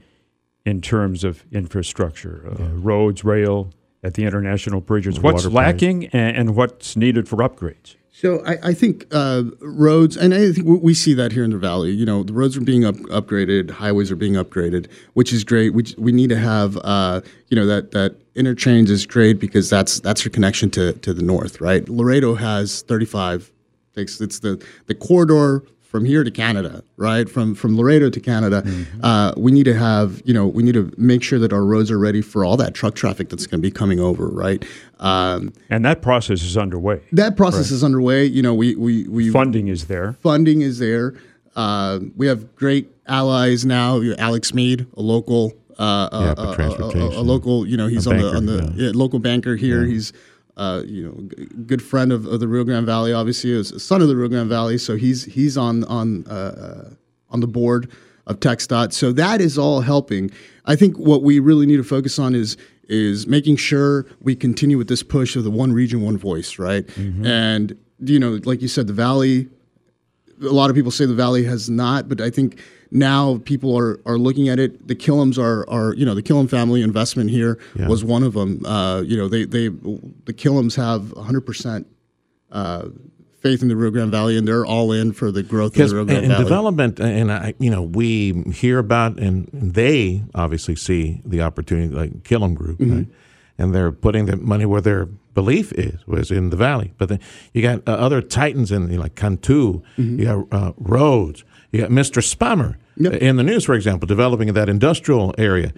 in 0.65 0.81
terms 0.81 1.23
of 1.23 1.43
infrastructure? 1.51 2.47
Uh, 2.47 2.63
Roads, 2.75 3.23
rail, 3.23 3.71
at 4.03 4.15
the 4.15 4.23
international 4.23 4.81
bridges. 4.81 5.19
What's 5.19 5.45
lacking, 5.45 6.07
and, 6.07 6.35
and 6.37 6.55
what's 6.55 6.95
needed 6.95 7.27
for 7.27 7.37
upgrades? 7.37 7.95
So 8.13 8.43
I, 8.45 8.57
I 8.69 8.73
think 8.73 9.07
uh, 9.11 9.43
roads, 9.61 10.17
and 10.17 10.33
I 10.33 10.51
think 10.51 10.67
we- 10.83 10.93
see 10.93 11.13
that 11.15 11.31
here 11.31 11.43
in 11.43 11.49
the 11.51 11.57
valley. 11.57 11.91
You 11.91 12.05
know, 12.05 12.23
the 12.23 12.33
roads 12.33 12.55
are 12.57 12.61
being 12.61 12.85
up, 12.85 12.95
upgraded, 12.95 13.71
highways 13.71 14.11
are 14.11 14.15
being 14.15 14.33
upgraded, 14.33 14.87
which 15.13 15.31
is 15.33 15.43
great. 15.43 15.73
We, 15.73 15.85
we 15.97 16.11
need 16.11 16.29
to 16.29 16.37
have, 16.37 16.77
uh, 16.83 17.21
you 17.47 17.55
know, 17.55 17.65
that 17.65 17.91
that 17.91 18.17
interchange 18.35 18.89
is 18.89 19.05
great 19.05 19.39
because 19.39 19.69
that's 19.69 19.99
that's 20.01 20.23
your 20.23 20.31
connection 20.31 20.69
to 20.71 20.93
to 20.93 21.13
the 21.13 21.23
north, 21.23 21.61
right? 21.61 21.87
Laredo 21.89 22.35
has 22.35 22.81
35. 22.83 23.51
Takes 23.95 24.21
it's 24.21 24.39
the 24.39 24.63
the 24.85 24.95
corridor 24.95 25.63
from 25.91 26.05
here 26.05 26.23
to 26.23 26.31
Canada, 26.31 26.81
right? 26.95 27.29
From 27.29 27.53
from 27.53 27.75
Laredo 27.75 28.09
to 28.09 28.19
Canada, 28.21 28.63
uh, 29.03 29.33
we 29.35 29.51
need 29.51 29.65
to 29.65 29.73
have, 29.73 30.21
you 30.23 30.33
know, 30.33 30.47
we 30.47 30.63
need 30.63 30.73
to 30.75 30.89
make 30.97 31.21
sure 31.21 31.37
that 31.37 31.51
our 31.51 31.65
roads 31.65 31.91
are 31.91 31.99
ready 31.99 32.21
for 32.21 32.45
all 32.45 32.55
that 32.55 32.73
truck 32.73 32.95
traffic 32.95 33.27
that's 33.27 33.45
going 33.45 33.59
to 33.61 33.67
be 33.67 33.71
coming 33.71 33.99
over, 33.99 34.29
right? 34.29 34.63
Um, 35.01 35.51
And 35.69 35.83
that 35.83 36.01
process 36.01 36.43
is 36.43 36.55
underway. 36.57 37.01
that 37.11 37.35
process 37.35 37.71
is 37.71 37.83
underway. 37.83 38.25
You 38.25 38.41
know, 38.41 38.53
we 38.55 38.73
we 38.75 39.05
we 39.09 39.29
Funding 39.29 39.67
is 39.67 39.87
there. 39.87 40.15
funding 40.23 40.61
is 40.61 40.79
there. 40.79 41.13
Uh, 41.57 41.99
we 42.15 42.25
have 42.27 42.55
great 42.55 42.87
allies 43.07 43.65
now. 43.65 44.01
Alex 44.17 44.53
Meade, 44.53 44.87
a 44.95 45.01
local, 45.01 45.51
uh, 45.77 46.07
Yeah, 46.13 46.33
a- 46.37 46.81
a, 46.83 47.19
a 47.19 47.23
local. 47.33 47.67
You 47.67 47.75
know, 47.75 47.87
he's 47.87 48.07
on 48.07 48.17
the 48.17 48.27
on 48.33 48.45
the 48.45 48.57
yeah. 48.75 48.85
yeah, 48.85 48.91
local 48.93 49.19
banker 49.19 49.57
here. 49.57 49.83
He's 49.85 50.13
uh, 50.61 50.83
you 50.85 51.03
know 51.03 51.27
g- 51.35 51.47
good 51.65 51.81
friend 51.81 52.11
of, 52.11 52.25
of 52.27 52.39
the 52.39 52.47
Rio 52.47 52.63
Grande 52.63 52.85
Valley. 52.85 53.13
Obviously, 53.13 53.51
is 53.51 53.71
a 53.71 53.79
son 53.79 54.01
of 54.01 54.07
the 54.07 54.15
Rio 54.15 54.29
Grande 54.29 54.49
Valley, 54.49 54.77
so 54.77 54.95
he's 54.95 55.25
he's 55.25 55.57
on 55.57 55.83
on 55.85 56.25
uh, 56.27 56.33
uh, 56.33 56.89
on 57.31 57.39
the 57.39 57.47
board 57.47 57.91
of 58.27 58.39
TxDOT. 58.39 58.93
So 58.93 59.11
that 59.13 59.41
is 59.41 59.57
all 59.57 59.81
helping. 59.81 60.29
I 60.65 60.75
think 60.75 60.97
what 60.97 61.23
we 61.23 61.39
really 61.39 61.65
need 61.65 61.77
to 61.77 61.83
focus 61.83 62.19
on 62.19 62.35
is 62.35 62.57
is 62.87 63.25
making 63.25 63.55
sure 63.55 64.05
we 64.19 64.35
continue 64.35 64.77
with 64.77 64.87
this 64.87 65.01
push 65.01 65.35
of 65.35 65.43
the 65.43 65.51
one 65.51 65.73
region, 65.73 66.01
one 66.01 66.17
voice, 66.17 66.59
right? 66.59 66.85
Mm-hmm. 66.85 67.25
And 67.25 67.77
you 67.99 68.19
know, 68.19 68.39
like 68.43 68.61
you 68.61 68.67
said, 68.67 68.85
the 68.85 68.93
valley 68.93 69.49
a 70.41 70.53
lot 70.53 70.69
of 70.69 70.75
people 70.75 70.91
say 70.91 71.05
the 71.05 71.13
valley 71.13 71.43
has 71.43 71.69
not, 71.69 72.09
but 72.09 72.21
I 72.21 72.29
think 72.29 72.59
now 72.91 73.39
people 73.45 73.77
are, 73.77 73.99
are 74.05 74.17
looking 74.17 74.49
at 74.49 74.59
it. 74.59 74.87
The 74.87 74.95
Killams 74.95 75.37
are, 75.37 75.67
are 75.69 75.93
you 75.95 76.05
know 76.05 76.13
the 76.15 76.21
Killam 76.23 76.49
family 76.49 76.81
investment 76.81 77.29
here 77.29 77.57
Yeah. 77.75 77.87
was 77.87 78.03
one 78.03 78.23
of 78.23 78.33
them. 78.33 78.65
Uh, 78.65 79.01
you 79.01 79.15
know 79.17 79.27
they 79.27 79.45
they 79.45 79.69
the 79.69 80.33
Killams 80.33 80.75
have 80.75 81.13
100 81.13 81.41
percent 81.41 81.87
uh, 82.51 82.89
faith 83.39 83.61
in 83.61 83.69
the 83.69 83.75
Rio 83.75 83.89
Grande 83.91 84.11
Valley, 84.11 84.37
and 84.37 84.47
they're 84.47 84.65
all 84.65 84.91
in 84.91 85.13
for 85.13 85.31
the 85.31 85.41
growth 85.41 85.79
of 85.79 85.89
the 85.89 85.95
Rio 85.95 86.05
Grande 86.05 86.27
Valley. 86.27 86.43
development, 86.43 86.99
and 86.99 87.31
I, 87.31 87.53
you 87.59 87.69
know, 87.71 87.81
we 87.81 88.43
hear 88.53 88.77
about, 88.77 89.17
and 89.17 89.47
they 89.51 90.23
obviously 90.35 90.75
see 90.75 91.21
the 91.25 91.41
opportunity, 91.41 91.93
like 91.93 92.23
Killam 92.23 92.53
Group, 92.55 92.79
Mm-hmm. 92.79 92.95
right? 92.97 93.07
and 93.57 93.75
they're 93.75 93.91
putting 93.91 94.25
the 94.25 94.37
money 94.37 94.65
where 94.65 94.81
their 94.81 95.05
belief 95.05 95.71
is, 95.73 96.05
was 96.07 96.31
in 96.31 96.49
the 96.49 96.55
valley. 96.55 96.93
But 96.97 97.09
then 97.09 97.19
you 97.53 97.61
got 97.61 97.87
uh, 97.87 97.91
other 97.91 98.19
titans 98.21 98.71
in 98.71 98.89
you 98.89 98.95
know, 98.97 99.03
like 99.03 99.13
Cantu, 99.15 99.81
you 99.97 100.25
got 100.25 100.47
uh, 100.51 100.73
Rhodes, 100.77 101.43
you 101.71 101.81
got 101.81 101.89
Mr. 101.89 102.21
Spamer. 102.21 102.75
Yep. 102.97 103.13
in 103.13 103.37
the 103.37 103.43
news, 103.43 103.63
for 103.63 103.73
example, 103.73 104.05
developing 104.05 104.51
that 104.53 104.69
industrial 104.69 105.33
area. 105.37 105.73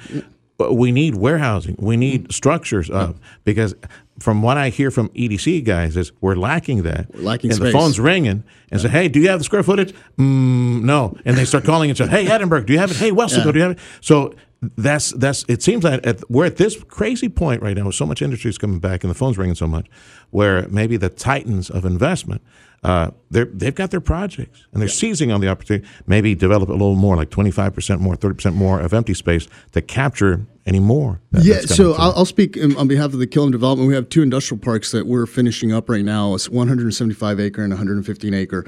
We 0.72 0.92
need 0.92 1.16
warehousing. 1.16 1.76
We 1.78 1.98
need 1.98 2.32
structures 2.32 2.90
up 2.90 3.18
because, 3.44 3.76
from 4.20 4.42
what 4.42 4.58
I 4.58 4.70
hear 4.70 4.92
from 4.92 5.10
EDC 5.10 5.66
guys, 5.66 5.98
is 5.98 6.12
we're 6.22 6.36
lacking 6.36 6.84
that. 6.84 7.14
We're 7.14 7.22
lacking 7.22 7.52
and 7.52 7.60
the 7.60 7.72
phone's 7.72 8.00
ringing 8.00 8.44
and 8.72 8.80
say, 8.80 8.88
"Hey, 8.88 9.08
do 9.10 9.20
you 9.20 9.28
have 9.30 9.40
the 9.40 9.44
square 9.44 9.64
footage?" 9.64 9.94
Mm, 10.18 10.84
no, 10.84 11.18
and 11.26 11.36
they 11.38 11.44
start 11.44 11.66
calling 11.66 11.90
and 11.90 11.98
say, 11.98 12.08
"Hey, 12.08 12.28
Edinburg, 12.28 12.66
do 12.66 12.74
you 12.74 12.80
have 12.80 12.92
it? 12.92 12.98
Hey, 12.98 13.12
Wesco, 13.12 13.52
do 13.52 13.60
you 13.60 13.64
have 13.64 13.72
it?" 13.72 13.80
So 14.00 14.36
that's 14.78 15.12
that's. 15.12 15.44
It 15.50 15.62
seems 15.64 15.84
like 15.84 16.06
at, 16.06 16.30
we're 16.30 16.46
at 16.46 16.56
this 16.58 16.82
crazy 16.84 17.28
point 17.30 17.62
right 17.62 17.76
now. 17.76 17.86
With 17.88 17.96
so 17.96 18.06
much 18.06 18.22
industry 18.22 18.50
is 18.50 18.58
coming 18.58 18.80
back 18.80 19.04
and 19.04 19.12
the 19.12 19.16
phone's 19.16 19.38
ringing 19.38 19.56
so 19.56 19.68
much, 19.68 19.88
where 20.30 20.68
maybe 20.70 20.96
the 20.98 21.10
titans 21.10 21.70
of 21.70 21.84
investment. 21.84 22.42
Uh, 22.84 23.12
they're, 23.32 23.46
they've 23.46 23.76
got 23.76 23.92
their 23.92 24.02
projects 24.02 24.66
and 24.74 24.82
they're 24.82 24.90
seizing 24.90 25.32
on 25.32 25.40
the 25.42 25.48
opportunity. 25.48 25.88
Maybe 26.06 26.36
develop 26.36 26.68
a 26.70 26.74
little 26.74 26.96
more, 26.96 27.16
like 27.16 27.30
twenty 27.30 27.52
five 27.52 27.74
percent 27.74 28.02
more, 28.02 28.16
thirty 28.16 28.36
percent 28.36 28.56
more 28.56 28.80
of 28.82 28.94
empty 28.94 29.14
space 29.14 29.48
to 29.72 29.82
capture 29.82 30.46
any 30.66 30.80
more. 30.80 31.22
that- 31.32 31.44
Yeah, 31.46 31.62
so. 31.62 31.94
I'll, 31.94 32.12
I'll 32.14 32.26
speak 32.26 32.58
on 32.78 32.88
behalf 32.88 33.14
of 33.14 33.20
the 33.20 33.28
Killam 33.28 33.52
Development. 33.52 33.88
We 33.88 33.96
have 33.96 34.10
two 34.10 34.22
industrial 34.22 34.60
parks 34.62 34.92
that 34.92 35.08
we're 35.08 35.26
finishing 35.26 35.72
up 35.72 35.90
right 35.90 36.04
now. 36.06 36.34
It's 36.36 36.50
175 36.50 37.40
acre 37.40 37.62
and 37.64 37.72
115 37.72 38.34
acre. 38.34 38.66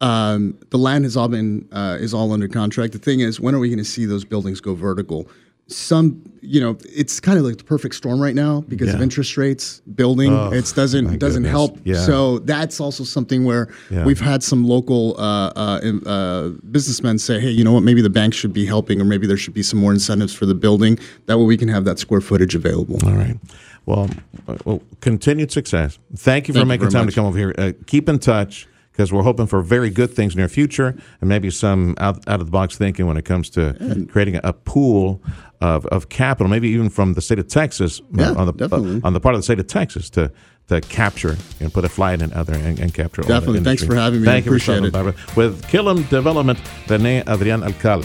Um, 0.00 0.56
the 0.70 0.78
land 0.78 1.04
has 1.04 1.16
all 1.16 1.28
been 1.28 1.68
uh, 1.72 1.96
is 2.00 2.14
all 2.14 2.32
under 2.32 2.48
contract. 2.48 2.92
The 2.92 2.98
thing 2.98 3.20
is, 3.20 3.40
when 3.40 3.54
are 3.54 3.58
we 3.58 3.68
going 3.68 3.78
to 3.78 3.84
see 3.84 4.04
those 4.04 4.24
buildings 4.24 4.60
go 4.60 4.74
vertical? 4.74 5.28
Some, 5.70 6.22
you 6.40 6.62
know, 6.62 6.78
it's 6.84 7.20
kind 7.20 7.38
of 7.38 7.44
like 7.44 7.58
the 7.58 7.64
perfect 7.64 7.94
storm 7.94 8.20
right 8.22 8.34
now 8.34 8.62
because 8.68 8.94
of 8.94 9.02
interest 9.02 9.36
rates. 9.36 9.80
Building 9.94 10.32
Oh, 10.32 10.50
it 10.50 10.72
doesn't 10.74 11.18
doesn't 11.18 11.42
goodness. 11.42 11.50
help. 11.50 11.78
Yeah. 11.84 11.96
So 11.96 12.38
that's 12.38 12.80
also 12.80 13.04
something 13.04 13.44
where 13.44 13.68
Yeah. 13.90 14.04
we've 14.06 14.18
had 14.20 14.42
some 14.42 14.64
local 14.66 15.14
uh, 15.18 15.52
uh, 15.54 15.92
uh, 16.06 16.48
businessmen 16.70 17.18
say, 17.18 17.38
hey, 17.38 17.50
you 17.50 17.64
know 17.64 17.72
what? 17.72 17.82
Maybe 17.82 18.00
the 18.00 18.08
bank 18.08 18.32
should 18.32 18.54
be 18.54 18.64
helping, 18.64 18.98
or 18.98 19.04
maybe 19.04 19.26
there 19.26 19.36
should 19.36 19.52
be 19.52 19.62
some 19.62 19.78
more 19.78 19.92
incentives 19.92 20.32
for 20.32 20.46
the 20.46 20.54
building. 20.54 20.98
That 21.26 21.36
way, 21.38 21.44
we 21.44 21.58
can 21.58 21.68
have 21.68 21.84
that 21.84 21.98
square 21.98 22.22
footage 22.22 22.54
available. 22.54 22.98
All 23.04 23.12
right. 23.16 23.36
Well, 23.84 24.08
uh, 24.48 24.56
well 24.64 24.82
continued 25.02 25.52
success. 25.52 25.98
Thank 26.16 26.48
you 26.48 26.54
for 26.54 26.60
Thank 26.60 26.68
making 26.68 26.80
very 26.88 26.92
time 26.92 27.04
much. 27.06 27.14
to 27.14 27.20
come 27.20 27.26
over 27.26 27.36
here. 27.38 27.54
Uh, 27.58 27.72
keep 27.86 28.08
in 28.08 28.18
touch 28.18 28.66
because 28.98 29.12
we're 29.12 29.22
hoping 29.22 29.46
for 29.46 29.62
very 29.62 29.90
good 29.90 30.12
things 30.12 30.34
in 30.34 30.38
near 30.38 30.48
future 30.48 30.88
and 31.20 31.28
maybe 31.28 31.50
some 31.50 31.94
out, 31.98 32.16
out 32.26 32.40
of 32.40 32.46
the 32.46 32.50
box 32.50 32.76
thinking 32.76 33.06
when 33.06 33.16
it 33.16 33.24
comes 33.24 33.48
to 33.48 34.06
creating 34.10 34.40
a, 34.42 34.52
pool 34.52 35.22
of, 35.60 35.86
of 35.86 36.08
capital, 36.08 36.50
maybe 36.50 36.68
even 36.68 36.90
from 36.90 37.12
the 37.14 37.20
state 37.20 37.38
of 37.38 37.46
Texas 37.46 38.00
uh, 38.00 38.04
Yeah, 38.14 38.32
on 38.32 38.46
the 38.46 38.52
definitely. 38.52 39.00
on 39.04 39.12
the 39.12 39.20
part 39.20 39.36
of 39.36 39.38
the 39.38 39.44
state 39.44 39.60
of 39.60 39.68
Texas 39.68 40.10
to 40.10 40.32
to 40.66 40.80
capture 40.82 41.36
and 41.60 41.72
put 41.72 41.84
a 41.84 41.88
flight 41.88 42.20
in 42.20 42.32
other 42.32 42.54
and, 42.54 42.78
and 42.80 42.92
capture. 42.92 43.22
all 43.22 43.28
the 43.28 43.34
Definitely. 43.34 43.60
Thanks 43.60 43.84
for 43.84 43.94
having 43.94 44.20
me. 44.20 44.26
Thank 44.26 44.44
you 44.44 44.52
for 44.52 44.58
stopping 44.58 44.86
it. 44.86 44.92
by. 44.92 45.02
With 45.36 45.62
Killam 45.70 46.06
Development, 46.10 46.58
Rene 46.88 47.22
Adrian 47.26 47.62
Alcal. 47.62 48.04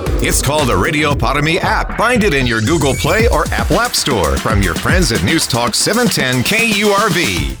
It's 0.23 0.39
called 0.39 0.69
the 0.69 0.77
Radio 0.77 1.15
Para 1.15 1.41
app. 1.61 1.97
Find 1.97 2.23
it 2.23 2.35
in 2.35 2.45
your 2.45 2.61
Google 2.61 2.93
Play 2.93 3.27
or 3.29 3.47
Apple 3.47 3.79
App 3.79 3.95
Store 3.95 4.37
from 4.37 4.61
your 4.61 4.75
friends 4.75 5.11
at 5.11 5.23
News 5.23 5.47
Talk 5.47 5.73
710 5.73 6.43
KURV. 6.43 7.57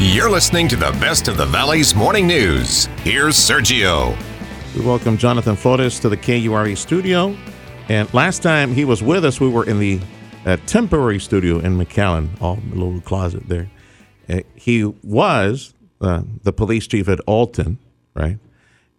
You're 0.00 0.28
listening 0.28 0.66
to 0.66 0.76
the 0.76 0.90
best 1.00 1.28
of 1.28 1.36
the 1.36 1.46
Valley's 1.46 1.94
morning 1.94 2.26
news. 2.26 2.86
Here's 3.04 3.36
Sergio. 3.36 4.16
We 4.74 4.80
welcome 4.80 5.18
Jonathan 5.18 5.54
Flores 5.54 6.00
to 6.00 6.08
the 6.08 6.16
KURV 6.16 6.76
studio. 6.76 7.36
And 7.88 8.12
last 8.12 8.42
time 8.42 8.74
he 8.74 8.84
was 8.84 9.04
with 9.04 9.24
us, 9.24 9.38
we 9.38 9.48
were 9.48 9.64
in 9.64 9.78
the 9.78 10.00
uh, 10.44 10.56
temporary 10.66 11.20
studio 11.20 11.60
in 11.60 11.78
McAllen, 11.78 12.28
all 12.42 12.58
little 12.70 13.00
closet 13.02 13.48
there. 13.48 13.70
Uh, 14.28 14.40
he 14.56 14.84
was 15.04 15.74
uh, 16.00 16.22
the 16.42 16.52
police 16.52 16.88
chief 16.88 17.08
at 17.08 17.20
Alton, 17.20 17.78
right? 18.14 18.38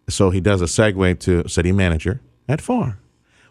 So 0.08 0.30
he 0.30 0.40
does 0.40 0.62
a 0.62 0.66
segue 0.66 1.20
to 1.20 1.46
city 1.50 1.74
manager 1.74 2.22
at 2.48 2.60
Pharr. 2.60 2.96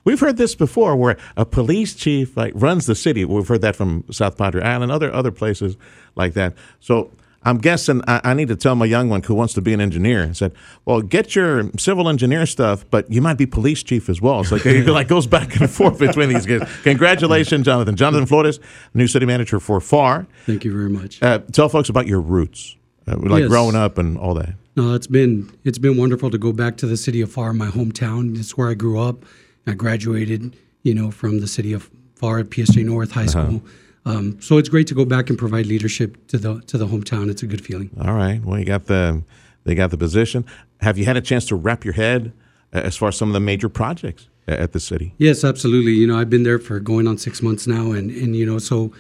We've 0.05 0.21
heard 0.21 0.39
this 0.39 0.55
before, 0.55 0.97
where 0.97 1.19
a 1.37 1.45
police 1.45 1.95
chief 1.95 2.39
like 2.39 2.55
runs 2.57 2.87
the 2.87 2.95
city. 2.95 3.27
We've 3.27 3.47
heard 3.47 3.61
that 3.61 3.77
from 3.77 4.03
South 4.11 4.39
Padre 4.39 4.63
Island, 4.63 4.91
other 4.91 5.13
other 5.13 5.31
places 5.31 5.77
like 6.15 6.33
that. 6.35 6.55
So 6.81 7.11
I'm 7.47 7.59
guessing 7.59 8.01
I, 8.09 8.21
I 8.25 8.35
need 8.35 8.49
to 8.49 8.57
tell 8.57 8.75
my 8.75 8.87
young 8.87 9.09
one 9.09 9.23
who 9.23 9.35
wants 9.35 9.53
to 9.55 9.61
be 9.63 9.73
an 9.75 9.81
engineer. 9.81 10.25
I 10.29 10.33
said, 10.33 10.53
"Well, 10.85 11.03
get 11.03 11.35
your 11.35 11.71
civil 11.79 12.09
engineer 12.09 12.47
stuff, 12.47 12.85
but 12.91 13.11
you 13.11 13.21
might 13.21 13.37
be 13.39 13.47
police 13.47 13.83
chief 13.83 14.09
as 14.09 14.21
well." 14.23 14.45
So 14.45 14.57
like 14.57 14.67
it 14.67 14.87
like 14.89 15.09
goes 15.09 15.27
back 15.27 15.61
and 15.61 15.69
forth 15.79 15.99
between 15.99 16.29
these 16.31 16.47
guys. 16.47 16.69
Congratulations, 16.83 17.65
Jonathan. 17.67 17.97
Jonathan 17.97 18.27
Flores, 18.27 18.61
new 18.95 19.07
city 19.07 19.27
manager 19.27 19.61
for 19.61 19.79
Pharr. 19.81 20.27
Thank 20.47 20.65
you 20.65 20.73
very 20.73 20.89
much. 20.91 21.23
Uh, 21.23 21.41
tell 21.53 21.69
folks 21.69 21.89
about 21.89 22.07
your 22.07 22.21
roots, 22.21 22.77
uh, 23.07 23.17
like 23.19 23.41
Yes. 23.41 23.49
growing 23.49 23.77
up 23.77 23.99
and 23.99 24.17
all 24.17 24.35
that. 24.35 24.55
No, 24.77 24.95
it's 24.95 25.07
been 25.07 25.51
it's 25.65 25.79
been 25.79 25.97
wonderful 25.97 26.31
to 26.31 26.39
go 26.39 26.53
back 26.53 26.77
to 26.79 26.87
the 26.87 26.97
city 26.97 27.21
of 27.21 27.29
Pharr, 27.35 27.55
my 27.55 27.69
hometown. 27.69 28.39
It's 28.39 28.57
where 28.57 28.71
I 28.71 28.75
grew 28.75 28.99
up. 28.99 29.25
I 29.67 29.73
graduated, 29.75 30.57
you 30.83 30.95
know, 30.95 31.11
from 31.11 31.41
the 31.41 31.47
city 31.47 31.73
of 31.73 31.91
Pharr 32.21 32.41
at 32.41 32.51
PSJA 32.51 32.85
North 32.85 33.13
High 33.13 33.27
School. 33.27 33.63
Um, 34.07 34.41
so 34.41 34.59
it's 34.59 34.69
great 34.69 34.87
to 34.89 34.95
go 34.95 35.05
back 35.05 35.31
and 35.31 35.39
provide 35.39 35.67
leadership 35.67 36.27
to 36.29 36.39
the 36.39 36.61
to 36.63 36.79
the 36.79 36.87
hometown. 36.87 37.31
It's 37.31 37.43
a 37.43 37.47
good 37.47 37.65
feeling. 37.65 37.91
All 38.01 38.15
right. 38.15 38.43
Well, 38.45 38.59
you 38.59 38.65
got 38.65 38.87
the 38.87 39.23
they 39.65 39.75
got 39.75 39.91
the 39.91 39.97
position. 39.97 40.45
Have 40.81 40.99
you 40.99 41.05
had 41.05 41.17
a 41.17 41.23
chance 41.23 41.47
to 41.47 41.57
wrap 41.57 41.85
your 41.85 41.95
head 41.95 42.33
uh, 42.73 42.79
as 42.79 42.97
far 42.97 43.09
as 43.09 43.17
some 43.17 43.29
of 43.29 43.35
the 43.35 43.41
major 43.41 43.69
projects 43.69 44.29
at 44.47 44.73
the 44.73 44.81
city? 44.81 45.15
Yes, 45.19 45.43
absolutely. 45.43 45.93
You 45.93 46.07
know, 46.07 46.19
I've 46.19 46.29
been 46.29 46.43
there 46.43 46.59
for 46.59 46.81
going 46.81 47.09
on 47.09 47.17
six 47.19 47.43
months 47.43 47.67
now, 47.67 47.93
and 47.93 48.11
and 48.11 48.37
you 48.37 48.45
know, 48.45 48.59
so 48.59 48.93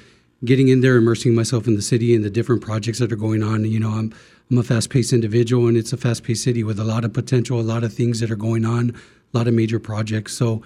getting 0.44 0.68
in 0.68 0.80
there, 0.80 0.96
immersing 0.96 1.34
myself 1.34 1.66
in 1.66 1.74
the 1.74 1.82
city 1.82 2.14
and 2.14 2.24
the 2.24 2.30
different 2.30 2.62
projects 2.62 2.98
that 2.98 3.12
are 3.12 3.16
going 3.16 3.42
on. 3.42 3.64
You 3.64 3.80
know, 3.80 3.90
I'm 3.90 4.14
I'm 4.50 4.58
a 4.58 4.62
fast-paced 4.62 5.12
individual, 5.12 5.68
and 5.68 5.76
it's 5.76 5.92
a 5.92 5.96
fast-paced 5.96 6.42
city 6.42 6.64
with 6.64 6.78
a 6.78 6.84
lot 6.84 7.04
of 7.04 7.12
potential, 7.12 7.60
a 7.60 7.62
lot 7.62 7.84
of 7.84 7.92
things 7.92 8.20
that 8.20 8.30
are 8.30 8.36
going 8.36 8.64
on, 8.64 8.90
a 8.90 9.36
lot 9.36 9.48
of 9.48 9.54
major 9.54 9.78
projects. 9.78 10.34
So, 10.34 10.62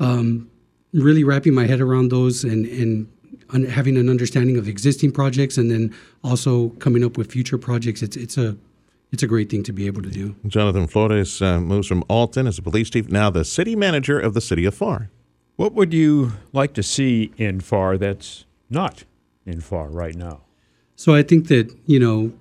um, 0.00 0.50
really 0.92 1.24
wrapping 1.24 1.54
my 1.54 1.66
head 1.66 1.80
around 1.80 2.10
those 2.10 2.44
and 2.44 2.66
and 2.66 3.06
un- 3.52 3.64
having 3.64 3.96
an 3.96 4.08
understanding 4.08 4.56
of 4.56 4.68
existing 4.68 5.12
projects, 5.12 5.58
and 5.58 5.70
then 5.70 5.94
also 6.22 6.70
coming 6.78 7.04
up 7.04 7.16
with 7.16 7.30
future 7.30 7.58
projects. 7.58 8.02
It's 8.02 8.16
it's 8.16 8.38
a 8.38 8.56
it's 9.12 9.22
a 9.22 9.26
great 9.26 9.50
thing 9.50 9.62
to 9.64 9.72
be 9.72 9.86
able 9.86 10.02
to 10.02 10.10
do. 10.10 10.34
Jonathan 10.46 10.86
Flores 10.86 11.42
uh, 11.42 11.60
moves 11.60 11.86
from 11.86 12.02
Alton 12.08 12.46
as 12.46 12.58
a 12.58 12.62
police 12.62 12.90
chief, 12.90 13.08
now 13.08 13.30
the 13.30 13.44
city 13.44 13.76
manager 13.76 14.18
of 14.18 14.34
the 14.34 14.40
city 14.40 14.64
of 14.64 14.74
Pharr. 14.74 15.08
What 15.56 15.74
would 15.74 15.92
you 15.92 16.32
like 16.52 16.72
to 16.74 16.82
see 16.82 17.30
in 17.36 17.60
Pharr 17.60 17.98
that's 17.98 18.46
not 18.70 19.04
in 19.44 19.60
Pharr 19.60 19.88
right 19.92 20.14
now? 20.14 20.40
So 20.96 21.14
I 21.14 21.22
think 21.22 21.48
that, 21.48 21.74
you 21.84 22.00
know, 22.00 22.32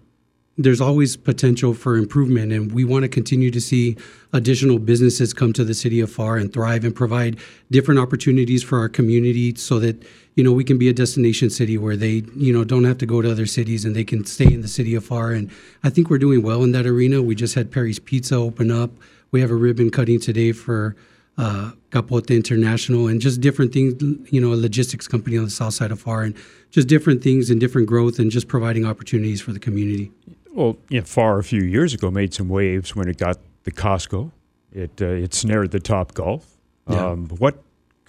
there's 0.58 0.80
always 0.80 1.18
potential 1.18 1.74
for 1.74 1.98
improvement, 1.98 2.52
and 2.54 2.72
we 2.72 2.86
want 2.86 3.04
to 3.04 3.10
continue 3.10 3.52
to 3.52 3.60
see 3.60 3.98
additional 4.32 4.80
businesses 4.80 5.34
come 5.34 5.52
to 5.54 5.64
the 5.64 5.74
city 5.74 6.00
of 6.00 6.10
Pharr 6.10 6.40
and 6.40 6.54
thrive 6.54 6.84
and 6.86 6.96
provide 6.96 7.38
different 7.70 8.00
opportunities 8.00 8.64
for 8.64 8.80
our 8.80 8.90
community 8.90 9.56
so 9.56 9.80
that, 9.80 10.04
you 10.36 10.44
know, 10.44 10.52
we 10.52 10.64
can 10.64 10.78
be 10.78 10.88
a 10.88 10.94
destination 10.94 11.50
city 11.50 11.78
where 11.78 11.98
they, 11.98 12.24
you 12.36 12.54
know, 12.54 12.64
don't 12.64 12.86
have 12.86 12.98
to 13.00 13.06
go 13.06 13.22
to 13.22 13.30
other 13.30 13.46
cities 13.46 13.84
and 13.84 13.96
they 13.96 14.04
can 14.04 14.26
stay 14.26 14.46
in 14.46 14.62
the 14.62 14.68
city 14.68 14.96
of 14.96 15.08
Pharr. 15.08 15.36
And 15.36 15.52
I 15.84 15.90
think 15.90 16.10
we're 16.10 16.18
doing 16.18 16.42
well 16.42 16.64
in 16.64 16.72
that 16.72 16.86
arena. 16.86 17.22
We 17.22 17.36
just 17.36 17.56
had 17.56 17.72
Perry's 17.72 18.00
Pizza 18.00 18.36
open 18.36 18.72
up. 18.72 18.92
We 19.32 19.42
have 19.42 19.52
a 19.52 19.56
ribbon 19.56 19.92
cutting 19.92 20.20
today 20.20 20.52
for 20.52 20.96
uh, 21.38 21.72
Capote 21.92 22.32
International 22.32 23.08
and 23.08 23.20
just 23.20 23.42
different 23.42 23.74
things, 23.74 24.02
you 24.32 24.40
know, 24.40 24.54
a 24.54 24.56
logistics 24.56 25.08
company 25.08 25.38
on 25.38 25.46
the 25.46 25.50
south 25.50 25.74
side 25.74 25.92
of 25.92 26.04
Pharr 26.04 26.26
and 26.26 26.36
just 26.70 26.88
different 26.88 27.24
things 27.24 27.50
and 27.50 27.60
different 27.60 27.88
growth 27.88 28.20
and 28.20 28.32
just 28.32 28.48
providing 28.48 28.86
opportunities 28.86 29.42
for 29.42 29.52
the 29.52 29.60
community. 29.60 30.12
Well, 30.54 30.78
yeah, 30.90 31.02
Pharr 31.02 31.40
a 31.40 31.44
few 31.44 31.64
years 31.64 31.94
ago 31.94 32.12
made 32.12 32.34
some 32.34 32.50
waves 32.50 32.96
when 32.96 33.08
it 33.08 33.18
got 33.18 33.38
the 33.64 33.72
Costco. 33.72 34.32
It 34.74 35.02
uh, 35.02 35.06
it 35.06 35.34
snared 35.34 35.72
the 35.72 35.80
Top 35.80 36.14
Golf. 36.14 36.58
Yeah. 36.90 37.06
Um, 37.06 37.28
what 37.30 37.62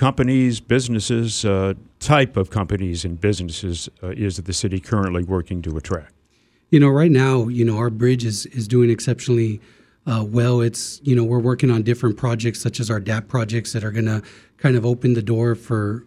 companies, 0.03 0.59
businesses, 0.59 1.44
uh, 1.44 1.74
type 2.00 2.36
of 2.36 2.50
companies 2.50 3.05
and 3.05 3.20
businesses 3.20 3.88
uh, 4.03 4.09
is 4.09 4.34
that 4.34 4.46
the 4.46 4.53
city 4.53 4.80
currently 4.80 5.22
working 5.22 5.62
to 5.62 5.76
attract? 5.76 6.12
You 6.70 6.80
know, 6.80 6.88
right 6.88 7.11
now, 7.12 7.46
you 7.46 7.64
know, 7.64 7.76
our 7.76 7.88
bridge 7.88 8.24
is 8.24 8.46
is 8.46 8.66
doing 8.66 8.90
exceptionally 8.90 9.61
uh, 10.05 10.24
well. 10.26 10.61
It's 10.61 11.00
you 11.05 11.14
know 11.14 11.22
we're 11.22 11.38
working 11.38 11.70
on 11.70 11.84
different 11.84 12.16
projects 12.16 12.61
such 12.61 12.80
as 12.80 12.90
our 12.90 12.98
DAP 12.98 13.28
projects 13.28 13.72
that 13.74 13.84
are 13.84 13.92
going 13.92 14.07
to 14.07 14.22
kind 14.57 14.74
of 14.74 14.84
open 14.84 15.14
the 15.14 15.22
door 15.22 15.55
for 15.55 16.05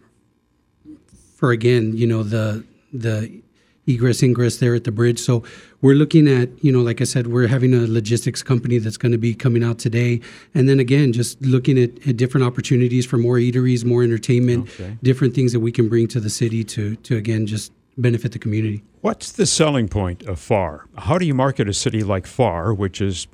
for 1.34 1.50
again, 1.50 1.96
you 1.96 2.06
know, 2.06 2.22
the 2.22 2.66
the 2.92 3.40
egress 3.86 4.22
ingress 4.22 4.58
there 4.58 4.74
at 4.74 4.84
the 4.84 4.90
bridge. 4.92 5.18
So 5.18 5.42
we're 5.80 5.94
looking 5.94 6.26
at, 6.28 6.48
you 6.64 6.72
know, 6.72 6.80
like 6.82 7.00
I 7.00 7.04
said, 7.04 7.28
we're 7.28 7.46
having 7.46 7.72
a 7.74 7.86
logistics 7.86 8.42
company 8.42 8.78
that's 8.78 8.96
going 8.96 9.12
to 9.12 9.18
be 9.18 9.34
coming 9.34 9.62
out 9.62 9.78
today, 9.78 10.20
and 10.54 10.68
then 10.68 10.80
again, 10.80 11.12
just 11.12 11.40
looking 11.42 11.78
at, 11.78 11.90
at 12.08 12.16
different 12.16 12.46
opportunities 12.46 13.06
for 13.06 13.16
more 13.18 13.36
eateries, 13.36 13.84
more 13.84 14.02
entertainment, 14.02 14.68
Okay. 14.80 14.98
different 15.02 15.34
things 15.34 15.52
that 15.52 15.60
we 15.60 15.70
can 15.70 15.88
bring 15.88 16.08
to 16.08 16.20
the 16.20 16.30
city 16.30 16.64
to 16.64 16.96
to 16.96 17.16
again 17.16 17.46
just 17.46 17.72
benefit 17.98 18.32
the 18.32 18.38
community. 18.38 18.82
What's 19.00 19.32
the 19.32 19.46
selling 19.46 19.88
point 19.88 20.22
of 20.24 20.38
Pharr? 20.38 20.80
How 20.98 21.16
do 21.18 21.24
you 21.24 21.32
market 21.34 21.68
a 21.68 21.72
city 21.72 22.02
like 22.02 22.24
Pharr, 22.26 22.76
which 22.76 23.00
is, 23.00 23.26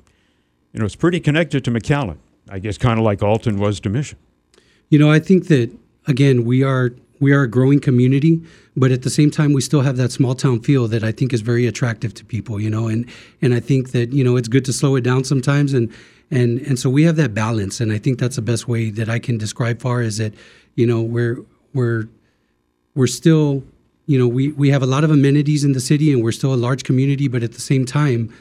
you 0.71 0.79
know, 0.79 0.85
it's 0.85 0.95
pretty 0.95 1.19
connected 1.19 1.65
to 1.65 1.71
McAllen? 1.71 2.17
I 2.49 2.59
guess 2.59 2.77
kind 2.77 2.99
of 2.99 3.03
like 3.05 3.23
Alton 3.23 3.57
was 3.57 3.79
to 3.81 3.89
Mission. 3.89 4.19
You 4.89 4.99
know, 4.99 5.09
I 5.09 5.19
think 5.19 5.47
that 5.47 5.71
again, 6.07 6.45
we 6.45 6.61
are 6.63 6.91
we 7.23 7.31
are 7.31 7.43
a 7.43 7.47
growing 7.49 7.79
community, 7.79 8.41
but 8.75 8.91
at 8.91 9.01
the 9.01 9.09
same 9.09 9.31
time, 9.31 9.53
we 9.53 9.61
still 9.61 9.81
have 9.81 9.95
that 9.97 10.11
small 10.11 10.35
town 10.35 10.59
feel 10.59 10.87
that 10.89 11.03
I 11.03 11.11
think 11.11 11.33
is 11.33 11.41
very 11.41 11.65
attractive 11.65 12.13
to 12.15 12.25
people. 12.25 12.59
You 12.59 12.69
know, 12.69 12.87
and 12.87 13.05
and 13.41 13.53
I 13.53 13.61
think 13.61 13.91
that 13.91 14.11
you 14.11 14.23
know 14.23 14.35
it's 14.35 14.49
good 14.49 14.65
to 14.65 14.73
slow 14.73 14.95
it 14.95 15.01
down 15.01 15.23
sometimes, 15.23 15.73
and 15.73 15.91
and 16.29 16.59
and 16.59 16.77
so 16.77 16.89
we 16.89 17.03
have 17.03 17.15
that 17.15 17.33
balance, 17.33 17.79
and 17.79 17.91
I 17.91 17.97
think 17.97 18.19
that's 18.19 18.35
the 18.35 18.41
best 18.41 18.67
way 18.67 18.89
that 18.91 19.09
I 19.09 19.19
can 19.19 19.37
describe 19.37 19.79
Pharr 19.79 20.03
is 20.03 20.17
that 20.17 20.33
you 20.75 20.85
know 20.85 21.01
we're 21.01 21.37
we're 21.73 22.09
we're 22.93 23.07
still 23.07 23.63
you 24.05 24.19
know 24.19 24.27
we 24.27 24.51
we 24.51 24.69
have 24.69 24.83
a 24.83 24.87
lot 24.87 25.03
of 25.03 25.09
amenities 25.09 25.63
in 25.63 25.71
the 25.71 25.79
city, 25.81 26.11
and 26.11 26.21
we're 26.21 26.33
still 26.33 26.53
a 26.53 26.61
large 26.67 26.83
community, 26.83 27.29
but 27.29 27.41
at 27.41 27.53
the 27.53 27.61
same 27.61 27.85
time, 27.85 28.33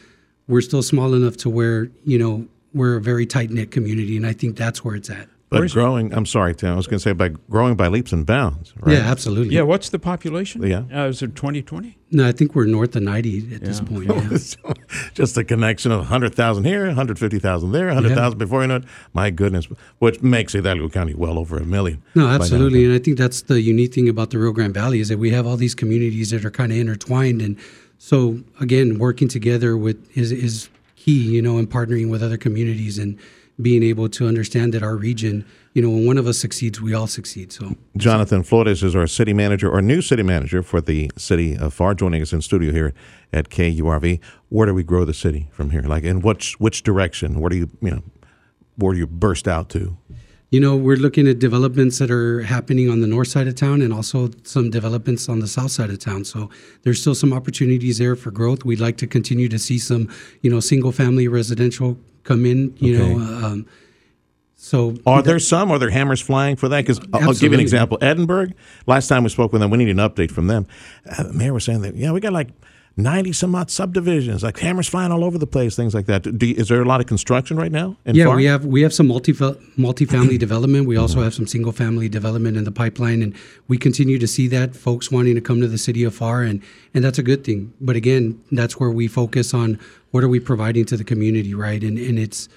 we're 0.49 0.61
still 0.61 0.83
small 0.83 1.15
enough 1.15 1.37
to 1.39 1.49
where 1.49 1.89
you 2.05 2.19
know 2.19 2.47
we're 2.75 2.97
a 2.97 3.01
very 3.01 3.27
tight 3.27 3.51
knit 3.51 3.71
community, 3.71 4.17
and 4.17 4.27
I 4.27 4.33
think 4.33 4.57
that's 4.57 4.85
where 4.85 4.97
it's 4.97 5.11
at. 5.11 5.29
But 5.53 5.71
growing, 5.71 6.13
I'm 6.15 6.27
sorry, 6.27 6.55
Tim. 6.55 6.73
I 6.73 6.77
was 6.77 6.87
going 6.87 6.99
to 6.99 7.03
say 7.03 7.13
by 7.13 7.29
growing 7.29 7.77
by 7.77 7.89
leaps 7.89 8.13
and 8.13 8.25
bounds. 8.25 8.73
Right? 8.81 8.95
Yeah, 8.97 9.01
absolutely. 9.01 9.55
Yeah, 9.55 9.63
what's 9.63 9.91
the 9.91 9.99
population? 9.99 10.63
Yeah. 10.63 10.85
Uh, 10.93 11.09
is 11.09 11.23
it 11.23 11.37
2020? 11.37 11.99
No, 12.11 12.27
I 12.27 12.33
think 12.33 12.55
we're 12.55 12.67
north 12.67 12.97
of 12.97 13.03
90 13.03 13.55
at 13.55 13.61
this 13.63 13.81
point. 13.81 14.03
Yeah. 14.13 14.75
Just 15.15 15.37
a 15.37 15.45
connection 15.45 15.93
of 15.93 15.99
100,000 16.01 16.65
here, 16.65 16.87
150,000 16.87 17.73
there, 17.73 17.87
100,000 17.87 18.39
before 18.39 18.63
you 18.63 18.69
know 18.69 18.77
it. 18.77 18.85
My 19.13 19.31
goodness, 19.31 19.67
which 19.99 20.23
makes 20.23 20.53
Hidalgo 20.53 20.89
County 20.89 21.15
well 21.15 21.39
over 21.39 21.57
a 21.59 21.65
million. 21.65 22.03
No, 22.15 22.29
absolutely, 22.29 22.85
and 22.85 22.93
I 22.93 22.99
think 22.99 23.19
that's 23.19 23.43
the 23.43 23.61
unique 23.61 23.95
thing 23.95 24.09
about 24.09 24.31
the 24.31 24.39
Rio 24.39 24.53
Grande 24.53 24.75
Valley 24.75 25.01
is 25.01 25.09
that 25.09 25.19
we 25.19 25.31
have 25.31 25.47
all 25.47 25.57
these 25.57 25.75
communities 25.75 26.31
that 26.31 26.45
are 26.45 26.51
kind 26.51 26.73
of 26.73 26.79
intertwined, 26.79 27.41
and 27.43 27.57
so 27.99 28.41
again, 28.61 28.99
working 28.99 29.29
together 29.29 29.77
with 29.77 29.97
is 30.17 30.33
is 30.33 30.69
key, 30.97 31.35
you 31.35 31.43
know, 31.43 31.59
and 31.59 31.71
partnering 31.71 32.11
with 32.11 32.23
other 32.23 32.37
communities 32.37 32.99
and 32.99 33.19
being 33.63 33.83
able 33.83 34.09
to 34.09 34.27
understand 34.27 34.75
that 34.75 34.83
our 34.83 34.97
region, 34.97 35.45
you 35.75 35.83
know, 35.83 35.91
when 35.91 36.07
one 36.07 36.19
of 36.19 36.27
us 36.27 36.39
succeeds, 36.39 36.81
we 36.81 36.93
all 36.95 37.07
succeed. 37.07 37.53
So 37.53 37.77
Jonathan 37.97 38.43
Flores 38.43 38.83
is 38.83 38.95
our 38.95 39.07
city 39.07 39.33
manager, 39.33 39.71
or 39.71 39.81
new 39.81 40.03
city 40.03 40.23
manager 40.23 40.63
for 40.63 40.81
the 40.81 41.11
city 41.17 41.57
of 41.57 41.77
Pharr, 41.77 41.97
joining 41.97 42.23
us 42.23 42.33
in 42.33 42.43
studio 42.43 42.73
here 42.73 42.93
at 43.33 43.49
KURV. 43.49 44.21
Where 44.49 44.67
do 44.67 44.75
we 44.75 44.83
grow 44.83 45.05
the 45.05 45.15
city 45.15 45.49
from 45.53 45.71
here? 45.71 45.83
Like, 45.83 46.05
in 46.05 46.21
which 46.21 46.59
which 46.61 46.83
direction? 46.83 47.41
Where 47.41 47.51
do 47.51 47.57
you 47.57 47.71
you 47.81 47.91
know 47.91 48.03
where 48.77 48.95
do 48.95 48.99
you 48.99 49.07
burst 49.07 49.47
out 49.47 49.69
to? 49.71 49.97
You 50.53 50.61
know, 50.61 50.77
we're 50.77 50.97
looking 50.97 51.27
at 51.27 51.39
developments 51.39 51.97
that 51.99 52.11
are 52.11 52.43
happening 52.43 52.91
on 52.91 53.01
the 53.01 53.07
north 53.07 53.29
side 53.29 53.49
of 53.49 53.55
town 53.55 53.81
and 53.81 53.91
also 53.91 54.29
some 54.43 54.69
developments 54.69 55.27
on 55.31 55.39
the 55.41 55.49
south 55.49 55.71
side 55.71 55.89
of 55.89 55.99
town. 55.99 56.27
So 56.27 56.51
there's 56.83 57.01
still 57.01 57.15
some 57.15 57.33
opportunities 57.33 57.97
there 57.97 58.15
for 58.15 58.31
growth. 58.31 58.63
We'd 58.63 58.79
like 58.79 58.99
to 58.99 59.07
continue 59.07 59.49
to 59.49 59.59
see 59.59 59.79
some, 59.79 60.11
you 60.43 60.51
know, 60.51 60.61
single 60.61 60.93
family 60.93 61.27
residential 61.27 61.97
come 62.25 62.45
in, 62.45 62.77
you 62.79 63.01
Okay. 63.03 63.15
know. 63.15 63.47
Um, 63.47 63.67
so 64.55 64.95
Are 65.07 65.23
there 65.23 65.39
some? 65.39 65.71
Are 65.71 65.79
there 65.79 65.89
hammers 65.89 66.21
flying 66.21 66.57
for 66.57 66.69
that? 66.69 66.83
Because 66.83 67.01
I'll, 67.15 67.29
I'll 67.29 67.33
give 67.33 67.51
you 67.51 67.55
an 67.55 67.61
example. 67.61 67.97
Edinburg. 68.03 68.53
Last 68.87 69.09
time 69.09 69.25
we 69.25 69.31
spoke 69.31 69.53
with 69.53 69.61
them, 69.63 69.71
we 69.71 69.79
need 69.79 69.89
an 69.89 69.97
update 69.97 70.31
from 70.31 70.49
them. 70.49 70.67
Uh, 71.11 71.23
the 71.23 71.33
mayor 71.33 71.55
was 71.55 71.65
saying 71.65 71.81
that 71.81 71.97
yeah, 71.97 72.13
we 72.13 72.21
got 72.21 72.35
like 72.35 72.51
ninety 72.97 73.33
some 73.33 73.55
odd 73.55 73.71
subdivisions, 73.71 74.43
like 74.43 74.59
hammers 74.59 74.89
flying 74.89 75.13
all 75.13 75.25
over 75.25 75.39
the 75.39 75.47
place, 75.47 75.77
things 75.77 75.95
like 75.95 76.07
that. 76.07 76.39
Do 76.39 76.47
you, 76.47 76.55
is 76.55 76.69
there 76.69 76.83
a 76.83 76.85
lot 76.85 77.01
of 77.01 77.07
construction 77.07 77.57
right 77.57 77.73
now? 77.73 77.97
In 78.05 78.15
yeah, 78.15 78.27
Pharr? 78.27 78.37
we 78.37 78.45
have 78.45 78.65
we 78.65 78.83
have 78.83 78.93
some 78.93 79.09
multi 79.09 79.33
multifamily 79.33 80.39
development. 80.47 80.87
We 80.87 80.97
also 80.97 81.17
uh-huh. 81.17 81.25
have 81.25 81.35
some 81.35 81.47
single 81.47 81.73
family 81.73 82.09
development 82.09 82.57
in 82.57 82.65
the 82.65 82.73
pipeline, 82.73 83.23
and 83.23 83.35
we 83.69 83.79
continue 83.79 84.19
to 84.19 84.27
see 84.27 84.49
that 84.49 84.77
folks 84.77 85.11
wanting 85.11 85.35
to 85.35 85.41
come 85.41 85.61
to 85.61 85.69
the 85.69 85.79
city 85.79 86.05
of 86.05 86.19
Pharr, 86.19 86.49
and 86.49 86.63
and 86.95 87.05
that's 87.05 87.19
a 87.19 87.23
good 87.23 87.45
thing. 87.45 87.73
But 87.81 87.97
again, 87.97 88.41
that's 88.53 88.79
where 88.79 88.91
we 88.91 89.09
focus 89.09 89.55
on 89.55 89.79
what 90.11 90.23
are 90.23 90.29
we 90.29 90.41
providing 90.41 90.85
to 90.87 90.97
the 90.97 91.05
community, 91.05 91.55
right? 91.55 91.83
And 91.83 91.99
and 91.99 92.19
it's 92.19 92.49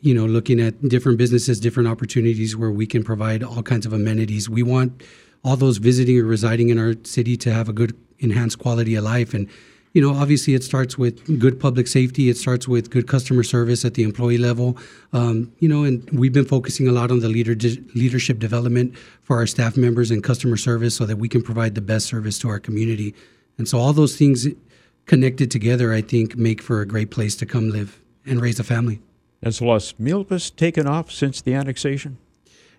you 0.00 0.14
know 0.14 0.26
looking 0.26 0.60
at 0.60 0.88
different 0.88 1.18
businesses, 1.18 1.60
different 1.60 1.88
opportunities 1.88 2.56
where 2.56 2.70
we 2.70 2.86
can 2.86 3.02
provide 3.02 3.42
all 3.42 3.62
kinds 3.62 3.86
of 3.86 3.92
amenities. 3.92 4.48
We 4.48 4.62
want 4.62 5.02
all 5.42 5.56
those 5.56 5.78
visiting 5.78 6.18
or 6.18 6.24
residing 6.24 6.68
in 6.68 6.78
our 6.78 6.94
city 7.02 7.36
to 7.38 7.52
have 7.52 7.68
a 7.68 7.72
good 7.72 7.96
enhanced 8.18 8.58
quality 8.58 8.94
of 8.94 9.04
life 9.04 9.32
and 9.32 9.48
you 9.92 10.00
know, 10.00 10.14
obviously 10.14 10.54
it 10.54 10.62
starts 10.62 10.96
with 10.96 11.40
good 11.40 11.58
public 11.58 11.88
safety. 11.88 12.28
It 12.28 12.36
starts 12.36 12.68
with 12.68 12.90
good 12.90 13.08
customer 13.08 13.42
service 13.42 13.84
at 13.84 13.94
the 13.94 14.04
employee 14.04 14.38
level. 14.38 14.78
Um, 15.12 15.52
you 15.58 15.68
know, 15.68 15.82
and 15.82 16.08
we've 16.10 16.32
been 16.32 16.44
focusing 16.44 16.86
a 16.86 16.92
lot 16.92 17.10
on 17.10 17.20
the 17.20 17.28
leader 17.28 17.54
leadership 17.94 18.38
development 18.38 18.96
for 19.22 19.36
our 19.36 19.46
staff 19.46 19.76
members 19.76 20.10
and 20.10 20.22
customer 20.22 20.56
service 20.56 20.94
so 20.94 21.06
that 21.06 21.16
we 21.16 21.28
can 21.28 21.42
provide 21.42 21.74
the 21.74 21.80
best 21.80 22.06
service 22.06 22.38
to 22.40 22.48
our 22.48 22.60
community. 22.60 23.14
And 23.58 23.68
so 23.68 23.78
all 23.78 23.92
those 23.92 24.16
things 24.16 24.46
connected 25.06 25.50
together, 25.50 25.92
I 25.92 26.02
think, 26.02 26.36
make 26.36 26.62
for 26.62 26.80
a 26.80 26.86
great 26.86 27.10
place 27.10 27.34
to 27.36 27.46
come 27.46 27.70
live 27.70 28.00
and 28.24 28.40
raise 28.40 28.60
a 28.60 28.64
family. 28.64 29.00
Has 29.42 29.60
Las 29.60 29.94
Milpas 29.94 30.54
taken 30.54 30.86
off 30.86 31.10
since 31.10 31.40
the 31.40 31.54
annexation? 31.54 32.18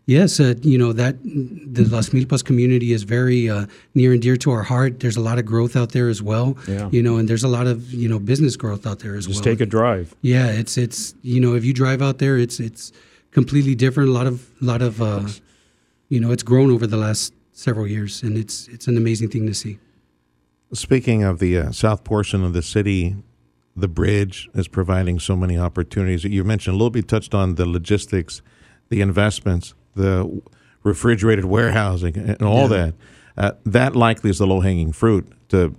Yes, 0.07 0.39
uh, 0.39 0.55
you 0.61 0.77
know 0.77 0.93
that 0.93 1.15
the 1.23 1.83
Las 1.85 2.09
Milpas 2.09 2.43
community 2.43 2.91
is 2.91 3.03
very 3.03 3.49
uh, 3.49 3.67
near 3.93 4.13
and 4.13 4.21
dear 4.21 4.35
to 4.37 4.51
our 4.51 4.63
heart. 4.63 4.99
There's 4.99 5.15
a 5.15 5.21
lot 5.21 5.37
of 5.37 5.45
growth 5.45 5.75
out 5.75 5.91
there 5.91 6.09
as 6.09 6.21
well. 6.21 6.57
Yeah. 6.67 6.89
You 6.91 7.03
know, 7.03 7.17
and 7.17 7.29
there's 7.29 7.43
a 7.43 7.47
lot 7.47 7.67
of 7.67 7.93
you 7.93 8.09
know 8.09 8.17
business 8.17 8.55
growth 8.55 8.87
out 8.87 8.99
there 8.99 9.15
as 9.15 9.27
Just 9.27 9.37
well. 9.37 9.43
Just 9.43 9.59
take 9.59 9.61
a 9.61 9.69
drive. 9.69 10.15
Yeah, 10.21 10.47
it's 10.47 10.77
it's 10.77 11.13
you 11.21 11.39
know 11.39 11.53
if 11.53 11.63
you 11.63 11.73
drive 11.73 12.01
out 12.01 12.17
there, 12.17 12.37
it's 12.37 12.59
it's 12.59 12.91
completely 13.29 13.75
different. 13.75 14.09
A 14.09 14.11
lot 14.11 14.27
of 14.27 14.49
lot 14.59 14.81
of 14.81 15.01
uh, 15.01 15.27
you 16.09 16.19
know 16.19 16.31
it's 16.31 16.43
grown 16.43 16.71
over 16.71 16.87
the 16.87 16.97
last 16.97 17.33
several 17.53 17.87
years, 17.87 18.23
and 18.23 18.37
it's 18.37 18.67
it's 18.69 18.87
an 18.87 18.97
amazing 18.97 19.29
thing 19.29 19.45
to 19.45 19.53
see. 19.53 19.77
Speaking 20.73 21.23
of 21.23 21.39
the 21.39 21.57
uh, 21.57 21.71
south 21.71 22.03
portion 22.03 22.43
of 22.43 22.53
the 22.53 22.61
city, 22.61 23.15
the 23.75 23.87
bridge 23.87 24.49
is 24.55 24.67
providing 24.67 25.19
so 25.19 25.35
many 25.35 25.57
opportunities. 25.57 26.23
You 26.23 26.43
mentioned 26.43 26.73
a 26.73 26.77
little 26.77 26.89
bit, 26.89 27.07
touched 27.07 27.33
on 27.33 27.55
the 27.55 27.65
logistics, 27.65 28.41
the 28.89 29.01
investments, 29.01 29.73
the 29.95 30.41
refrigerated 30.83 31.45
warehousing, 31.45 32.17
and 32.17 32.41
all 32.41 32.67
that. 32.67 32.93
Uh, 33.37 33.51
that 33.65 33.95
likely 33.95 34.29
is 34.29 34.39
the 34.39 34.47
low 34.47 34.59
hanging 34.59 34.91
fruit 34.91 35.31
to 35.49 35.75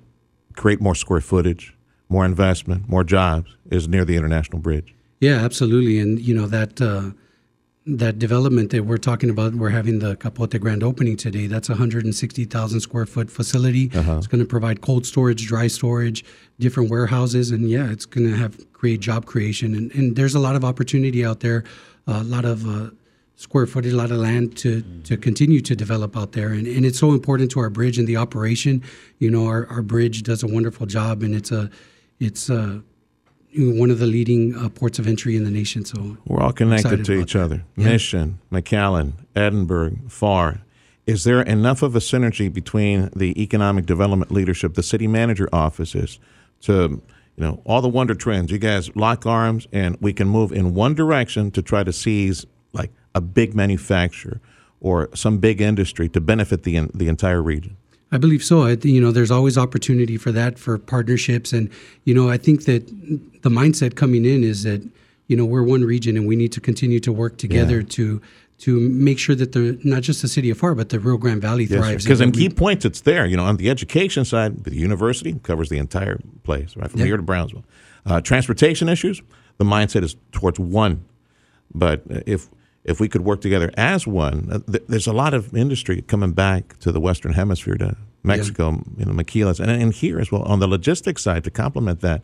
create 0.56 0.80
more 0.80 0.94
square 0.94 1.20
footage, 1.20 1.76
more 2.08 2.24
investment, 2.24 2.88
more 2.88 3.04
jobs 3.04 3.56
is 3.70 3.88
near 3.88 4.04
the 4.04 4.16
international 4.16 4.58
bridge. 4.58 4.94
Yeah, 5.20 5.44
absolutely, 5.44 5.98
and 5.98 6.18
you 6.18 6.34
know 6.34 6.46
that 6.46 6.80
uh, 6.80 7.10
that 7.86 8.18
development 8.18 8.70
that 8.70 8.84
we're 8.84 8.96
talking 8.96 9.28
about, 9.28 9.54
we're 9.54 9.70
having 9.70 9.98
the 9.98 10.16
Capote 10.16 10.58
grand 10.60 10.82
opening 10.82 11.16
today. 11.16 11.46
That's 11.46 11.68
a 11.68 11.72
160,000 11.72 12.80
square 12.80 13.06
foot 13.06 13.30
facility. 13.30 13.90
It's 14.18 14.26
going 14.28 14.40
to 14.40 14.48
provide 14.48 14.82
cold 14.82 15.04
storage, 15.04 15.46
dry 15.46 15.66
storage, 15.66 16.24
different 16.60 16.90
warehouses, 16.90 17.50
and 17.50 17.68
yeah, 17.68 17.90
it's 17.90 18.06
going 18.06 18.30
to 18.30 18.36
have 18.36 18.72
create 18.72 19.00
job 19.00 19.26
creation. 19.26 19.74
And, 19.74 19.92
and 19.92 20.16
there's 20.16 20.34
a 20.34 20.38
lot 20.38 20.54
of 20.54 20.64
opportunity 20.64 21.24
out 21.24 21.40
there, 21.40 21.64
a 22.06 22.22
lot 22.22 22.44
of 22.44 22.68
uh, 22.68 22.90
square 23.36 23.66
footage, 23.66 23.92
a 23.92 23.96
lot 23.96 24.10
of 24.10 24.18
land 24.18 24.56
to 24.58 24.82
to 25.04 25.16
continue 25.16 25.60
to 25.60 25.74
develop 25.74 26.16
out 26.16 26.32
there. 26.32 26.48
And, 26.48 26.66
and 26.66 26.84
it's 26.84 26.98
so 26.98 27.12
important 27.12 27.50
to 27.52 27.60
our 27.60 27.70
bridge 27.70 27.98
and 27.98 28.06
the 28.06 28.16
operation. 28.16 28.82
You 29.18 29.30
know, 29.30 29.46
our, 29.46 29.66
our 29.68 29.82
bridge 29.82 30.22
does 30.22 30.42
a 30.42 30.46
wonderful 30.46 30.86
job, 30.86 31.22
and 31.22 31.34
it's 31.34 31.50
a 31.50 31.70
it's 32.20 32.48
a 32.48 32.82
one 33.54 33.90
of 33.90 33.98
the 33.98 34.06
leading 34.06 34.56
uh, 34.56 34.68
ports 34.70 34.98
of 34.98 35.06
entry 35.06 35.36
in 35.36 35.44
the 35.44 35.50
nation. 35.50 35.84
So 35.84 36.16
We're 36.24 36.40
all 36.40 36.52
connected 36.52 37.04
to 37.04 37.20
each 37.20 37.34
that. 37.34 37.42
other. 37.42 37.64
Yeah. 37.76 37.90
Mission, 37.90 38.38
McAllen, 38.50 39.12
Edinburg, 39.36 40.08
Pharr. 40.08 40.60
Is 41.06 41.24
there 41.24 41.42
enough 41.42 41.82
of 41.82 41.96
a 41.96 41.98
synergy 41.98 42.50
between 42.52 43.10
the 43.14 43.40
economic 43.42 43.86
development 43.86 44.30
leadership, 44.30 44.74
the 44.74 44.82
city 44.82 45.08
manager 45.08 45.48
offices, 45.52 46.18
to 46.62 47.02
you 47.36 47.44
know 47.44 47.60
all 47.64 47.82
the 47.82 47.88
wonder 47.88 48.14
trends? 48.14 48.52
You 48.52 48.58
guys 48.58 48.94
lock 48.94 49.26
arms, 49.26 49.66
and 49.72 49.96
we 50.00 50.12
can 50.12 50.28
move 50.28 50.52
in 50.52 50.74
one 50.74 50.94
direction 50.94 51.50
to 51.52 51.62
try 51.62 51.82
to 51.82 51.92
seize 51.92 52.46
like 52.72 52.92
a 53.14 53.20
big 53.20 53.54
manufacturer 53.54 54.40
or 54.80 55.08
some 55.14 55.38
big 55.38 55.60
industry 55.60 56.08
to 56.08 56.20
benefit 56.20 56.62
the 56.64 56.88
the 56.94 57.08
entire 57.08 57.42
region. 57.42 57.76
I 58.14 58.18
believe 58.18 58.44
so. 58.44 58.64
I, 58.64 58.76
you 58.82 59.00
know, 59.00 59.10
there's 59.10 59.30
always 59.30 59.56
opportunity 59.56 60.18
for 60.18 60.32
that 60.32 60.58
for 60.58 60.76
partnerships, 60.78 61.52
and 61.52 61.70
you 62.04 62.14
know, 62.14 62.28
I 62.28 62.36
think 62.36 62.64
that 62.66 62.86
the 63.42 63.48
mindset 63.50 63.94
coming 63.94 64.24
in 64.24 64.44
is 64.44 64.64
that 64.64 64.82
you 65.28 65.36
know 65.36 65.44
we're 65.46 65.62
one 65.62 65.82
region 65.84 66.16
and 66.16 66.26
we 66.26 66.36
need 66.36 66.52
to 66.52 66.60
continue 66.60 67.00
to 67.00 67.12
work 67.12 67.38
together 67.38 67.78
Yeah. 67.80 67.86
to 67.90 68.20
to 68.58 68.78
make 68.90 69.18
sure 69.18 69.34
that 69.34 69.52
the 69.52 69.80
not 69.82 70.02
just 70.02 70.20
the 70.22 70.28
city 70.28 70.50
of 70.50 70.60
Pharr 70.60 70.76
but 70.76 70.90
the 70.90 71.00
Rio 71.00 71.16
Grande 71.16 71.40
Valley 71.40 71.66
thrives. 71.66 72.04
Because 72.04 72.20
in 72.20 72.32
key 72.32 72.48
points, 72.50 72.84
it's 72.84 73.00
there. 73.00 73.24
You 73.26 73.36
know, 73.36 73.44
on 73.44 73.56
the 73.56 73.70
education 73.70 74.24
side, 74.24 74.64
the 74.64 74.74
university 74.76 75.32
covers 75.42 75.68
the 75.68 75.78
entire 75.78 76.20
place, 76.44 76.76
right 76.76 76.90
from 76.90 77.00
here 77.00 77.16
to 77.16 77.22
Brownsville. 77.22 77.64
Uh, 78.04 78.20
transportation 78.20 78.88
issues, 78.88 79.22
the 79.58 79.64
mindset 79.64 80.02
is 80.02 80.16
towards 80.32 80.58
one. 80.60 81.04
But 81.74 82.02
if 82.26 82.48
if 82.84 82.98
we 83.00 83.08
could 83.08 83.22
work 83.22 83.40
together 83.40 83.70
as 83.76 84.06
one, 84.06 84.48
uh, 84.50 84.58
th- 84.70 84.84
there's 84.88 85.06
a 85.06 85.12
lot 85.12 85.34
of 85.34 85.54
industry 85.56 86.02
coming 86.02 86.32
back 86.32 86.78
to 86.80 86.90
the 86.92 87.00
Western 87.00 87.32
Hemisphere, 87.34 87.76
to 87.76 87.96
Mexico, 88.24 88.82
you 88.96 89.04
know, 89.04 89.12
maquilas, 89.12 89.60
and, 89.60 89.70
and 89.70 89.92
here 89.92 90.18
as 90.20 90.30
well. 90.32 90.42
On 90.42 90.58
the 90.60 90.66
logistics 90.66 91.22
side, 91.22 91.44
to 91.44 91.50
complement 91.50 92.00
that, 92.00 92.22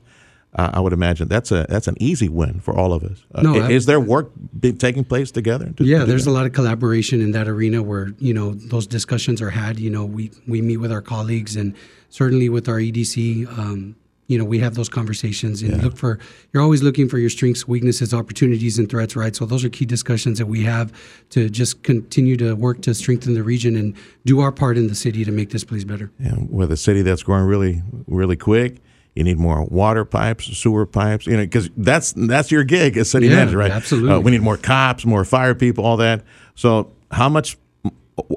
uh, 0.54 0.70
I 0.72 0.80
would 0.80 0.92
imagine 0.94 1.28
that's 1.28 1.52
a 1.52 1.66
that's 1.68 1.86
an 1.88 1.96
easy 2.00 2.28
win 2.28 2.60
for 2.60 2.74
all 2.74 2.92
of 2.94 3.04
us. 3.04 3.22
Uh, 3.34 3.42
No, 3.42 3.54
i- 3.60 3.66
I- 3.66 3.70
is 3.70 3.84
there 3.86 4.00
work 4.00 4.30
taking 4.78 5.04
place 5.04 5.30
together? 5.30 5.72
to- 5.76 5.84
yeah, 5.84 6.00
to 6.00 6.06
there's 6.06 6.24
that? 6.24 6.30
a 6.30 6.32
lot 6.32 6.46
of 6.46 6.52
collaboration 6.52 7.20
in 7.20 7.32
that 7.32 7.46
arena 7.48 7.82
where 7.82 8.14
you 8.18 8.32
know 8.32 8.54
those 8.54 8.86
discussions 8.86 9.42
are 9.42 9.50
had. 9.50 9.78
You 9.78 9.90
know, 9.90 10.04
we 10.06 10.30
we 10.46 10.62
meet 10.62 10.78
with 10.78 10.90
our 10.90 11.02
colleagues 11.02 11.54
and 11.54 11.74
certainly 12.08 12.48
with 12.48 12.66
our 12.68 12.78
EDC. 12.80 13.46
Um, 13.58 13.96
you 14.28 14.38
know, 14.38 14.44
we 14.44 14.58
have 14.58 14.74
those 14.74 14.90
conversations 14.90 15.62
and 15.62 15.82
look 15.82 15.96
for. 15.96 16.18
You're 16.52 16.62
always 16.62 16.82
looking 16.82 17.08
for 17.08 17.18
your 17.18 17.30
strengths, 17.30 17.66
weaknesses, 17.66 18.12
opportunities, 18.12 18.78
and 18.78 18.88
threats, 18.88 19.16
right? 19.16 19.34
So 19.34 19.46
those 19.46 19.64
are 19.64 19.70
key 19.70 19.86
discussions 19.86 20.36
that 20.38 20.46
we 20.46 20.64
have 20.64 20.92
to 21.30 21.48
just 21.48 21.82
continue 21.82 22.36
to 22.36 22.54
work 22.54 22.82
to 22.82 22.94
strengthen 22.94 23.32
the 23.32 23.42
region 23.42 23.74
and 23.74 23.96
do 24.26 24.40
our 24.40 24.52
part 24.52 24.76
in 24.76 24.86
the 24.88 24.94
city 24.94 25.24
to 25.24 25.32
make 25.32 25.48
this 25.48 25.64
place 25.64 25.82
better. 25.82 26.12
And 26.18 26.50
with 26.50 26.70
a 26.70 26.76
city 26.76 27.00
that's 27.00 27.22
growing 27.22 27.46
really, 27.46 27.82
really 28.06 28.36
quick, 28.36 28.82
you 29.14 29.24
need 29.24 29.38
more 29.38 29.64
water 29.64 30.04
pipes, 30.04 30.44
sewer 30.58 30.84
pipes. 30.84 31.26
You 31.26 31.38
know, 31.38 31.44
because 31.44 31.70
that's 31.76 32.12
that's 32.12 32.50
your 32.52 32.64
gig 32.64 32.98
as 32.98 33.10
city 33.10 33.28
Yeah, 33.28 33.36
manager, 33.36 33.56
right? 33.56 33.72
absolutely. 33.72 34.12
Uh, 34.12 34.20
we 34.20 34.30
need 34.30 34.42
more 34.42 34.58
cops, 34.58 35.06
more 35.06 35.24
fire 35.24 35.54
people, 35.54 35.86
all 35.86 35.96
that. 35.96 36.22
So, 36.54 36.92
how 37.10 37.30
much, 37.30 37.56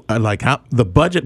uh, 0.09 0.19
like, 0.19 0.41
how 0.41 0.61
the 0.69 0.85
budget 0.85 1.25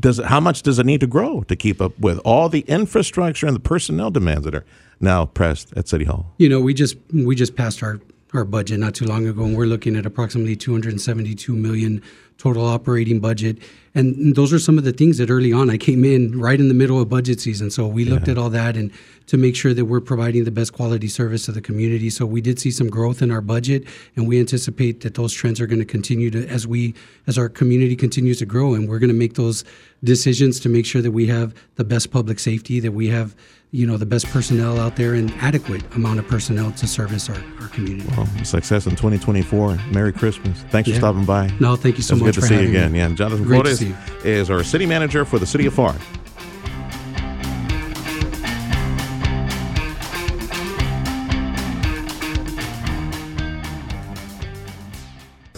does? 0.00 0.18
it, 0.18 0.26
How 0.26 0.40
much 0.40 0.62
does 0.62 0.78
it 0.78 0.86
need 0.86 1.00
to 1.00 1.06
grow 1.06 1.42
to 1.42 1.56
keep 1.56 1.80
up 1.80 1.98
with 1.98 2.18
all 2.24 2.48
the 2.48 2.60
infrastructure 2.60 3.46
and 3.46 3.54
the 3.54 3.60
personnel 3.60 4.10
demands 4.10 4.44
that 4.44 4.54
are 4.54 4.64
now 5.00 5.26
pressed 5.26 5.72
at 5.76 5.88
City 5.88 6.04
Hall? 6.04 6.34
You 6.38 6.48
know, 6.48 6.60
we 6.60 6.74
just 6.74 6.96
we 7.12 7.34
just 7.34 7.56
passed 7.56 7.82
our 7.82 8.00
our 8.34 8.44
budget 8.44 8.80
not 8.80 8.94
too 8.94 9.06
long 9.06 9.26
ago, 9.26 9.44
and 9.44 9.56
we're 9.56 9.66
looking 9.66 9.96
at 9.96 10.04
approximately 10.04 10.56
272 10.56 11.54
million 11.54 12.02
total 12.38 12.64
operating 12.64 13.20
budget. 13.20 13.58
And 13.94 14.36
those 14.36 14.52
are 14.52 14.58
some 14.58 14.76
of 14.76 14.84
the 14.84 14.92
things 14.92 15.16
that 15.16 15.30
early 15.30 15.54
on 15.54 15.70
I 15.70 15.78
came 15.78 16.04
in 16.04 16.38
right 16.38 16.60
in 16.60 16.68
the 16.68 16.74
middle 16.74 17.00
of 17.00 17.08
budget 17.08 17.40
season. 17.40 17.70
So 17.70 17.86
we 17.86 18.04
looked 18.04 18.28
at 18.28 18.36
all 18.36 18.50
that 18.50 18.76
and 18.76 18.92
to 19.26 19.38
make 19.38 19.56
sure 19.56 19.72
that 19.72 19.86
we're 19.86 20.02
providing 20.02 20.44
the 20.44 20.50
best 20.50 20.74
quality 20.74 21.08
service 21.08 21.46
to 21.46 21.52
the 21.52 21.62
community. 21.62 22.10
So 22.10 22.26
we 22.26 22.42
did 22.42 22.58
see 22.58 22.70
some 22.70 22.88
growth 22.88 23.22
in 23.22 23.30
our 23.30 23.40
budget, 23.40 23.84
and 24.14 24.28
we 24.28 24.38
anticipate 24.38 25.00
that 25.00 25.14
those 25.14 25.32
trends 25.32 25.60
are 25.60 25.66
going 25.66 25.78
to 25.78 25.86
continue 25.86 26.30
to 26.30 26.46
as 26.46 26.66
we 26.66 26.94
as 27.26 27.38
our 27.38 27.48
community 27.48 27.96
continues 27.96 28.38
to 28.38 28.46
grow, 28.46 28.74
and 28.74 28.88
we're 28.88 28.98
going 28.98 29.08
to 29.08 29.14
make 29.14 29.34
those 29.34 29.64
decisions 30.04 30.60
to 30.60 30.68
make 30.68 30.86
sure 30.86 31.02
that 31.02 31.12
we 31.12 31.26
have 31.26 31.54
the 31.76 31.84
best 31.84 32.10
public 32.10 32.38
safety, 32.38 32.78
that 32.80 32.92
we 32.92 33.08
have 33.08 33.34
you 33.76 33.86
know 33.86 33.96
the 33.98 34.06
best 34.06 34.26
personnel 34.28 34.80
out 34.80 34.96
there 34.96 35.12
and 35.14 35.30
adequate 35.40 35.82
amount 35.94 36.18
of 36.18 36.26
personnel 36.26 36.72
to 36.72 36.86
service 36.86 37.28
our, 37.28 37.36
our 37.60 37.68
community. 37.68 38.08
Well, 38.16 38.26
success 38.44 38.86
in 38.86 38.92
2024. 38.92 39.78
Merry 39.92 40.12
Christmas. 40.12 40.62
Thanks 40.70 40.88
Yeah. 40.88 40.94
for 40.94 41.00
stopping 41.00 41.24
by. 41.26 41.50
No, 41.60 41.76
thank 41.76 41.96
you 41.98 42.02
so 42.02 42.14
It's 42.14 42.22
much 42.22 42.26
good 42.28 42.34
to 42.36 42.40
for 42.40 42.46
see 42.46 42.54
you 42.54 42.60
having 42.60 42.72
me. 42.72 42.78
again. 43.00 43.10
Yeah, 43.10 43.14
Jonathan 43.16 43.44
Great 43.44 43.66
is 44.24 44.50
our 44.50 44.64
city 44.64 44.86
manager 44.86 45.24
for 45.26 45.38
the 45.38 45.46
city 45.46 45.66
of 45.66 45.74
Pharr. 45.74 45.94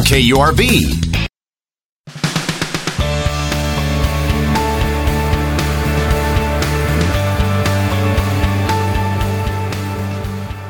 KURV. 0.00 1.28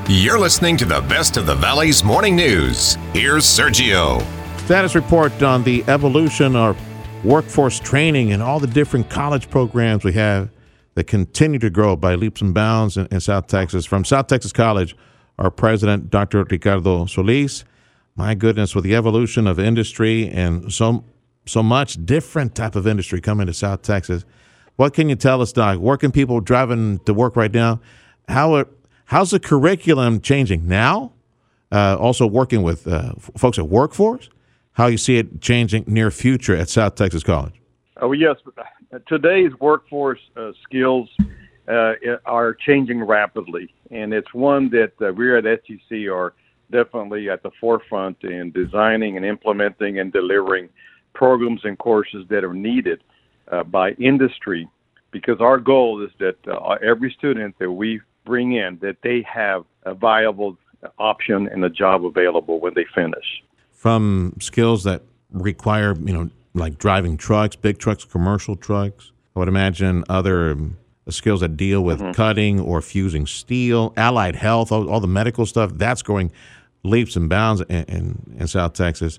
You're 0.09 0.39
listening 0.39 0.77
to 0.77 0.85
the 0.85 1.01
best 1.09 1.37
of 1.37 1.47
the 1.47 1.55
Valley's 1.55 2.05
morning 2.05 2.37
news. 2.37 2.97
Here's 3.12 3.45
Sergio. 3.45 4.23
Status 4.59 4.95
report 4.95 5.43
on 5.43 5.64
the 5.64 5.83
evolution 5.89 6.55
of 6.55 6.77
workforce 7.25 7.81
training 7.81 8.33
and 8.33 8.43
all 8.43 8.61
the 8.61 8.66
different 8.66 9.09
college 9.09 9.49
programs 9.49 10.05
we 10.05 10.12
have 10.12 10.51
that 10.95 11.07
continue 11.07 11.59
to 11.61 11.70
grow 11.70 11.97
by 11.97 12.14
leaps 12.14 12.41
and 12.41 12.53
bounds 12.53 12.97
in, 12.97 13.07
in 13.11 13.20
South 13.20 13.47
Texas. 13.47 13.87
From 13.87 14.05
South 14.05 14.27
Texas 14.27 14.53
College, 14.53 14.97
our 15.39 15.51
president, 15.51 16.11
Dr. 16.11 16.45
Ricardo 16.45 17.07
Solis. 17.07 17.64
My 18.14 18.34
goodness, 18.34 18.74
with 18.74 18.84
the 18.84 18.94
evolution 18.94 19.46
of 19.46 19.58
industry 19.58 20.28
and 20.28 20.72
so 20.72 21.04
so 21.44 21.62
much 21.62 22.04
different 22.04 22.54
type 22.54 22.76
of 22.76 22.86
industry 22.86 23.20
coming 23.20 23.46
to 23.46 23.52
South 23.52 23.82
Texas, 23.82 24.24
what 24.76 24.94
can 24.94 25.08
you 25.08 25.16
tell 25.16 25.40
us, 25.40 25.52
Doc? 25.52 25.78
Working 25.78 26.12
people 26.12 26.40
driving 26.40 26.98
to 27.00 27.14
work 27.14 27.36
right 27.36 27.52
now, 27.52 27.80
how 28.28 28.56
it, 28.56 28.68
how's 29.06 29.30
the 29.30 29.40
curriculum 29.40 30.20
changing 30.20 30.68
now? 30.68 31.12
Uh, 31.70 31.96
also 31.98 32.26
working 32.26 32.62
with 32.62 32.86
uh, 32.86 33.12
f- 33.16 33.30
folks 33.36 33.58
at 33.58 33.66
workforce, 33.66 34.28
how 34.72 34.86
you 34.86 34.98
see 34.98 35.16
it 35.16 35.40
changing 35.40 35.84
near 35.86 36.10
future 36.10 36.54
at 36.54 36.68
South 36.68 36.94
Texas 36.94 37.22
College. 37.22 37.60
Oh 38.00 38.12
yes, 38.12 38.36
today's 39.08 39.52
workforce 39.58 40.20
uh, 40.36 40.52
skills 40.62 41.08
uh, 41.68 41.94
are 42.26 42.54
changing 42.54 43.02
rapidly, 43.02 43.72
and 43.90 44.12
it's 44.12 44.34
one 44.34 44.68
that 44.70 44.92
uh, 45.00 45.12
we 45.12 45.34
at 45.36 45.44
STC 45.44 46.14
are 46.14 46.34
definitely 46.73 47.31
at 47.31 47.43
the 47.45 47.53
forefront 47.61 48.16
in 48.25 48.51
designing 48.51 49.16
and 49.16 49.25
implementing 49.25 50.01
and 50.01 50.12
delivering 50.12 50.68
programs 51.14 51.61
and 51.64 51.79
courses 51.79 52.25
that 52.31 52.43
are 52.43 52.55
needed 52.55 52.99
uh, 53.53 53.62
by 53.62 53.93
industry, 53.93 54.68
because 55.12 55.39
our 55.41 55.59
goal 55.59 56.03
is 56.03 56.11
that 56.18 56.37
uh, 56.49 56.77
every 56.93 57.14
student 57.16 57.55
that 57.61 57.70
we 57.70 58.01
bring 58.25 58.55
in 58.55 58.79
that 58.81 58.97
they 59.03 59.25
have 59.41 59.64
a 59.85 59.95
viable 59.95 60.57
option 60.99 61.49
and 61.53 61.64
a 61.64 61.70
job 61.70 62.05
available 62.05 62.61
when 62.61 62.73
they 62.75 62.87
finish. 62.95 63.43
From 63.70 64.35
skills 64.41 64.85
that 64.85 65.03
require, 65.33 65.95
you 65.99 66.12
know, 66.12 66.31
like 66.55 66.79
driving 66.79 67.16
trucks, 67.16 67.57
big 67.57 67.79
trucks, 67.79 68.05
commercial 68.05 68.57
trucks. 68.57 69.12
I 69.35 69.39
would 69.39 69.49
imagine 69.49 70.05
other 70.09 70.53
um, 70.53 70.77
skills 71.09 71.41
that 71.41 71.57
deal 71.57 71.83
with 71.83 72.14
cutting 72.14 72.61
or 72.61 72.81
fusing 72.81 73.27
steel, 73.27 73.93
allied 73.97 74.37
health, 74.37 74.70
all, 74.70 74.89
all 74.89 75.01
the 75.01 75.09
medical 75.09 75.47
stuff. 75.47 75.73
That's 75.75 76.03
growing 76.03 76.31
leaps 76.85 77.16
and 77.16 77.28
bounds 77.28 77.61
in, 77.62 77.85
in, 77.85 78.37
in 78.41 78.47
South 78.49 78.72
Texas. 78.74 79.18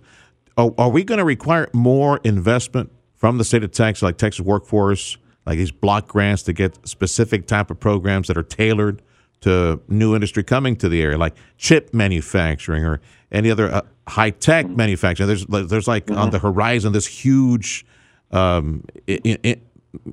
Are, 0.58 0.72
are 0.78 0.90
we 0.90 1.04
going 1.04 1.18
to 1.20 1.26
require 1.26 1.70
more 1.74 2.20
investment 2.24 2.92
from 3.16 3.38
the 3.38 3.44
state 3.44 3.64
of 3.64 3.72
Texas, 3.72 4.04
like 4.04 4.18
Texas 4.18 4.42
Workforce, 4.46 5.18
like 5.46 5.58
these 5.58 5.72
block 5.72 6.08
grants 6.08 6.44
to 6.44 6.54
get 6.54 6.86
specific 6.88 7.48
type 7.48 7.72
of 7.72 7.80
programs 7.80 8.28
that 8.28 8.38
are 8.38 8.44
tailored 8.44 9.02
to 9.42 9.82
new 9.88 10.14
industry 10.16 10.44
coming 10.44 10.76
to 10.78 10.88
the 10.90 11.02
area, 11.02 11.18
like 11.18 11.36
chip 11.58 11.94
manufacturing 11.94 12.86
or 12.86 13.02
any 13.32 13.50
other 13.50 13.72
uh, 13.74 13.82
high 14.08 14.30
tech 14.30 14.68
manufacturing? 14.70 15.28
There's 15.28 15.46
there's 15.48 15.88
like 15.88 16.12
on 16.12 16.30
the 16.30 16.40
horizon 16.40 16.94
this 16.94 17.08
huge, 17.08 17.86
um, 18.32 18.84
i- 19.10 19.38
i- 19.44 19.58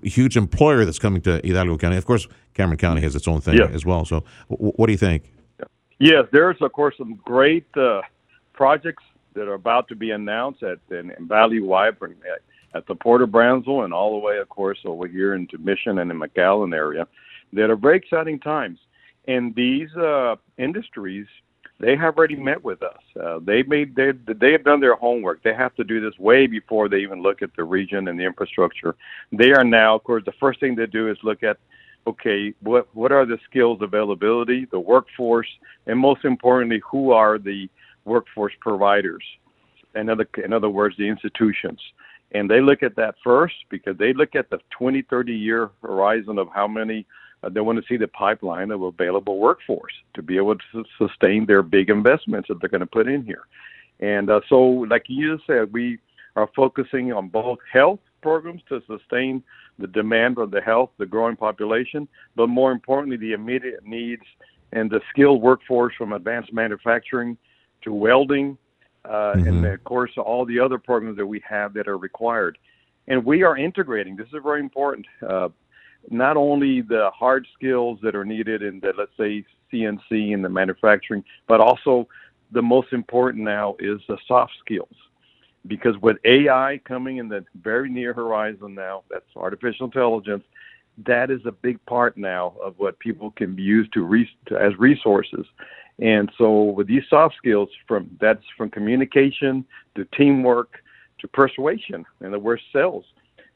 huge 0.02 0.36
employer 0.36 0.84
that's 0.84 0.98
coming 0.98 1.20
to 1.22 1.40
Hidalgo 1.44 1.76
County. 1.76 1.96
Of 1.96 2.06
course, 2.06 2.26
Cameron 2.54 2.78
County 2.78 3.00
has 3.02 3.14
its 3.14 3.28
own 3.28 3.40
thing 3.40 3.56
Yeah. 3.58 3.66
as 3.72 3.84
well. 3.86 4.04
So, 4.04 4.24
w- 4.50 4.72
what 4.76 4.86
do 4.86 4.92
you 4.92 4.98
think? 4.98 5.24
Yes, 6.00 6.24
there's 6.32 6.56
of 6.62 6.72
course 6.72 6.94
some 6.96 7.20
great 7.24 7.66
uh, 7.76 8.00
projects 8.54 9.04
that 9.34 9.46
are 9.46 9.54
about 9.54 9.86
to 9.88 9.94
be 9.94 10.10
announced 10.12 10.62
at 10.62 10.78
in, 10.90 11.10
in 11.10 11.28
Valley 11.28 11.58
and 11.58 11.92
at, 12.02 12.40
at 12.74 12.86
the 12.86 12.94
Port 12.94 13.20
of 13.20 13.30
Brownsville 13.30 13.82
and 13.82 13.92
all 13.92 14.18
the 14.18 14.26
way, 14.26 14.38
of 14.38 14.48
course, 14.48 14.78
over 14.86 15.06
here 15.06 15.34
into 15.34 15.58
Mission 15.58 15.98
and 15.98 16.10
the 16.10 16.14
McAllen 16.14 16.74
area. 16.74 17.06
That 17.52 17.68
are 17.68 17.76
very 17.76 17.98
exciting 17.98 18.38
times, 18.38 18.78
and 19.28 19.54
these 19.54 19.94
uh, 19.96 20.36
industries 20.56 21.26
they 21.80 21.96
have 21.96 22.16
already 22.16 22.36
met 22.36 22.62
with 22.62 22.82
us. 22.82 23.00
Uh, 23.20 23.40
they 23.42 23.62
made 23.64 23.94
they 23.96 24.12
they 24.26 24.52
have 24.52 24.64
done 24.64 24.80
their 24.80 24.94
homework. 24.94 25.42
They 25.42 25.54
have 25.54 25.74
to 25.76 25.84
do 25.84 26.00
this 26.00 26.18
way 26.18 26.46
before 26.46 26.88
they 26.88 26.98
even 26.98 27.22
look 27.22 27.42
at 27.42 27.50
the 27.56 27.64
region 27.64 28.08
and 28.08 28.18
the 28.18 28.24
infrastructure. 28.24 28.94
They 29.32 29.52
are 29.52 29.64
now, 29.64 29.96
of 29.96 30.04
course, 30.04 30.22
the 30.24 30.32
first 30.40 30.60
thing 30.60 30.76
they 30.76 30.86
do 30.86 31.10
is 31.10 31.18
look 31.22 31.42
at 31.42 31.58
okay, 32.06 32.54
what 32.60 32.88
what 32.94 33.12
are 33.12 33.26
the 33.26 33.38
skills 33.48 33.78
availability, 33.82 34.66
the 34.70 34.80
workforce, 34.80 35.48
and 35.86 35.98
most 35.98 36.24
importantly, 36.24 36.80
who 36.90 37.12
are 37.12 37.38
the 37.38 37.68
workforce 38.04 38.52
providers? 38.60 39.24
In 39.94 40.08
other 40.08 40.28
in 40.42 40.52
other 40.52 40.70
words, 40.70 40.96
the 40.96 41.08
institutions. 41.08 41.80
And 42.32 42.48
they 42.48 42.60
look 42.60 42.82
at 42.82 42.94
that 42.96 43.16
first 43.24 43.56
because 43.70 43.96
they 43.98 44.12
look 44.12 44.36
at 44.36 44.50
the 44.50 44.60
20, 44.78 45.02
30 45.02 45.32
year 45.32 45.70
horizon 45.82 46.38
of 46.38 46.48
how 46.54 46.68
many 46.68 47.04
uh, 47.42 47.48
they 47.48 47.60
want 47.60 47.80
to 47.80 47.84
see 47.88 47.96
the 47.96 48.06
pipeline 48.08 48.70
of 48.70 48.82
available 48.82 49.38
workforce 49.38 49.92
to 50.14 50.22
be 50.22 50.36
able 50.36 50.56
to 50.56 50.84
sustain 50.98 51.46
their 51.46 51.62
big 51.62 51.90
investments 51.90 52.48
that 52.48 52.60
they're 52.60 52.68
going 52.68 52.80
to 52.80 52.86
put 52.86 53.08
in 53.08 53.24
here. 53.24 53.42
And 53.98 54.30
uh, 54.30 54.40
so, 54.48 54.58
like 54.60 55.04
you 55.08 55.38
said, 55.46 55.72
we 55.72 55.98
are 56.36 56.48
focusing 56.54 57.12
on 57.12 57.28
both 57.28 57.58
health 57.70 58.00
programs 58.20 58.62
to 58.68 58.80
sustain 58.86 59.42
the 59.78 59.86
demand 59.86 60.38
of 60.38 60.50
the 60.50 60.60
health, 60.60 60.90
the 60.98 61.06
growing 61.06 61.36
population, 61.36 62.08
but 62.36 62.48
more 62.48 62.72
importantly, 62.72 63.16
the 63.16 63.32
immediate 63.32 63.84
needs 63.84 64.22
and 64.72 64.90
the 64.90 65.00
skilled 65.10 65.42
workforce 65.42 65.94
from 65.96 66.12
advanced 66.12 66.52
manufacturing 66.52 67.36
to 67.82 67.92
welding, 67.92 68.56
uh, 69.04 69.32
and 69.34 69.64
of 69.64 69.82
course, 69.84 70.10
all 70.16 70.44
the 70.44 70.58
other 70.58 70.78
programs 70.78 71.16
that 71.16 71.26
we 71.26 71.42
have 71.48 71.72
that 71.72 71.88
are 71.88 71.98
required. 71.98 72.58
And 73.08 73.24
we 73.24 73.42
are 73.42 73.56
integrating, 73.56 74.16
this 74.16 74.26
is 74.26 74.40
very 74.42 74.60
important, 74.60 75.06
uh, 75.26 75.48
not 76.10 76.36
only 76.36 76.82
the 76.82 77.10
hard 77.14 77.46
skills 77.54 77.98
that 78.02 78.14
are 78.14 78.24
needed 78.24 78.62
in 78.62 78.80
the, 78.80 78.92
let's 78.96 79.10
say, 79.16 79.44
CNC 79.72 80.34
and 80.34 80.44
the 80.44 80.48
manufacturing, 80.48 81.24
but 81.48 81.60
also 81.60 82.06
the 82.52 82.62
most 82.62 82.92
important 82.92 83.44
now 83.44 83.76
is 83.78 84.00
the 84.08 84.18
soft 84.26 84.52
skills 84.60 84.94
because 85.66 85.96
with 85.98 86.16
AI 86.24 86.80
coming 86.84 87.18
in 87.18 87.28
the 87.28 87.44
very 87.62 87.90
near 87.90 88.12
horizon 88.12 88.74
now, 88.74 89.02
that's 89.10 89.24
artificial 89.36 89.86
intelligence. 89.86 90.44
That 91.06 91.30
is 91.30 91.40
a 91.46 91.52
big 91.52 91.84
part 91.86 92.16
now 92.16 92.54
of 92.62 92.74
what 92.78 92.98
people 92.98 93.30
can 93.32 93.56
use 93.56 93.88
to, 93.94 94.04
re- 94.04 94.30
to 94.46 94.56
as 94.56 94.76
resources. 94.78 95.46
And 95.98 96.30
so 96.38 96.62
with 96.64 96.86
these 96.86 97.02
soft 97.10 97.36
skills, 97.36 97.68
from 97.86 98.10
that's 98.20 98.44
from 98.56 98.70
communication 98.70 99.64
to 99.96 100.06
teamwork 100.16 100.82
to 101.20 101.28
persuasion, 101.28 102.06
and 102.20 102.32
the 102.32 102.38
word 102.38 102.60
sales. 102.72 103.04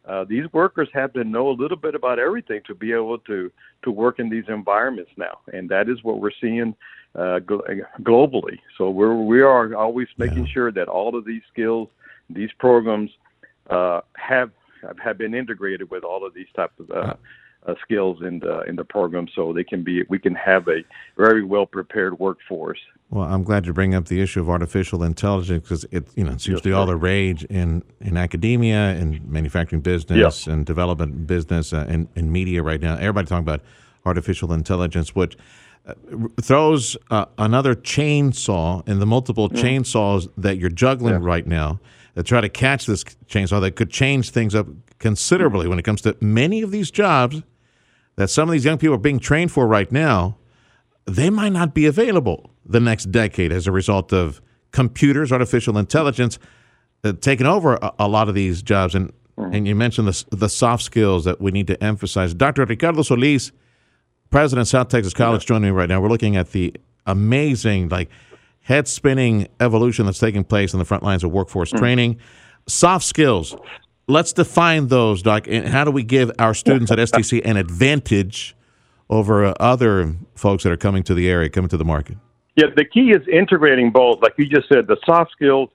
Uh, 0.07 0.25
these 0.25 0.45
workers 0.53 0.89
have 0.93 1.13
to 1.15 1.25
know 1.25 1.49
a 1.49 1.53
little 1.53 1.77
bit 1.77 1.95
about 1.95 2.19
everything 2.19 2.61
to 2.67 2.75
be 2.75 2.93
able 2.93 3.19
to 3.19 3.51
to 3.83 3.91
work 3.91 4.19
in 4.19 4.29
these 4.29 4.45
environments 4.49 5.11
now, 5.17 5.39
and 5.53 5.69
that 5.69 5.89
is 5.89 6.03
what 6.03 6.21
we're 6.21 6.31
seeing 6.41 6.75
uh, 7.15 7.39
globally. 8.03 8.59
So 8.77 8.91
we're 8.91 9.15
we 9.15 9.41
are 9.41 9.75
always 9.75 10.09
making 10.19 10.47
yeah. 10.47 10.53
sure 10.53 10.73
that 10.73 10.89
all 10.89 11.17
of 11.17 11.25
these 11.25 11.43
skills, 11.51 11.89
these 12.29 12.51
programs, 12.59 13.11
uh, 13.71 14.03
have 14.15 14.51
have 15.03 15.17
been 15.17 15.35
integrated 15.35 15.91
with 15.91 16.05
all 16.05 16.27
of 16.27 16.35
these 16.35 16.49
types 16.55 16.75
of 16.81 16.91
uh, 17.67 17.75
skills 17.83 18.19
in 18.23 18.41
the 18.41 18.63
in 18.63 18.77
the 18.77 18.85
program, 18.85 19.27
so 19.35 19.53
they 19.53 19.65
can 19.65 19.83
be 19.83 20.03
we 20.09 20.19
can 20.19 20.35
have 20.35 20.69
a 20.69 20.85
very 21.17 21.45
well 21.45 21.67
prepared 21.67 22.19
workforce. 22.19 22.79
Well, 23.11 23.25
I'm 23.25 23.45
glad 23.45 23.67
you 23.67 23.73
bring 23.73 23.95
up 23.95 24.07
the 24.07 24.21
issue 24.21 24.41
of 24.41 24.51
artificial 24.51 25.03
intelligence 25.03 25.63
because 25.63 25.85
it 25.91 26.09
you 26.17 26.25
know 26.25 26.33
it 26.33 26.41
seems 26.41 26.61
to 26.61 26.69
be 26.69 26.73
all 26.73 26.87
the 26.87 26.97
rage 26.97 27.45
in 27.45 27.83
in 28.01 28.17
academia 28.17 28.91
and 28.91 29.27
manufacturing 29.29 29.83
business 29.83 30.47
and 30.47 30.67
development 30.67 31.27
business 31.27 31.73
uh, 31.73 31.87
and, 31.89 32.09
and 32.17 32.33
media 32.33 32.63
right 32.63 32.81
now. 32.81 32.95
Everybody 32.95 33.27
talking 33.27 33.45
about 33.45 33.61
artificial 34.05 34.53
intelligence, 34.53 35.15
which 35.15 35.37
uh, 35.87 35.95
throws 36.41 36.97
uh, 37.11 37.27
another 37.39 37.75
chainsaw 37.75 38.87
in 38.89 38.99
the 38.99 39.07
multiple 39.07 39.49
mm. 39.49 39.57
chainsaws 39.57 40.29
that 40.37 40.59
you're 40.59 40.71
juggling 40.71 41.15
yeah. 41.15 41.29
right 41.29 41.47
now 41.47 41.81
to 42.15 42.23
try 42.23 42.41
to 42.41 42.49
catch 42.49 42.87
this 42.87 43.05
chainsaw 43.27 43.61
that 43.61 43.77
could 43.77 43.91
change 43.91 44.31
things 44.31 44.55
up 44.55 44.67
considerably 44.99 45.69
when 45.69 45.79
it 45.79 45.83
comes 45.83 46.01
to 46.01 46.17
many 46.21 46.63
of 46.63 46.71
these 46.71 46.91
jobs 46.91 47.43
that 48.17 48.29
some 48.29 48.49
of 48.49 48.53
these 48.53 48.65
young 48.65 48.79
people 48.79 48.95
are 48.95 48.99
being 48.99 49.19
trained 49.19 49.53
for 49.53 49.67
right 49.67 49.91
now, 49.91 50.37
they 51.07 51.31
might 51.31 51.53
not 51.53 51.75
be 51.75 51.87
available 51.87 52.51
the 52.65 52.81
next 52.81 53.11
decade 53.11 53.53
as 53.53 53.67
a 53.67 53.73
result 53.73 54.13
of 54.13 54.41
computers, 54.71 55.33
artificial 55.33 55.77
intelligence 55.79 56.39
uh, 57.05 57.13
taking 57.21 57.47
over 57.47 57.75
a, 57.75 57.93
a, 58.01 58.09
lot 58.09 58.29
of 58.29 58.35
these 58.35 58.63
jobs. 58.63 58.95
And 58.95 59.13
and 59.37 59.67
you 59.67 59.75
mentioned 59.75 60.09
the 60.09 60.25
the 60.37 60.49
soft 60.49 60.83
skills 60.83 61.25
that 61.25 61.41
we 61.41 61.51
need 61.51 61.67
to 61.67 61.83
emphasize. 61.83 62.35
Dr. 62.35 62.65
Ricardo 62.65 63.03
Solis, 63.03 63.53
president 64.31 64.63
of 64.63 64.69
South 64.69 64.89
Texas 64.89 65.13
College, 65.13 65.43
yeah. 65.43 65.49
joining 65.49 65.65
me 65.65 65.71
right 65.71 65.89
now. 65.89 66.01
We're 66.01 66.09
looking 66.09 66.37
at 66.37 66.53
the 66.53 66.75
amazing, 67.07 67.89
like 67.89 68.11
head 68.61 68.89
spinning 68.89 69.49
evolution 69.61 70.07
that's 70.07 70.19
taking 70.19 70.45
place 70.45 70.73
in 70.73 70.79
the 70.79 70.85
front 70.85 71.03
lines 71.03 71.25
of 71.25 71.31
workforce 71.31 71.73
mm. 71.73 71.79
training. 71.79 72.19
Soft 72.67 73.05
skills 73.05 73.55
let's 74.07 74.33
define 74.33 74.89
those, 74.89 75.23
Doc. 75.23 75.47
And 75.49 75.69
how 75.69 75.85
do 75.85 75.91
we 75.91 76.03
give 76.03 76.31
our 76.39 76.55
students 76.55 76.91
at 76.91 76.99
STC 76.99 77.43
an 77.45 77.57
advantage 77.57 78.57
over 79.11 79.45
uh, 79.45 79.55
other 79.61 80.17
folks 80.35 80.65
that 80.65 80.73
are 80.73 80.77
coming 80.77 81.03
to 81.05 81.15
the 81.15 81.29
area, 81.29 81.49
coming 81.49 81.69
to 81.69 81.77
the 81.77 81.85
market? 81.85 82.17
Yeah, 82.57 82.67
the 82.75 82.85
key 82.85 83.11
is 83.11 83.27
integrating 83.29 83.91
both. 83.91 84.23
Like 84.23 84.35
you 84.39 84.47
just 84.47 84.69
said, 84.69 84.87
the 84.87 84.97
soft 85.05 85.33
skills, 85.33 85.71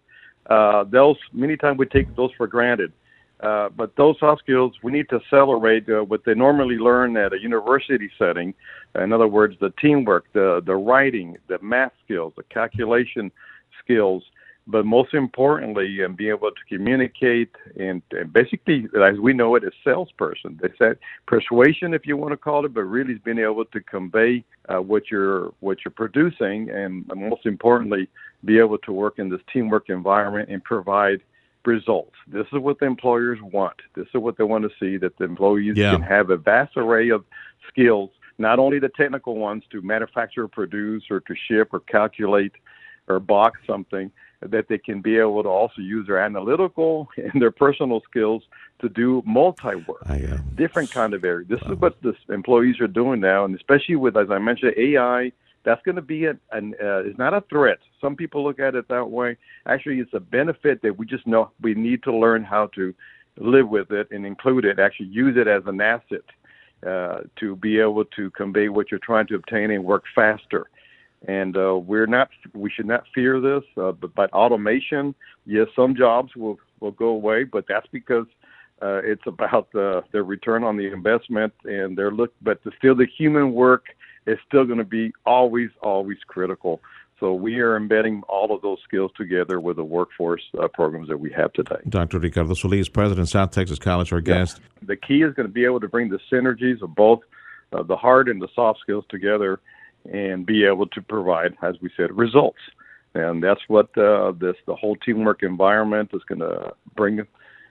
uh, 0.50 0.86
those 0.86 1.18
many 1.34 1.58
times 1.58 1.78
we 1.78 1.86
take 1.86 2.16
those 2.16 2.32
for 2.38 2.48
granted. 2.48 2.94
Uh, 3.42 3.70
but 3.70 3.96
those 3.96 4.18
soft 4.20 4.42
skills 4.42 4.74
we 4.84 4.92
need 4.92 5.08
to 5.08 5.16
accelerate 5.16 5.88
uh, 5.90 6.04
what 6.04 6.26
they 6.26 6.34
normally 6.34 6.76
learn 6.76 7.16
at 7.16 7.32
a 7.32 7.40
university 7.40 8.10
setting. 8.18 8.54
In 8.96 9.14
other 9.14 9.28
words, 9.28 9.56
the 9.62 9.72
teamwork, 9.82 10.26
the 10.34 10.62
the 10.66 10.76
writing, 10.76 11.38
the 11.48 11.58
math 11.62 11.94
skills, 12.04 12.34
the 12.36 12.44
calculation 12.44 13.32
skills, 13.82 14.24
but 14.70 14.86
most 14.86 15.16
importantly, 15.16 16.02
and 16.04 16.16
being 16.16 16.30
able 16.30 16.52
to 16.52 16.64
communicate 16.68 17.50
and, 17.80 18.04
and, 18.12 18.32
basically, 18.32 18.88
as 19.04 19.18
we 19.18 19.34
know 19.34 19.56
it, 19.56 19.64
a 19.64 19.72
salesperson. 19.84 20.60
They 20.62 20.70
said 20.78 21.00
persuasion, 21.26 21.96
if 21.96 22.06
you 22.06 22.16
want 22.16 22.34
to 22.34 22.38
call 22.38 22.66
it, 22.66 22.74
but 22.76 22.84
really 22.84 23.14
is 23.14 23.20
being 23.20 23.40
able 23.40 23.66
to 23.66 23.82
convey 23.82 24.44
uh, 24.68 24.78
what 24.78 25.10
you're 25.10 25.52
what 25.60 25.80
you're 25.84 25.92
producing, 25.92 26.70
and 26.70 27.08
most 27.16 27.48
importantly, 27.48 28.08
be 28.46 28.60
able 28.60 28.78
to 28.80 28.92
work 28.92 29.18
in 29.18 29.30
this 29.30 29.42
teamwork 29.52 29.90
environment 29.90 30.50
and 30.50 30.64
provide 30.64 31.22
results. 31.66 32.16
This 32.28 32.46
is 32.54 32.60
what 32.60 32.80
the 32.80 32.86
employers 32.86 33.40
want. 33.42 33.78
This 33.96 34.06
is 34.14 34.22
what 34.22 34.38
they 34.38 34.44
want 34.44 34.66
to 34.66 34.72
see 34.80 34.98
that 34.98 35.18
the 35.18 35.24
employees 35.24 35.78
yeah. 35.78 35.94
can 35.94 36.04
have 36.04 36.30
a 36.30 36.38
vast 36.38 36.78
array 36.78 37.10
of 37.10 37.26
skills, 37.68 38.12
not 38.38 38.60
only 38.60 38.78
the 38.78 38.90
technical 38.90 39.36
ones 39.36 39.64
to 39.72 39.82
manufacture, 39.82 40.48
produce, 40.48 41.06
or 41.10 41.22
to 41.22 41.36
ship 41.48 41.70
or 41.74 41.80
calculate 41.80 42.54
or 43.08 43.20
box 43.20 43.60
something 43.66 44.12
that 44.42 44.68
they 44.70 44.78
can 44.78 45.02
be 45.02 45.18
able 45.18 45.44
to 45.44 45.50
also 45.50 45.82
use 45.82 46.08
their 46.08 46.20
analytical 46.20 47.10
and 47.18 47.42
their 47.42 47.52
personal 47.52 48.02
skills 48.10 48.44
to 48.82 48.90
do 48.90 49.22
multi 49.26 49.76
work, 49.76 50.02
uh, 50.10 50.38
different 50.56 50.90
kind 50.92 51.14
of 51.14 51.24
area. 51.26 51.46
This 51.46 51.62
wow. 51.62 51.74
is 51.74 51.80
what 51.80 52.02
the 52.02 52.14
employees 52.34 52.80
are 52.80 52.88
doing 52.88 53.20
now, 53.20 53.46
and 53.46 53.56
especially 53.56 53.96
with, 53.96 54.16
as 54.18 54.30
I 54.30 54.40
mentioned, 54.40 54.74
AI. 54.78 55.32
That's 55.66 55.82
going 55.84 55.98
to 55.98 56.02
be 56.02 56.26
an, 56.26 56.40
an 56.54 56.74
uh, 56.82 57.00
it's 57.00 57.18
not 57.18 57.34
a 57.34 57.42
threat. 57.50 57.80
Some 58.00 58.16
people 58.16 58.46
look 58.46 58.62
at 58.62 58.76
it 58.76 58.88
that 58.88 59.10
way. 59.10 59.36
Actually, 59.66 60.00
it's 60.00 60.14
a 60.14 60.20
benefit 60.20 60.82
that 60.84 60.98
we 60.98 61.06
just 61.06 61.28
know 61.28 61.52
we 61.62 61.74
need 61.74 62.02
to 62.04 62.16
learn 62.16 62.46
how 62.46 62.68
to 62.76 62.94
live 63.36 63.68
with 63.68 63.92
it 63.92 64.08
and 64.10 64.26
include 64.26 64.64
it. 64.64 64.80
Actually, 64.80 65.08
use 65.08 65.36
it 65.36 65.50
as 65.50 65.64
an 65.66 65.82
asset 65.82 66.24
uh, 66.88 67.20
to 67.36 67.58
be 67.58 67.78
able 67.78 68.06
to 68.06 68.32
convey 68.32 68.70
what 68.70 68.90
you're 68.90 69.02
trying 69.04 69.28
to 69.28 69.36
obtain 69.36 69.70
and 69.70 69.84
work 69.84 70.06
faster 70.16 70.70
and 71.28 71.58
uh, 71.58 71.76
we're 71.78 72.06
not 72.06 72.30
we 72.54 72.70
should 72.70 72.86
not 72.86 73.04
fear 73.14 73.40
this 73.40 73.64
uh, 73.78 73.92
but, 73.92 74.14
but 74.16 74.32
automation 74.34 75.14
yes 75.46 75.68
some 75.76 75.96
jobs 75.96 76.36
will 76.36 76.58
will 76.80 76.92
go 76.92 77.08
away 77.08 77.44
but 77.44 77.66
that's 77.68 77.88
because 77.92 78.26
uh, 78.82 79.02
it's 79.04 79.26
about 79.28 79.72
the 79.74 80.04
the 80.12 80.24
return 80.24 80.64
on 80.64 80.78
the 80.78 80.92
investment 80.92 81.54
and 81.66 81.98
they're 81.98 82.12
look 82.12 82.34
but 82.42 82.64
the, 82.64 82.72
still 82.78 82.96
the 82.96 83.08
human 83.18 83.54
work 83.54 83.86
is 84.28 84.38
still 84.48 84.66
going 84.66 84.78
to 84.78 84.86
be 84.86 85.12
always 85.26 85.70
always 85.82 86.18
critical 86.28 86.80
so 87.20 87.34
we 87.34 87.60
are 87.60 87.76
embedding 87.76 88.24
all 88.30 88.56
of 88.56 88.62
those 88.62 88.78
skills 88.88 89.12
together 89.18 89.60
with 89.60 89.76
the 89.76 89.84
workforce 89.84 90.42
uh, 90.58 90.70
programs 90.70 91.10
that 91.10 91.20
we 91.20 91.30
have 91.34 91.52
today. 91.52 91.76
Dr. 91.90 92.18
Ricardo 92.18 92.54
Solis, 92.54 92.88
President 92.88 93.24
of 93.24 93.30
South 93.30 93.52
Texas 93.52 93.78
College, 93.78 94.14
our 94.14 94.22
guest. 94.22 94.62
The 94.82 94.96
key 94.96 95.22
is 95.24 95.34
going 95.34 95.46
to 95.46 95.52
be 95.54 95.66
able 95.66 95.82
to 95.82 95.90
bring 95.90 96.10
the 96.10 96.20
synergies 96.32 96.82
of 96.82 96.96
both 96.96 97.20
uh, 97.74 97.84
the 97.84 97.98
hard 97.98 98.30
and 98.30 98.42
the 98.42 98.48
soft 98.56 98.80
skills 98.80 99.04
together 99.10 99.60
and 100.12 100.46
be 100.46 100.66
able 100.66 100.88
to 100.88 101.02
provide, 101.02 101.56
as 101.62 101.76
we 101.82 101.90
said, 101.96 102.16
results. 102.18 102.60
And 103.14 103.44
that's 103.44 103.62
what 103.68 103.96
uh, 103.98 104.34
this 104.40 104.56
the 104.68 104.76
whole 104.76 104.96
teamwork 104.98 105.42
environment 105.42 106.12
is 106.14 106.22
going 106.28 106.40
to 106.40 106.74
bring, 106.96 107.26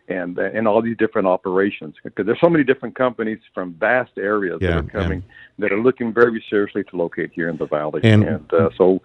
and 0.09 0.36
and 0.36 0.66
all 0.66 0.82
these 0.82 0.97
different 0.97 1.28
operations 1.28 1.95
because 2.03 2.26
there's 2.26 2.41
so 2.41 2.49
many 2.49 2.64
different 2.64 2.97
companies 2.97 3.39
from 3.55 3.74
vast 3.74 4.11
areas 4.18 4.59
yeah, 4.61 4.70
that 4.70 4.78
are 4.78 5.03
coming 5.03 5.22
that 5.59 5.70
are 5.70 5.80
looking 5.80 6.12
very 6.12 6.45
seriously 6.51 6.82
to 6.84 6.97
locate 6.97 7.30
here 7.32 7.49
in 7.49 7.57
the 7.57 7.66
valley. 7.66 8.01
And, 8.03 8.24
and 8.24 8.53
uh, 8.53 8.70
so, 8.76 9.01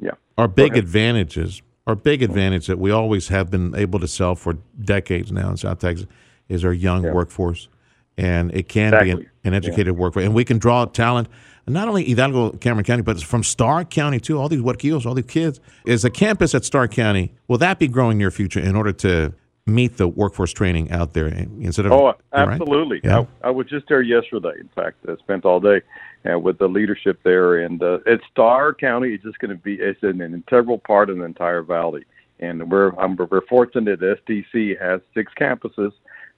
yeah, 0.00 0.12
our 0.36 0.48
big 0.48 0.76
advantages, 0.76 1.62
our 1.86 1.94
big 1.94 2.22
advantage 2.24 2.66
that 2.66 2.80
we 2.80 2.90
always 2.90 3.28
have 3.28 3.48
been 3.48 3.74
able 3.76 4.00
to 4.00 4.08
sell 4.08 4.34
for 4.34 4.54
decades 4.82 5.30
now 5.30 5.48
in 5.50 5.56
South 5.56 5.78
Texas 5.78 6.08
is 6.48 6.64
our 6.64 6.72
young 6.72 7.04
yeah. 7.04 7.12
workforce, 7.12 7.68
and 8.16 8.52
it 8.52 8.68
can 8.68 8.94
exactly. 8.94 9.14
be 9.14 9.20
an, 9.20 9.30
an 9.44 9.54
educated 9.54 9.94
yeah. 9.94 10.00
workforce, 10.00 10.24
and 10.24 10.34
we 10.34 10.44
can 10.44 10.58
draw 10.58 10.84
talent 10.86 11.28
not 11.68 11.88
only 11.88 12.04
Hidalgo, 12.04 12.50
Cameron 12.58 12.84
County, 12.84 13.02
but 13.02 13.22
from 13.22 13.42
Starr 13.42 13.84
County 13.84 14.20
too. 14.20 14.38
All 14.38 14.48
these 14.48 14.60
Huerquillos, 14.60 15.06
all 15.06 15.14
these 15.14 15.26
kids. 15.26 15.60
Is 15.86 16.04
a 16.04 16.10
campus 16.10 16.54
at 16.54 16.64
Starr 16.64 16.88
County? 16.88 17.32
Will 17.46 17.58
that 17.58 17.78
be 17.78 17.88
growing 17.88 18.18
near 18.18 18.30
future 18.30 18.60
in 18.60 18.76
order 18.76 18.92
to 18.92 19.34
meet 19.66 19.98
the 19.98 20.08
workforce 20.08 20.52
training 20.52 20.90
out 20.90 21.12
there 21.12 21.26
instead 21.26 21.86
of? 21.86 21.92
Oh, 21.92 22.14
absolutely. 22.32 23.00
Right? 23.04 23.04
Yeah. 23.04 23.24
I, 23.42 23.48
I, 23.48 23.50
was 23.50 23.66
just 23.66 23.88
there 23.88 24.02
yesterday. 24.02 24.54
In 24.58 24.68
fact, 24.74 24.96
I 25.08 25.16
spent 25.16 25.44
all 25.44 25.60
day 25.60 25.82
uh, 26.30 26.38
with 26.38 26.58
the 26.58 26.68
leadership 26.68 27.20
there, 27.22 27.58
and 27.58 27.82
uh, 27.82 27.98
at 28.06 28.20
Starr 28.30 28.74
County, 28.74 29.14
it's 29.14 29.24
just 29.24 29.38
going 29.38 29.50
to 29.50 29.62
be 29.62 29.74
it's 29.74 30.02
an, 30.02 30.20
an 30.20 30.34
integral 30.34 30.78
part 30.78 31.10
of 31.10 31.18
the 31.18 31.24
entire 31.24 31.62
valley. 31.62 32.04
And 32.40 32.70
we're 32.70 32.90
I'm, 32.96 33.16
we're 33.16 33.46
fortunate 33.46 34.00
that 34.00 34.24
STC 34.26 34.80
has 34.80 35.00
six 35.12 35.32
campuses 35.38 35.92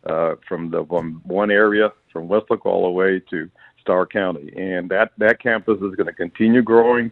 uh, 0.05 0.35
from 0.49 0.71
the 0.71 0.85
from 0.87 1.21
one 1.25 1.51
area 1.51 1.93
from 2.13 2.29
Weslaco 2.29 2.67
all 2.67 2.85
the 2.85 2.91
way 2.91 3.21
to 3.31 3.51
Starr 3.81 4.07
County, 4.07 4.53
and 4.57 4.91
that 4.91 5.13
that 5.19 5.41
campus 5.41 5.77
is 5.77 5.95
going 5.95 6.07
to 6.07 6.13
continue 6.13 6.63
growing 6.63 7.11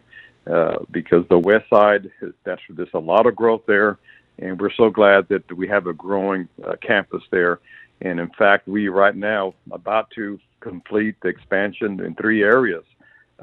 uh, 0.49 0.77
because 0.91 1.25
the 1.29 1.37
west 1.37 1.69
side 1.69 2.09
is, 2.21 2.33
that's 2.43 2.61
there's 2.69 2.89
a 2.93 2.99
lot 2.99 3.25
of 3.25 3.35
growth 3.35 3.61
there, 3.67 3.97
and 4.39 4.59
we're 4.59 4.73
so 4.73 4.89
glad 4.89 5.27
that 5.29 5.51
we 5.55 5.67
have 5.67 5.87
a 5.87 5.93
growing 5.93 6.47
uh, 6.65 6.75
campus 6.81 7.23
there. 7.31 7.59
And 8.01 8.19
in 8.19 8.29
fact, 8.37 8.67
we 8.67 8.87
right 8.87 9.15
now 9.15 9.53
about 9.71 10.09
to 10.11 10.39
complete 10.61 11.15
the 11.21 11.27
expansion 11.27 11.99
in 11.99 12.15
three 12.15 12.43
areas. 12.43 12.83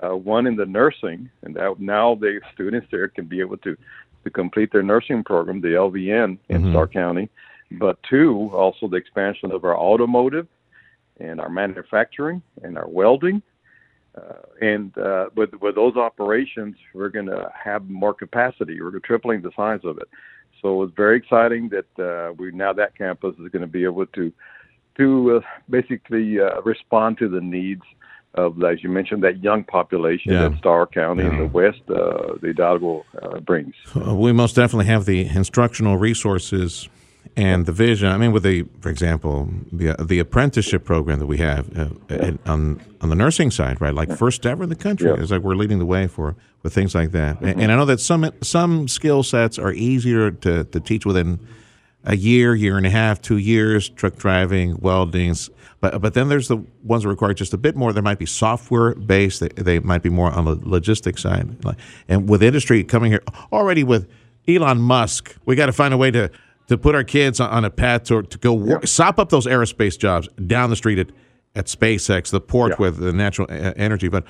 Uh, 0.02 0.14
one 0.14 0.46
in 0.46 0.56
the 0.56 0.66
nursing, 0.66 1.30
and 1.42 1.54
that 1.54 1.80
now 1.80 2.14
the 2.14 2.40
students 2.52 2.86
there 2.90 3.08
can 3.08 3.24
be 3.26 3.40
able 3.40 3.56
to 3.58 3.76
to 4.24 4.30
complete 4.30 4.72
their 4.72 4.82
nursing 4.82 5.22
program, 5.22 5.60
the 5.60 5.68
LVN 5.68 6.38
in 6.48 6.62
mm-hmm. 6.62 6.72
Starr 6.72 6.88
County. 6.88 7.30
But 7.70 7.98
two, 8.08 8.50
also 8.52 8.88
the 8.88 8.96
expansion 8.96 9.52
of 9.52 9.64
our 9.64 9.76
automotive 9.76 10.48
and 11.20 11.40
our 11.40 11.48
manufacturing 11.48 12.42
and 12.62 12.76
our 12.76 12.88
welding. 12.88 13.42
Uh, 14.16 14.34
and 14.62 14.96
uh, 14.96 15.26
with 15.34 15.50
with 15.60 15.74
those 15.74 15.96
operations, 15.96 16.74
we're 16.94 17.10
going 17.10 17.26
to 17.26 17.50
have 17.52 17.88
more 17.88 18.14
capacity. 18.14 18.80
We're 18.80 18.98
tripling 19.00 19.42
the 19.42 19.50
size 19.54 19.80
of 19.84 19.98
it. 19.98 20.08
So 20.62 20.82
it's 20.82 20.94
very 20.96 21.18
exciting 21.18 21.68
that 21.70 22.02
uh, 22.02 22.32
we 22.32 22.50
now 22.50 22.72
that 22.72 22.96
campus 22.96 23.34
is 23.34 23.48
going 23.50 23.60
to 23.60 23.66
be 23.66 23.84
able 23.84 24.06
to 24.06 24.32
to 24.96 25.36
uh, 25.36 25.40
basically 25.68 26.40
uh, 26.40 26.62
respond 26.62 27.18
to 27.18 27.28
the 27.28 27.42
needs 27.42 27.82
of, 28.34 28.62
as 28.64 28.82
you 28.82 28.88
mentioned, 28.88 29.22
that 29.22 29.42
young 29.42 29.64
population 29.64 30.32
yeah. 30.32 30.48
that 30.48 30.58
Starr 30.58 30.86
County 30.86 31.22
yeah. 31.22 31.30
in 31.30 31.38
the 31.38 31.46
west, 31.46 31.80
uh, 31.88 32.34
the 32.40 32.48
Hidalgo 32.48 33.04
brings. 33.44 33.74
we 33.94 34.32
most 34.32 34.56
definitely 34.56 34.86
have 34.86 35.04
the 35.04 35.26
instructional 35.26 35.98
resources 35.98 36.88
and 37.36 37.66
the 37.66 37.72
vision. 37.72 38.08
I 38.08 38.18
mean, 38.18 38.32
with 38.32 38.42
the, 38.42 38.64
for 38.80 38.88
example, 38.90 39.48
the 39.72 39.94
the 39.98 40.18
apprenticeship 40.18 40.84
program 40.84 41.18
that 41.18 41.26
we 41.26 41.38
have 41.38 41.78
uh, 41.78 41.88
in- 42.10 42.38
on 42.46 42.80
on 43.00 43.08
the 43.08 43.14
nursing 43.14 43.50
side, 43.50 43.80
right? 43.80 43.94
Like 43.94 44.16
first 44.16 44.46
ever 44.46 44.64
in 44.64 44.68
the 44.68 44.76
country. 44.76 45.08
Yeah. 45.08 45.16
It's 45.20 45.30
like 45.30 45.42
we're 45.42 45.54
leading 45.54 45.78
the 45.78 45.86
way 45.86 46.06
for 46.06 46.36
with 46.62 46.74
things 46.74 46.94
like 46.94 47.12
that. 47.12 47.36
Mm-hmm. 47.36 47.44
And, 47.44 47.62
and 47.62 47.72
I 47.72 47.76
know 47.76 47.84
that 47.86 48.00
some 48.00 48.30
some 48.42 48.88
skill 48.88 49.22
sets 49.22 49.58
are 49.58 49.72
easier 49.72 50.30
to 50.30 50.64
to 50.64 50.80
teach 50.80 51.06
within 51.06 51.40
a 52.04 52.16
year, 52.16 52.54
year 52.54 52.76
and 52.76 52.86
a 52.86 52.90
half, 52.90 53.20
two 53.20 53.36
years, 53.36 53.88
truck 53.88 54.16
driving, 54.16 54.76
welding. 54.78 55.34
But 55.80 56.00
but 56.00 56.14
then 56.14 56.28
there's 56.28 56.48
the 56.48 56.58
ones 56.84 57.02
that 57.02 57.08
require 57.08 57.34
just 57.34 57.52
a 57.52 57.58
bit 57.58 57.76
more. 57.76 57.92
There 57.92 58.02
might 58.02 58.18
be 58.18 58.26
software 58.26 58.94
based. 58.94 59.40
They, 59.40 59.48
they 59.48 59.78
might 59.80 60.02
be 60.02 60.08
more 60.08 60.30
on 60.30 60.44
the 60.44 60.58
logistics 60.62 61.22
side. 61.22 61.48
And 62.08 62.28
with 62.28 62.42
industry 62.42 62.82
coming 62.84 63.12
here 63.12 63.22
already 63.52 63.84
with 63.84 64.08
Elon 64.48 64.78
Musk, 64.78 65.36
we 65.44 65.56
got 65.56 65.66
to 65.66 65.72
find 65.72 65.92
a 65.92 65.96
way 65.96 66.10
to 66.12 66.30
to 66.68 66.78
put 66.78 66.94
our 66.94 67.04
kids 67.04 67.40
on, 67.40 67.50
on 67.50 67.64
a 67.64 67.70
path 67.70 68.04
to 68.04 68.22
to 68.22 68.38
go 68.38 68.52
work, 68.52 68.86
sop 68.86 69.18
up 69.18 69.28
those 69.30 69.46
aerospace 69.46 69.98
jobs 69.98 70.28
down 70.46 70.70
the 70.70 70.76
street 70.76 70.98
at 70.98 71.08
at 71.54 71.66
SpaceX, 71.66 72.30
the 72.30 72.40
port 72.40 72.78
with 72.78 72.98
the 72.98 73.12
natural 73.12 73.48
energy, 73.50 74.08
but 74.08 74.24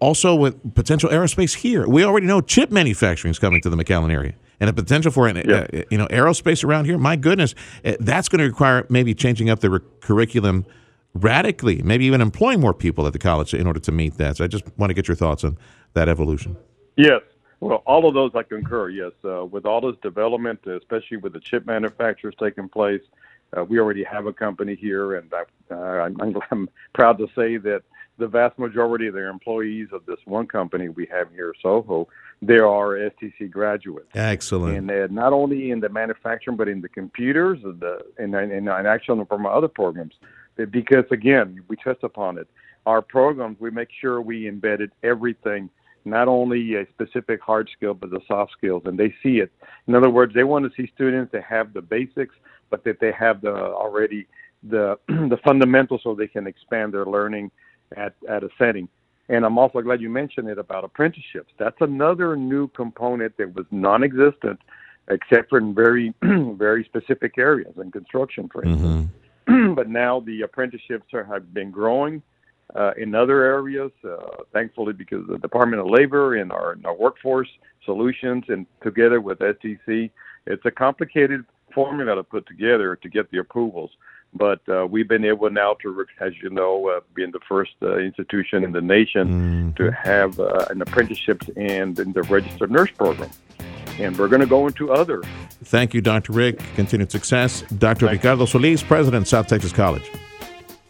also 0.00 0.34
with 0.34 0.74
potential 0.74 1.08
aerospace 1.08 1.54
here. 1.54 1.86
We 1.86 2.04
already 2.04 2.26
know 2.26 2.40
chip 2.40 2.70
manufacturing 2.70 3.30
is 3.30 3.38
coming 3.38 3.60
to 3.62 3.70
the 3.70 3.76
McAllen 3.76 4.12
area, 4.12 4.34
and 4.60 4.68
the 4.68 4.72
potential 4.72 5.12
for 5.12 5.28
an, 5.28 5.38
uh, 5.38 5.66
you 5.90 5.96
know 5.98 6.06
aerospace 6.08 6.64
around 6.64 6.86
here. 6.86 6.98
My 6.98 7.16
goodness, 7.16 7.54
uh, 7.84 7.92
that's 8.00 8.28
going 8.28 8.40
to 8.40 8.46
require 8.46 8.86
maybe 8.88 9.14
changing 9.14 9.50
up 9.50 9.60
the 9.60 9.70
re- 9.70 9.80
curriculum 10.00 10.66
radically, 11.14 11.80
maybe 11.82 12.04
even 12.06 12.20
employing 12.20 12.60
more 12.60 12.74
people 12.74 13.06
at 13.06 13.12
the 13.12 13.18
college 13.18 13.54
in 13.54 13.66
order 13.66 13.80
to 13.80 13.92
meet 13.92 14.18
that. 14.18 14.36
So 14.36 14.44
I 14.44 14.48
just 14.48 14.64
want 14.76 14.90
to 14.90 14.94
get 14.94 15.06
your 15.06 15.14
thoughts 15.14 15.44
on 15.44 15.56
that 15.94 16.08
evolution. 16.08 16.56
Yes. 16.96 17.20
Well, 17.60 17.82
all 17.86 18.06
of 18.06 18.14
those 18.14 18.32
I 18.34 18.42
concur. 18.42 18.90
Yes, 18.90 19.12
uh, 19.24 19.44
with 19.44 19.64
all 19.66 19.80
this 19.80 19.96
development, 20.02 20.60
uh, 20.66 20.76
especially 20.76 21.18
with 21.18 21.32
the 21.32 21.40
chip 21.40 21.66
manufacturers 21.66 22.34
taking 22.38 22.68
place, 22.68 23.02
uh, 23.56 23.64
we 23.64 23.78
already 23.78 24.04
have 24.04 24.26
a 24.26 24.32
company 24.32 24.74
here, 24.74 25.16
and 25.16 25.32
I, 25.32 25.74
uh, 25.74 25.76
I'm, 25.76 26.20
I'm, 26.20 26.36
I'm 26.50 26.70
proud 26.92 27.18
to 27.18 27.26
say 27.34 27.56
that 27.58 27.82
the 28.18 28.28
vast 28.28 28.58
majority 28.58 29.08
of 29.08 29.14
their 29.14 29.28
employees 29.28 29.88
of 29.92 30.06
this 30.06 30.18
one 30.24 30.46
company 30.46 30.88
we 30.88 31.06
have 31.06 31.32
here, 31.32 31.52
Soho, 31.60 32.08
they 32.42 32.58
are 32.58 32.96
STC 32.96 33.50
graduates. 33.50 34.08
Excellent. 34.14 34.76
And 34.76 34.90
uh, 34.90 35.08
not 35.10 35.32
only 35.32 35.70
in 35.70 35.80
the 35.80 35.88
manufacturing, 35.88 36.56
but 36.56 36.68
in 36.68 36.80
the 36.80 36.88
computers, 36.88 37.58
and 37.64 37.80
the 37.80 38.00
and 38.18 38.34
and, 38.34 38.52
and 38.52 38.86
actually 38.86 39.24
from 39.24 39.46
other 39.46 39.68
programs, 39.68 40.14
because 40.56 41.04
again, 41.10 41.60
we 41.68 41.76
touched 41.76 42.04
upon 42.04 42.38
it. 42.38 42.48
Our 42.86 43.02
programs, 43.02 43.58
we 43.60 43.70
make 43.70 43.88
sure 44.00 44.20
we 44.20 44.46
embedded 44.46 44.92
everything, 45.02 45.70
not 46.04 46.28
only 46.28 46.74
a 46.74 46.86
specific 46.88 47.40
hard 47.40 47.68
skill, 47.76 47.94
but 47.94 48.10
the 48.10 48.20
soft 48.26 48.52
skills, 48.52 48.82
and 48.86 48.98
they 48.98 49.14
see 49.22 49.38
it. 49.38 49.52
In 49.86 49.94
other 49.94 50.10
words, 50.10 50.34
they 50.34 50.44
want 50.44 50.64
to 50.64 50.70
see 50.76 50.90
students 50.94 51.32
that 51.32 51.44
have 51.44 51.72
the 51.72 51.82
basics, 51.82 52.34
but 52.70 52.84
that 52.84 53.00
they 53.00 53.12
have 53.12 53.40
the 53.40 53.54
already 53.54 54.26
the 54.62 54.98
the 55.08 55.38
fundamentals, 55.44 56.02
so 56.04 56.14
they 56.14 56.26
can 56.26 56.46
expand 56.46 56.94
their 56.94 57.06
learning 57.06 57.50
at 57.96 58.14
at 58.28 58.42
a 58.42 58.48
setting. 58.58 58.88
And 59.28 59.44
I'm 59.44 59.56
also 59.56 59.80
glad 59.80 60.00
you 60.00 60.10
mentioned 60.10 60.48
it 60.48 60.58
about 60.58 60.84
apprenticeships. 60.84 61.52
That's 61.58 61.80
another 61.80 62.36
new 62.36 62.68
component 62.68 63.36
that 63.38 63.54
was 63.54 63.64
non-existent, 63.70 64.60
except 65.08 65.48
for 65.48 65.58
in 65.58 65.74
very, 65.74 66.12
very 66.22 66.84
specific 66.84 67.38
areas 67.38 67.72
in 67.80 67.90
construction, 67.90 68.50
for 68.52 68.62
instance. 68.62 69.08
Mm-hmm. 69.48 69.74
but 69.74 69.88
now 69.88 70.20
the 70.20 70.42
apprenticeships 70.42 71.14
are, 71.14 71.24
have 71.24 71.54
been 71.54 71.70
growing 71.70 72.22
uh, 72.74 72.92
in 72.96 73.14
other 73.14 73.44
areas, 73.44 73.92
uh, 74.04 74.16
thankfully, 74.52 74.92
because 74.92 75.26
the 75.28 75.38
Department 75.38 75.80
of 75.80 75.88
Labor 75.88 76.36
and 76.36 76.52
our, 76.52 76.72
and 76.72 76.84
our 76.86 76.94
workforce 76.94 77.48
solutions, 77.84 78.44
and 78.48 78.66
together 78.82 79.20
with 79.20 79.38
STC, 79.38 80.10
it's 80.46 80.64
a 80.64 80.70
complicated 80.70 81.44
formula 81.74 82.14
to 82.14 82.22
put 82.22 82.46
together 82.46 82.96
to 82.96 83.08
get 83.08 83.30
the 83.30 83.38
approvals. 83.38 83.90
But 84.36 84.60
uh, 84.68 84.86
we've 84.86 85.08
been 85.08 85.24
able 85.24 85.48
now 85.50 85.76
to, 85.82 86.04
as 86.20 86.32
you 86.42 86.50
know, 86.50 86.88
uh, 86.88 87.00
being 87.14 87.30
the 87.30 87.40
first 87.48 87.72
uh, 87.82 87.98
institution 87.98 88.64
in 88.64 88.72
the 88.72 88.80
nation 88.80 89.72
to 89.76 89.92
have 89.92 90.40
uh, 90.40 90.66
an 90.70 90.82
apprenticeship 90.82 91.42
and 91.56 91.96
in 91.98 92.12
the 92.12 92.22
registered 92.22 92.70
nurse 92.70 92.90
program. 92.90 93.30
And 94.00 94.18
we're 94.18 94.26
going 94.26 94.40
to 94.40 94.46
go 94.46 94.66
into 94.66 94.92
other 94.92 95.22
Thank 95.64 95.94
you, 95.94 96.00
Dr. 96.00 96.32
Rick. 96.32 96.58
Continued 96.74 97.10
success. 97.10 97.62
Dr. 97.78 98.06
Ricardo 98.06 98.44
Solis, 98.44 98.82
President, 98.82 99.26
South 99.26 99.46
Texas 99.46 99.72
College. 99.72 100.10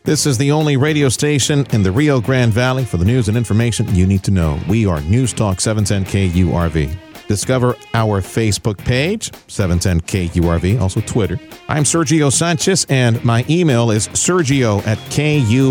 This 0.05 0.27
is 0.27 0.37
the 0.37 0.53
only 0.53 0.77
radio 0.77 1.09
station 1.09 1.67
in 1.71 1.83
the 1.83 1.91
Rio 1.91 2.21
Grande 2.21 2.53
Valley 2.53 2.85
for 2.85 2.99
the 2.99 3.07
news 3.07 3.29
and 3.29 3.39
information 3.39 3.95
you 3.95 4.07
need 4.07 4.23
to 4.25 4.31
know. 4.31 4.61
We 4.69 4.85
are 4.85 5.01
News 5.01 5.33
Talk 5.33 5.63
710 5.63 6.05
KURV. 6.31 7.27
Discover 7.27 7.75
our 7.95 8.21
Facebook 8.21 8.77
page, 8.77 9.33
710 9.47 10.03
KURV, 10.03 10.79
also 10.79 11.01
Twitter. 11.01 11.41
I'm 11.69 11.85
Sergio 11.85 12.31
Sanchez, 12.31 12.85
and 12.91 13.25
my 13.25 13.47
email 13.49 13.91
is 13.91 14.09
sergio 14.09 14.87
at 14.87 14.99
KURV.com. 15.09 15.69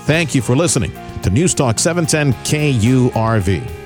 Thank 0.00 0.34
you 0.34 0.42
for 0.42 0.56
listening 0.56 0.90
to 1.22 1.30
News 1.30 1.54
Talk 1.54 1.78
710 1.78 2.32
KURV. 2.42 3.85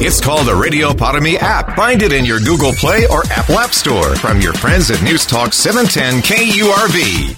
It's 0.00 0.20
called 0.20 0.46
the 0.46 0.54
Radio 0.54 0.94
Para 0.94 1.20
app. 1.40 1.74
Find 1.74 2.02
it 2.02 2.12
in 2.12 2.24
your 2.24 2.38
Google 2.38 2.72
Play 2.72 3.06
or 3.08 3.24
Apple 3.32 3.58
App 3.58 3.72
Store 3.72 4.14
from 4.14 4.40
your 4.40 4.52
friends 4.52 4.92
at 4.92 5.02
News 5.02 5.26
Talk 5.26 5.52
710 5.52 6.22
KURV. 6.22 7.36